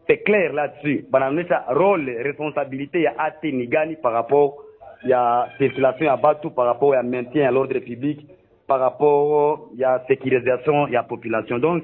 C'est 0.08 0.18
clair 0.24 0.54
là-dessus. 0.54 1.06
Banaonyesha 1.10 1.66
role 1.70 2.10
responsabilité 2.24 3.02
ya 3.02 3.14
ati 3.18 3.52
ni 3.52 3.68
gani 3.68 3.96
par 3.96 4.14
rapport 4.14 4.54
ya 5.06 5.48
circulation 5.58 6.06
ya 6.06 6.18
batu 6.18 6.50
par 6.50 6.66
rapport 6.66 6.96
ya 6.96 7.04
maintien 7.04 7.44
ya 7.44 7.52
l'ordre 7.52 7.80
public 7.80 8.20
par 8.68 8.80
rapport 8.80 9.70
ya 9.78 10.02
sécurisation 10.08 10.88
ya 10.90 11.04
population. 11.04 11.60
Donc 11.60 11.84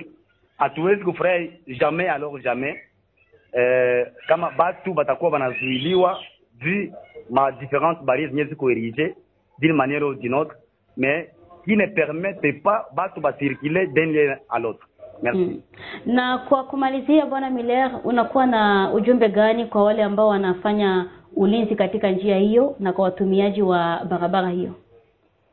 hatuwezi 0.58 1.04
kufurahi 1.04 1.52
jamais 1.68 2.08
alors 2.10 2.40
jamais 2.42 2.76
eh, 3.54 4.08
kama 4.28 4.52
batu 4.58 4.94
batakuwa 4.94 5.32
banazuiliwa 5.32 6.20
vu 6.62 6.92
ma 7.30 7.52
différentes 7.52 8.04
barrières 8.06 8.32
zenye 8.32 8.46
ziko 8.46 8.70
érigé 8.70 9.16
d'une 9.60 9.74
manière 9.76 10.04
ou 10.04 10.14
d'une 10.16 10.34
autre 10.34 10.56
mais 10.98 11.30
qui 11.66 11.76
ne 11.78 11.86
permettent 11.88 12.64
pas 12.64 12.90
batu 12.96 13.20
basirkule 13.20 13.94
d'un 13.94 14.06
lieu 14.06 14.34
à 14.50 14.60
l'autre 14.60 14.88
merci 15.22 15.62
Mm. 16.06 16.14
Na 16.14 16.38
kwa 16.38 16.64
kumalizia, 16.64 17.26
bwana 17.26 17.50
Miller, 17.50 18.00
unakuwa 18.04 18.46
na 18.46 18.92
ujumbe 18.94 19.30
gani 19.30 19.66
kwa 19.66 19.84
wale 19.84 20.04
ambao 20.04 20.28
wanafanya 20.28 21.10
ulinzi 21.36 21.76
katika 21.76 22.12
njia 22.12 22.38
hiyo 22.38 22.76
na 22.80 22.94
kwa 22.94 23.04
watumiaji 23.04 23.62
wa 23.62 24.06
barabara 24.10 24.50
hiyo? 24.50 24.72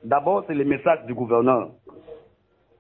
D'abord, 0.05 0.45
c'est 0.47 0.55
le 0.59 0.65
message 0.65 1.07
du 1.07 1.15
gouverneur. 1.15 1.69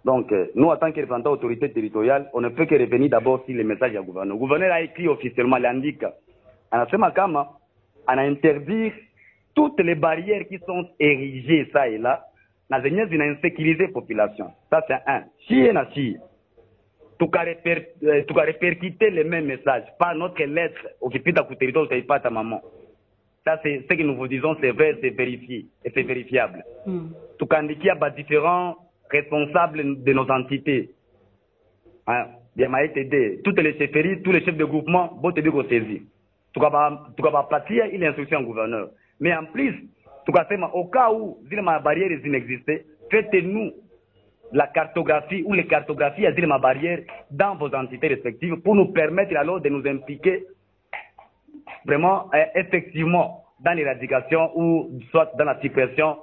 Donc, 0.06 0.30
euh, 0.30 0.46
nous, 0.54 0.68
en 0.68 0.76
tant 0.76 0.92
que 0.92 1.00
représentants 1.00 1.32
autorité 1.32 1.68
territoriale, 1.72 2.30
on 2.32 2.40
ne 2.40 2.48
peut 2.48 2.64
que 2.64 2.76
revenir 2.76 3.10
d'abord 3.10 3.44
sur 3.44 3.56
le 3.56 3.64
message 3.64 3.90
du 3.90 4.00
gouverneur. 4.00 4.36
Le 4.36 4.38
gouverneur 4.38 4.72
a 4.72 4.80
écrit 4.80 5.08
officiellement, 5.08 5.58
l'andika. 5.58 6.14
Anasema 6.70 7.10
kama, 7.10 7.48
ana 8.06 8.22
interdire 8.22 8.92
toutes 9.52 9.80
les 9.80 9.96
barrières 9.96 10.46
qui 10.46 10.58
sont 10.64 10.88
érigées, 11.00 11.68
ça 11.72 11.88
et 11.88 11.98
là, 11.98 12.24
na 12.70 12.80
zenye 12.80 13.04
zinainsécuriser 13.08 13.88
population. 13.88 14.52
Ça, 14.70 14.84
c'est 14.86 14.94
un. 15.06 15.24
Chie 15.48 15.72
na 15.72 15.90
chie. 15.92 16.16
tukareper, 17.18 17.94
eh, 18.02 18.24
tukarepercuter 18.26 19.10
les 19.10 19.24
mêmes 19.24 19.46
messages 19.46 19.84
par 19.98 20.14
notre 20.14 20.44
lettre 20.44 20.82
ukipita 21.02 21.42
ku 21.44 21.56
territoire 21.56 21.86
utaipata 21.86 22.28
maman 22.30 22.60
ça 23.42 23.58
c'est 23.62 23.86
ce 23.88 23.94
que 23.94 24.02
nous 24.02 24.16
vous 24.16 24.28
disons 24.28 24.54
c'est 24.60 24.72
vrai 24.72 24.98
c'est 25.00 25.16
vérifié 25.16 25.64
et 25.82 25.90
c'est 25.94 26.02
vérifiable 26.02 26.62
tukaandikia 27.38 27.94
ba 27.94 28.10
différents 28.10 28.76
responsables 29.10 30.02
de 30.02 30.12
nos 30.12 30.30
entités. 30.30 30.90
Hein, 32.06 32.26
vya 32.56 32.68
maetd 32.68 33.42
toutes 33.44 33.60
les 33.60 33.76
chefferies 33.78 34.22
tous 34.22 34.32
les 34.32 34.44
chefs 34.44 34.56
de 34.56 34.64
groupement 34.64 35.18
bote 35.22 35.42
biko 35.42 35.62
saisi 35.64 36.02
tukaba 36.52 37.12
tukabapatia 37.16 37.88
ile 37.88 38.06
instruction 38.06 38.40
ya 38.40 38.46
gouverneur. 38.46 38.90
Mais 39.20 39.34
en 39.36 39.46
plus 39.46 39.74
tukasema 40.24 40.70
au 40.72 40.86
cas 40.86 41.10
où 41.10 41.38
zile 41.48 41.62
mabariere 41.62 42.20
zinexiste 42.22 42.84
faites-nous 43.10 43.72
la 44.52 44.66
cartographie 44.68 45.42
ou 45.44 45.52
les 45.52 45.66
cartographies 45.66 46.26
à 46.26 46.32
dire 46.32 46.46
ma 46.46 46.58
barrière 46.58 47.00
dans 47.30 47.56
vos 47.56 47.74
entités 47.74 48.08
respectives 48.08 48.56
pour 48.62 48.74
nous 48.74 48.92
permettre 48.92 49.36
alors 49.36 49.60
de 49.60 49.68
nous 49.68 49.86
impliquer 49.86 50.44
vraiment 51.84 52.30
euh, 52.34 52.44
effectivement 52.54 53.44
dans 53.60 53.72
l'éradication 53.72 54.50
ou 54.54 55.00
soit 55.10 55.32
dans 55.38 55.44
la 55.44 55.60
suppression 55.60 56.16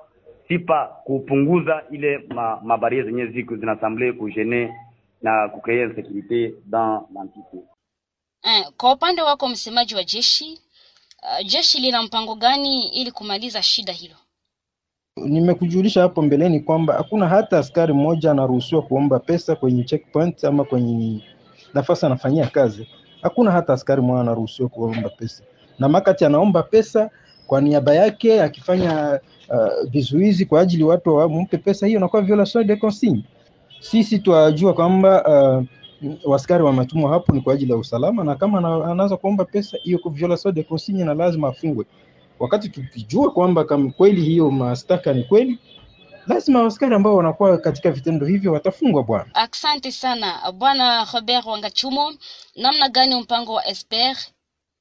si 0.47 0.59
pas 0.59 0.89
kupunguza 1.05 1.83
ile 1.91 2.17
ma, 2.35 2.59
ma 2.63 2.77
barrière 2.77 3.05
zenye 3.05 3.25
ziko 3.27 3.55
zinasemble 3.55 4.13
kujene 4.13 4.73
na 5.21 5.49
kukreye 5.49 5.83
insekurite 5.85 6.53
dans 6.65 7.07
l'entité 7.15 7.57
Eh, 8.45 8.65
kwa 8.77 8.91
upande 8.93 9.21
wako 9.21 9.49
msemaji 9.49 9.95
wa 9.95 10.03
jeshi 10.03 10.59
uh, 11.23 11.45
jeshi 11.47 11.79
lina 11.79 12.03
mpango 12.03 12.35
gani 12.35 12.87
ili 12.87 13.11
kumaliza 13.11 13.61
shida 13.63 13.93
hilo? 13.93 14.15
Nimekujulisha 15.17 16.01
hapo 16.01 16.21
mbeleni 16.21 16.59
kwamba 16.59 16.93
hakuna 16.93 17.27
hata 17.27 17.59
askari 17.59 17.93
mmoja 17.93 18.31
anaruhusiwa 18.31 18.81
kuomba 18.81 19.19
pesa 19.19 19.55
kwenye 19.55 19.83
checkpoint 19.83 20.43
ama 20.43 20.63
kwenye 20.63 21.23
nafasi 21.73 22.05
anafanyia 22.05 22.47
kazi. 22.47 22.87
Hakuna 23.21 23.51
hata 23.51 23.73
askari 23.73 24.01
mmoja 24.01 24.21
anaruhusiwa 24.21 24.69
kuomba 24.69 25.09
pesa, 25.09 25.43
na 25.79 25.89
makati 25.89 26.25
anaomba 26.25 26.63
pesa 26.63 27.09
kwa 27.47 27.61
niaba 27.61 27.93
yake 27.95 28.41
akifanya 28.41 29.19
uh, 29.49 29.89
vizuizi 29.89 30.45
kwa 30.45 30.61
ajili 30.61 30.83
watu 30.83 31.15
wampe 31.15 31.57
pesa, 31.57 31.87
hiyo 31.87 31.99
inakuwa 31.99 32.21
violation 32.21 32.67
de 32.67 32.75
consigne. 32.75 33.23
Sisi 33.79 34.19
twajua 34.19 34.73
kwamba 34.73 35.23
uh, 35.27 35.63
waskari 36.25 36.63
wametumwa 36.63 37.11
hapo 37.11 37.33
ni 37.33 37.41
kwa 37.41 37.53
ajili 37.53 37.71
ya 37.71 37.77
usalama, 37.77 38.23
na 38.23 38.35
kama 38.35 38.57
ana- 38.57 38.85
anaanza 38.91 39.17
kuomba 39.17 39.45
pesa, 39.45 39.77
hiyo 39.83 39.99
kwa 39.99 40.11
violation 40.11 40.53
de 40.53 40.63
consigne 40.63 41.03
na 41.03 41.13
lazima 41.13 41.47
afungwe. 41.47 41.85
Wakati 42.39 42.69
tukijua 42.69 43.31
kwamba 43.31 43.63
kama 43.63 43.91
kweli 43.91 44.21
hiyo 44.21 44.51
mashtaka 44.51 45.13
ni 45.13 45.23
kweli, 45.23 45.59
lazima 46.27 46.63
waskari 46.63 46.95
ambao 46.95 47.15
wanakuwa 47.15 47.57
katika 47.57 47.91
vitendo 47.91 48.25
hivyo 48.25 48.53
watafungwa 48.53 49.03
bwana. 49.03 49.25
Asante 49.35 49.91
sana 49.91 50.51
bwana 50.51 51.07
Robert 51.13 51.45
Wangachumo. 51.45 52.13
Namna 52.55 52.89
gani 52.89 53.21
mpango 53.21 53.53
wa 53.53 53.67
Esper 53.67 54.15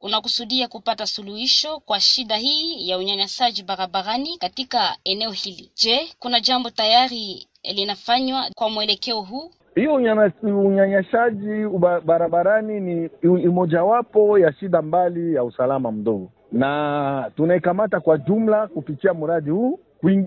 unakusudia 0.03 0.69
kupata 0.69 1.07
suluhisho 1.07 1.81
kwa 1.81 2.01
shida 2.01 2.37
hii 2.37 2.89
ya 2.89 2.99
unyanyasaji 2.99 3.63
barabarani 3.63 4.39
katika 4.39 4.97
eneo 5.05 5.31
hili? 5.31 5.71
Je, 5.77 6.01
kuna 6.19 6.41
jambo 6.41 6.71
tayari 6.71 7.49
linafanywa 7.75 8.47
kwa 8.55 8.71
mwelekeo 8.71 9.21
huu? 9.21 9.51
hiyo 9.75 9.95
unyanyasaji 10.45 11.69
barabarani 12.05 12.81
ni 12.81 13.11
imojawapo 13.23 13.51
mojawapo 13.53 14.39
ya 14.39 14.53
shida 14.53 14.83
mbali 14.83 15.35
ya 15.35 15.45
usalama 15.45 15.93
mdogo, 15.93 16.31
na 16.53 17.31
tunaikamata 17.37 18.01
kwa 18.01 18.19
jumla 18.19 18.67
kupitia 18.67 19.15
mradi 19.15 19.51
huu. 19.51 19.79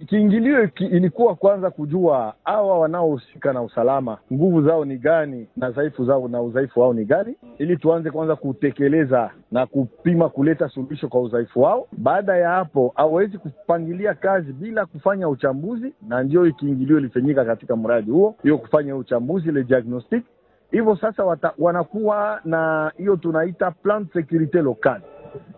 Kiingilio 0.08 0.68
ki- 0.68 0.86
ilikuwa 0.86 1.36
kwanza 1.36 1.70
kujua 1.72 2.34
hawa 2.44 2.80
wanaohusika 2.80 3.54
na 3.54 3.62
usalama 3.62 4.18
nguvu 4.34 4.62
zao 4.62 4.86
ni 4.86 4.98
gani 4.98 5.48
na 5.58 5.70
dhaifu 5.72 6.06
zao 6.06 6.28
na 6.28 6.42
udhaifu 6.42 6.80
wao 6.80 6.94
ni 6.94 7.06
gani, 7.06 7.36
ili 7.58 7.78
tuanze 7.78 8.12
kwanza 8.12 8.36
kutekeleza 8.36 9.32
na 9.52 9.66
kupima 9.66 10.30
kuleta 10.30 10.70
suluhisho 10.70 11.08
kwa 11.08 11.22
udhaifu 11.22 11.62
wao. 11.62 11.88
Baada 11.98 12.38
ya 12.38 12.50
hapo, 12.50 12.94
hawawezi 12.96 13.38
kupangilia 13.38 14.14
kazi 14.14 14.54
bila 14.54 14.86
kufanya 14.86 15.30
uchambuzi, 15.30 15.94
na 16.08 16.24
ndio 16.24 16.52
kiingilio 16.52 16.98
ilifanyika 16.98 17.46
katika 17.46 17.76
mradi 17.76 18.12
huo, 18.12 18.36
hiyo 18.44 18.58
kufanya 18.58 18.96
uchambuzi 18.96 19.50
ile 19.50 19.64
diagnostic. 19.64 20.24
Hivyo 20.72 20.96
sasa 20.96 21.26
wata, 21.26 21.54
wanakuwa 21.60 22.40
na 22.46 22.92
hiyo 22.98 23.16
tunaita 23.16 23.72
plan 23.72 24.08
securite 24.14 24.62
locale 24.62 25.04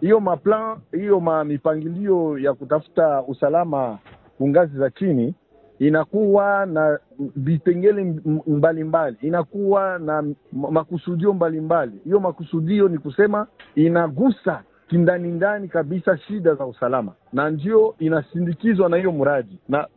hiyo 0.01 0.19
maplan 0.19 0.77
hiyo 0.91 1.19
ma 1.19 1.43
mipangilio 1.43 2.37
ya 2.37 2.53
kutafuta 2.53 3.21
usalama 3.23 3.97
kungazi 4.37 4.77
za 4.77 4.89
chini 4.89 5.35
inakuwa 5.79 6.65
na 6.65 6.99
vipengele 7.35 8.03
mbalimbali 8.03 8.41
mbalimbali, 8.57 9.17
inakuwa 9.21 9.99
na 9.99 10.23
makusudio 10.53 11.33
mbalimbali. 11.33 11.91
Hiyo 12.03 12.19
mbali. 12.19 12.27
makusudio 12.27 12.87
ni 12.89 12.97
kusema 12.97 13.47
inagusa 13.75 14.63
kindani 14.87 15.27
ndani 15.31 15.67
kabisa 15.67 16.17
shida 16.17 16.55
za 16.55 16.65
usalama, 16.65 17.11
na 17.33 17.49
ndio 17.49 17.95
inasindikizwa 17.99 18.89
na 18.89 18.97
hiyo 18.97 19.11
mradi. 19.11 19.59
Na 19.69 19.87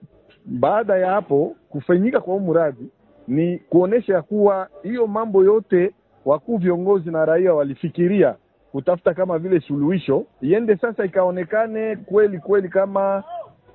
baada 0.47 0.97
ya 0.97 1.11
hapo 1.11 1.57
kufanyika 1.69 2.21
kwa 2.21 2.35
huu 2.35 2.41
mradi 2.41 2.91
ni 3.29 3.59
kuonesha 3.59 4.15
ya 4.15 4.23
kuwa 4.23 4.69
hiyo 4.83 5.07
mambo 5.07 5.45
yote 5.45 5.95
wakuu 6.25 6.57
viongozi 6.57 7.11
na 7.11 7.25
raia 7.25 7.55
walifikiria 7.55 8.35
kutafuta 8.73 9.15
kama 9.15 9.39
vile 9.39 9.61
suluhisho 9.61 10.25
iende 10.43 10.77
sasa 10.77 11.05
ikaonekane 11.05 11.97
kweli 11.97 12.39
kweli 12.39 12.69
kama 12.69 13.25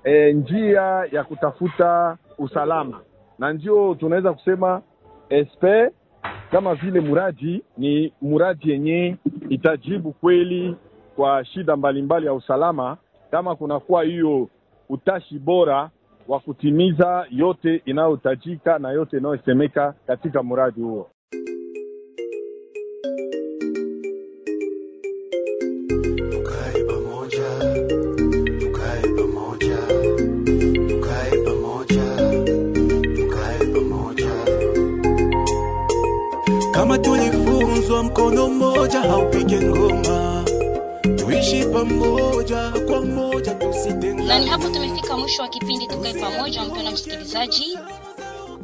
e, 0.04 0.34
njia 0.34 0.82
ya 1.12 1.24
kutafuta 1.24 2.18
usalama, 2.38 3.02
na 3.40 3.54
ndio 3.54 3.96
tunaweza 3.96 4.34
kusema 4.34 4.82
espe 5.30 5.92
kama 6.52 6.76
vile 6.76 7.00
muradi 7.00 7.64
ni 7.78 8.14
muradi 8.22 8.72
yenye 8.72 9.18
itajibu 9.50 10.12
kweli 10.12 10.76
kwa 11.16 11.46
shida 11.46 11.76
mbalimbali 11.76 12.02
mbali 12.02 12.26
ya 12.26 12.34
usalama, 12.34 12.98
kama 13.32 13.56
kunakuwa 13.56 14.04
hiyo 14.04 14.50
utashi 14.90 15.40
bora 15.40 15.90
wa 16.28 16.40
kutimiza 16.40 17.26
yote 17.30 17.82
inayohitajika 17.86 18.80
na 18.80 18.92
yote 18.92 19.18
inayosemeka 19.18 19.94
katika 20.08 20.44
mradi 20.44 20.82
huo. 20.82 21.10
Haupige 39.08 39.62
ngoma, 39.62 40.46
tuishi 41.18 41.66
pamoja 41.66 42.72
kwa 42.88 43.02
moja, 43.02 43.56
na 44.28 44.40
ni 44.40 44.48
hapo 44.48 44.70
tumefika 44.70 45.18
mwisho 45.18 45.42
wa 45.42 45.48
kipindi 45.48 45.88
tukae 45.88 46.14
pamoja 46.14 46.64
mpendwa 46.64 46.92
msikilizaji. 46.94 47.78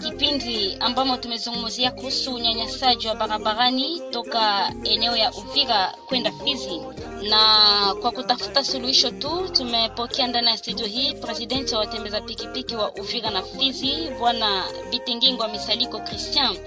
Kipindi 0.04 0.78
ambamo 0.80 1.18
tumezungumzia 1.18 1.92
kuhusu 1.92 2.34
unyanyasaji 2.34 3.08
wa 3.08 3.16
barabarani 3.16 4.02
toka 4.12 4.74
eneo 4.84 5.16
ya 5.16 5.32
uvira 5.34 5.94
kwenda 6.08 6.32
fizi. 6.32 6.82
Na 7.30 7.96
kwa 8.02 8.12
kutafuta 8.12 8.64
suluhisho 8.64 9.12
tu 9.12 9.50
tumepokea 9.52 10.28
ndani 10.28 10.48
ya 10.48 10.58
studio 10.58 10.86
hii 10.86 11.14
presidenti 11.14 11.74
wa 11.74 11.80
watembeza 11.80 12.22
pikipiki 12.22 12.76
wa 12.76 12.92
uvira 12.96 13.30
na 13.30 13.42
fizi 13.44 13.94
bwana 14.20 14.64
bitengingwa 14.92 15.48
misaliko 15.48 16.00
christian 16.00 16.58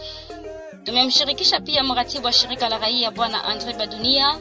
tumemshirikisha 0.85 1.61
pia 1.61 1.85
mratibu 1.85 2.26
wa 2.26 2.32
shirika 2.32 2.68
la 2.68 2.78
raia 2.78 3.11
bwana 3.11 3.45
andre 3.45 3.72
badunia. 3.72 4.39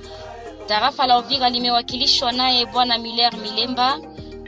Tarafa 0.68 1.08
la 1.08 1.20
uvira 1.20 1.50
limewakilishwa 1.50 2.32
naye 2.32 2.66
bwana 2.66 2.98
miller 2.98 3.34
milemba. 3.38 4.00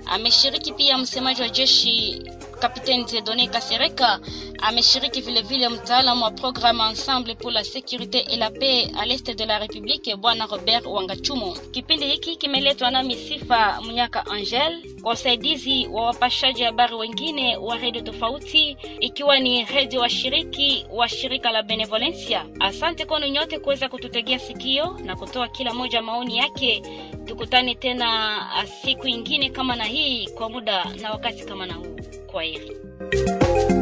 Ameshiriki 0.05 0.73
pia 0.73 0.97
msemaji 0.97 1.41
wa 1.41 1.49
jeshi 1.49 2.21
kapiteni 2.65 3.03
Dieudonné 3.05 3.47
Kasereka 3.47 4.19
ameshiriki 4.61 5.21
vilevile 5.21 5.67
vile 5.67 5.69
mtaalamu 5.69 6.23
wa 6.23 6.31
programme 6.31 6.79
Ensemble 6.81 7.35
pour 7.35 7.51
la 7.51 7.63
sécurité 7.63 8.25
et 8.33 8.37
la 8.37 8.49
paix 8.49 8.87
à 8.99 9.05
l'est 9.05 9.29
de 9.29 9.43
la 9.45 9.59
République 9.59 10.09
bwana 10.17 10.45
Robert 10.45 10.81
Wangachumo. 10.87 11.53
Kipindi 11.71 12.05
hiki 12.07 12.35
kimeletwa 12.35 12.91
na 12.91 13.03
Misifa 13.03 13.81
Mnyaka 13.81 14.25
Angel 14.25 14.83
kwa 15.01 15.13
usaidizi 15.13 15.87
wa 15.91 16.05
wapashaji 16.05 16.63
habari 16.63 16.95
wengine 16.95 17.57
wa 17.57 17.77
redio 17.77 18.01
tofauti, 18.01 18.77
ikiwa 18.99 19.39
ni 19.39 19.65
redio 19.65 20.01
washiriki 20.01 20.85
wa 20.91 21.09
shirika 21.09 21.51
la 21.51 21.63
Benevolencia. 21.63 22.45
Asante 22.59 23.05
kwenu 23.05 23.27
nyote 23.27 23.59
kuweza 23.59 23.89
kututegea 23.89 24.39
sikio 24.39 24.97
na 25.03 25.15
kutoa 25.15 25.47
kila 25.47 25.73
moja 25.73 26.01
maoni 26.01 26.37
yake. 26.37 26.81
Tukutane 27.25 27.75
tena 27.75 28.07
ah, 28.55 28.65
siku 28.67 29.07
ingine 29.07 29.49
kama 29.49 29.75
na 29.75 29.83
hii 29.83 30.27
kwa 30.27 30.49
muda 30.49 30.85
na 31.01 31.11
wakati 31.11 31.43
kama 31.45 31.65
na 31.65 31.73
huu. 31.73 31.95
Shortwave. 32.35 33.74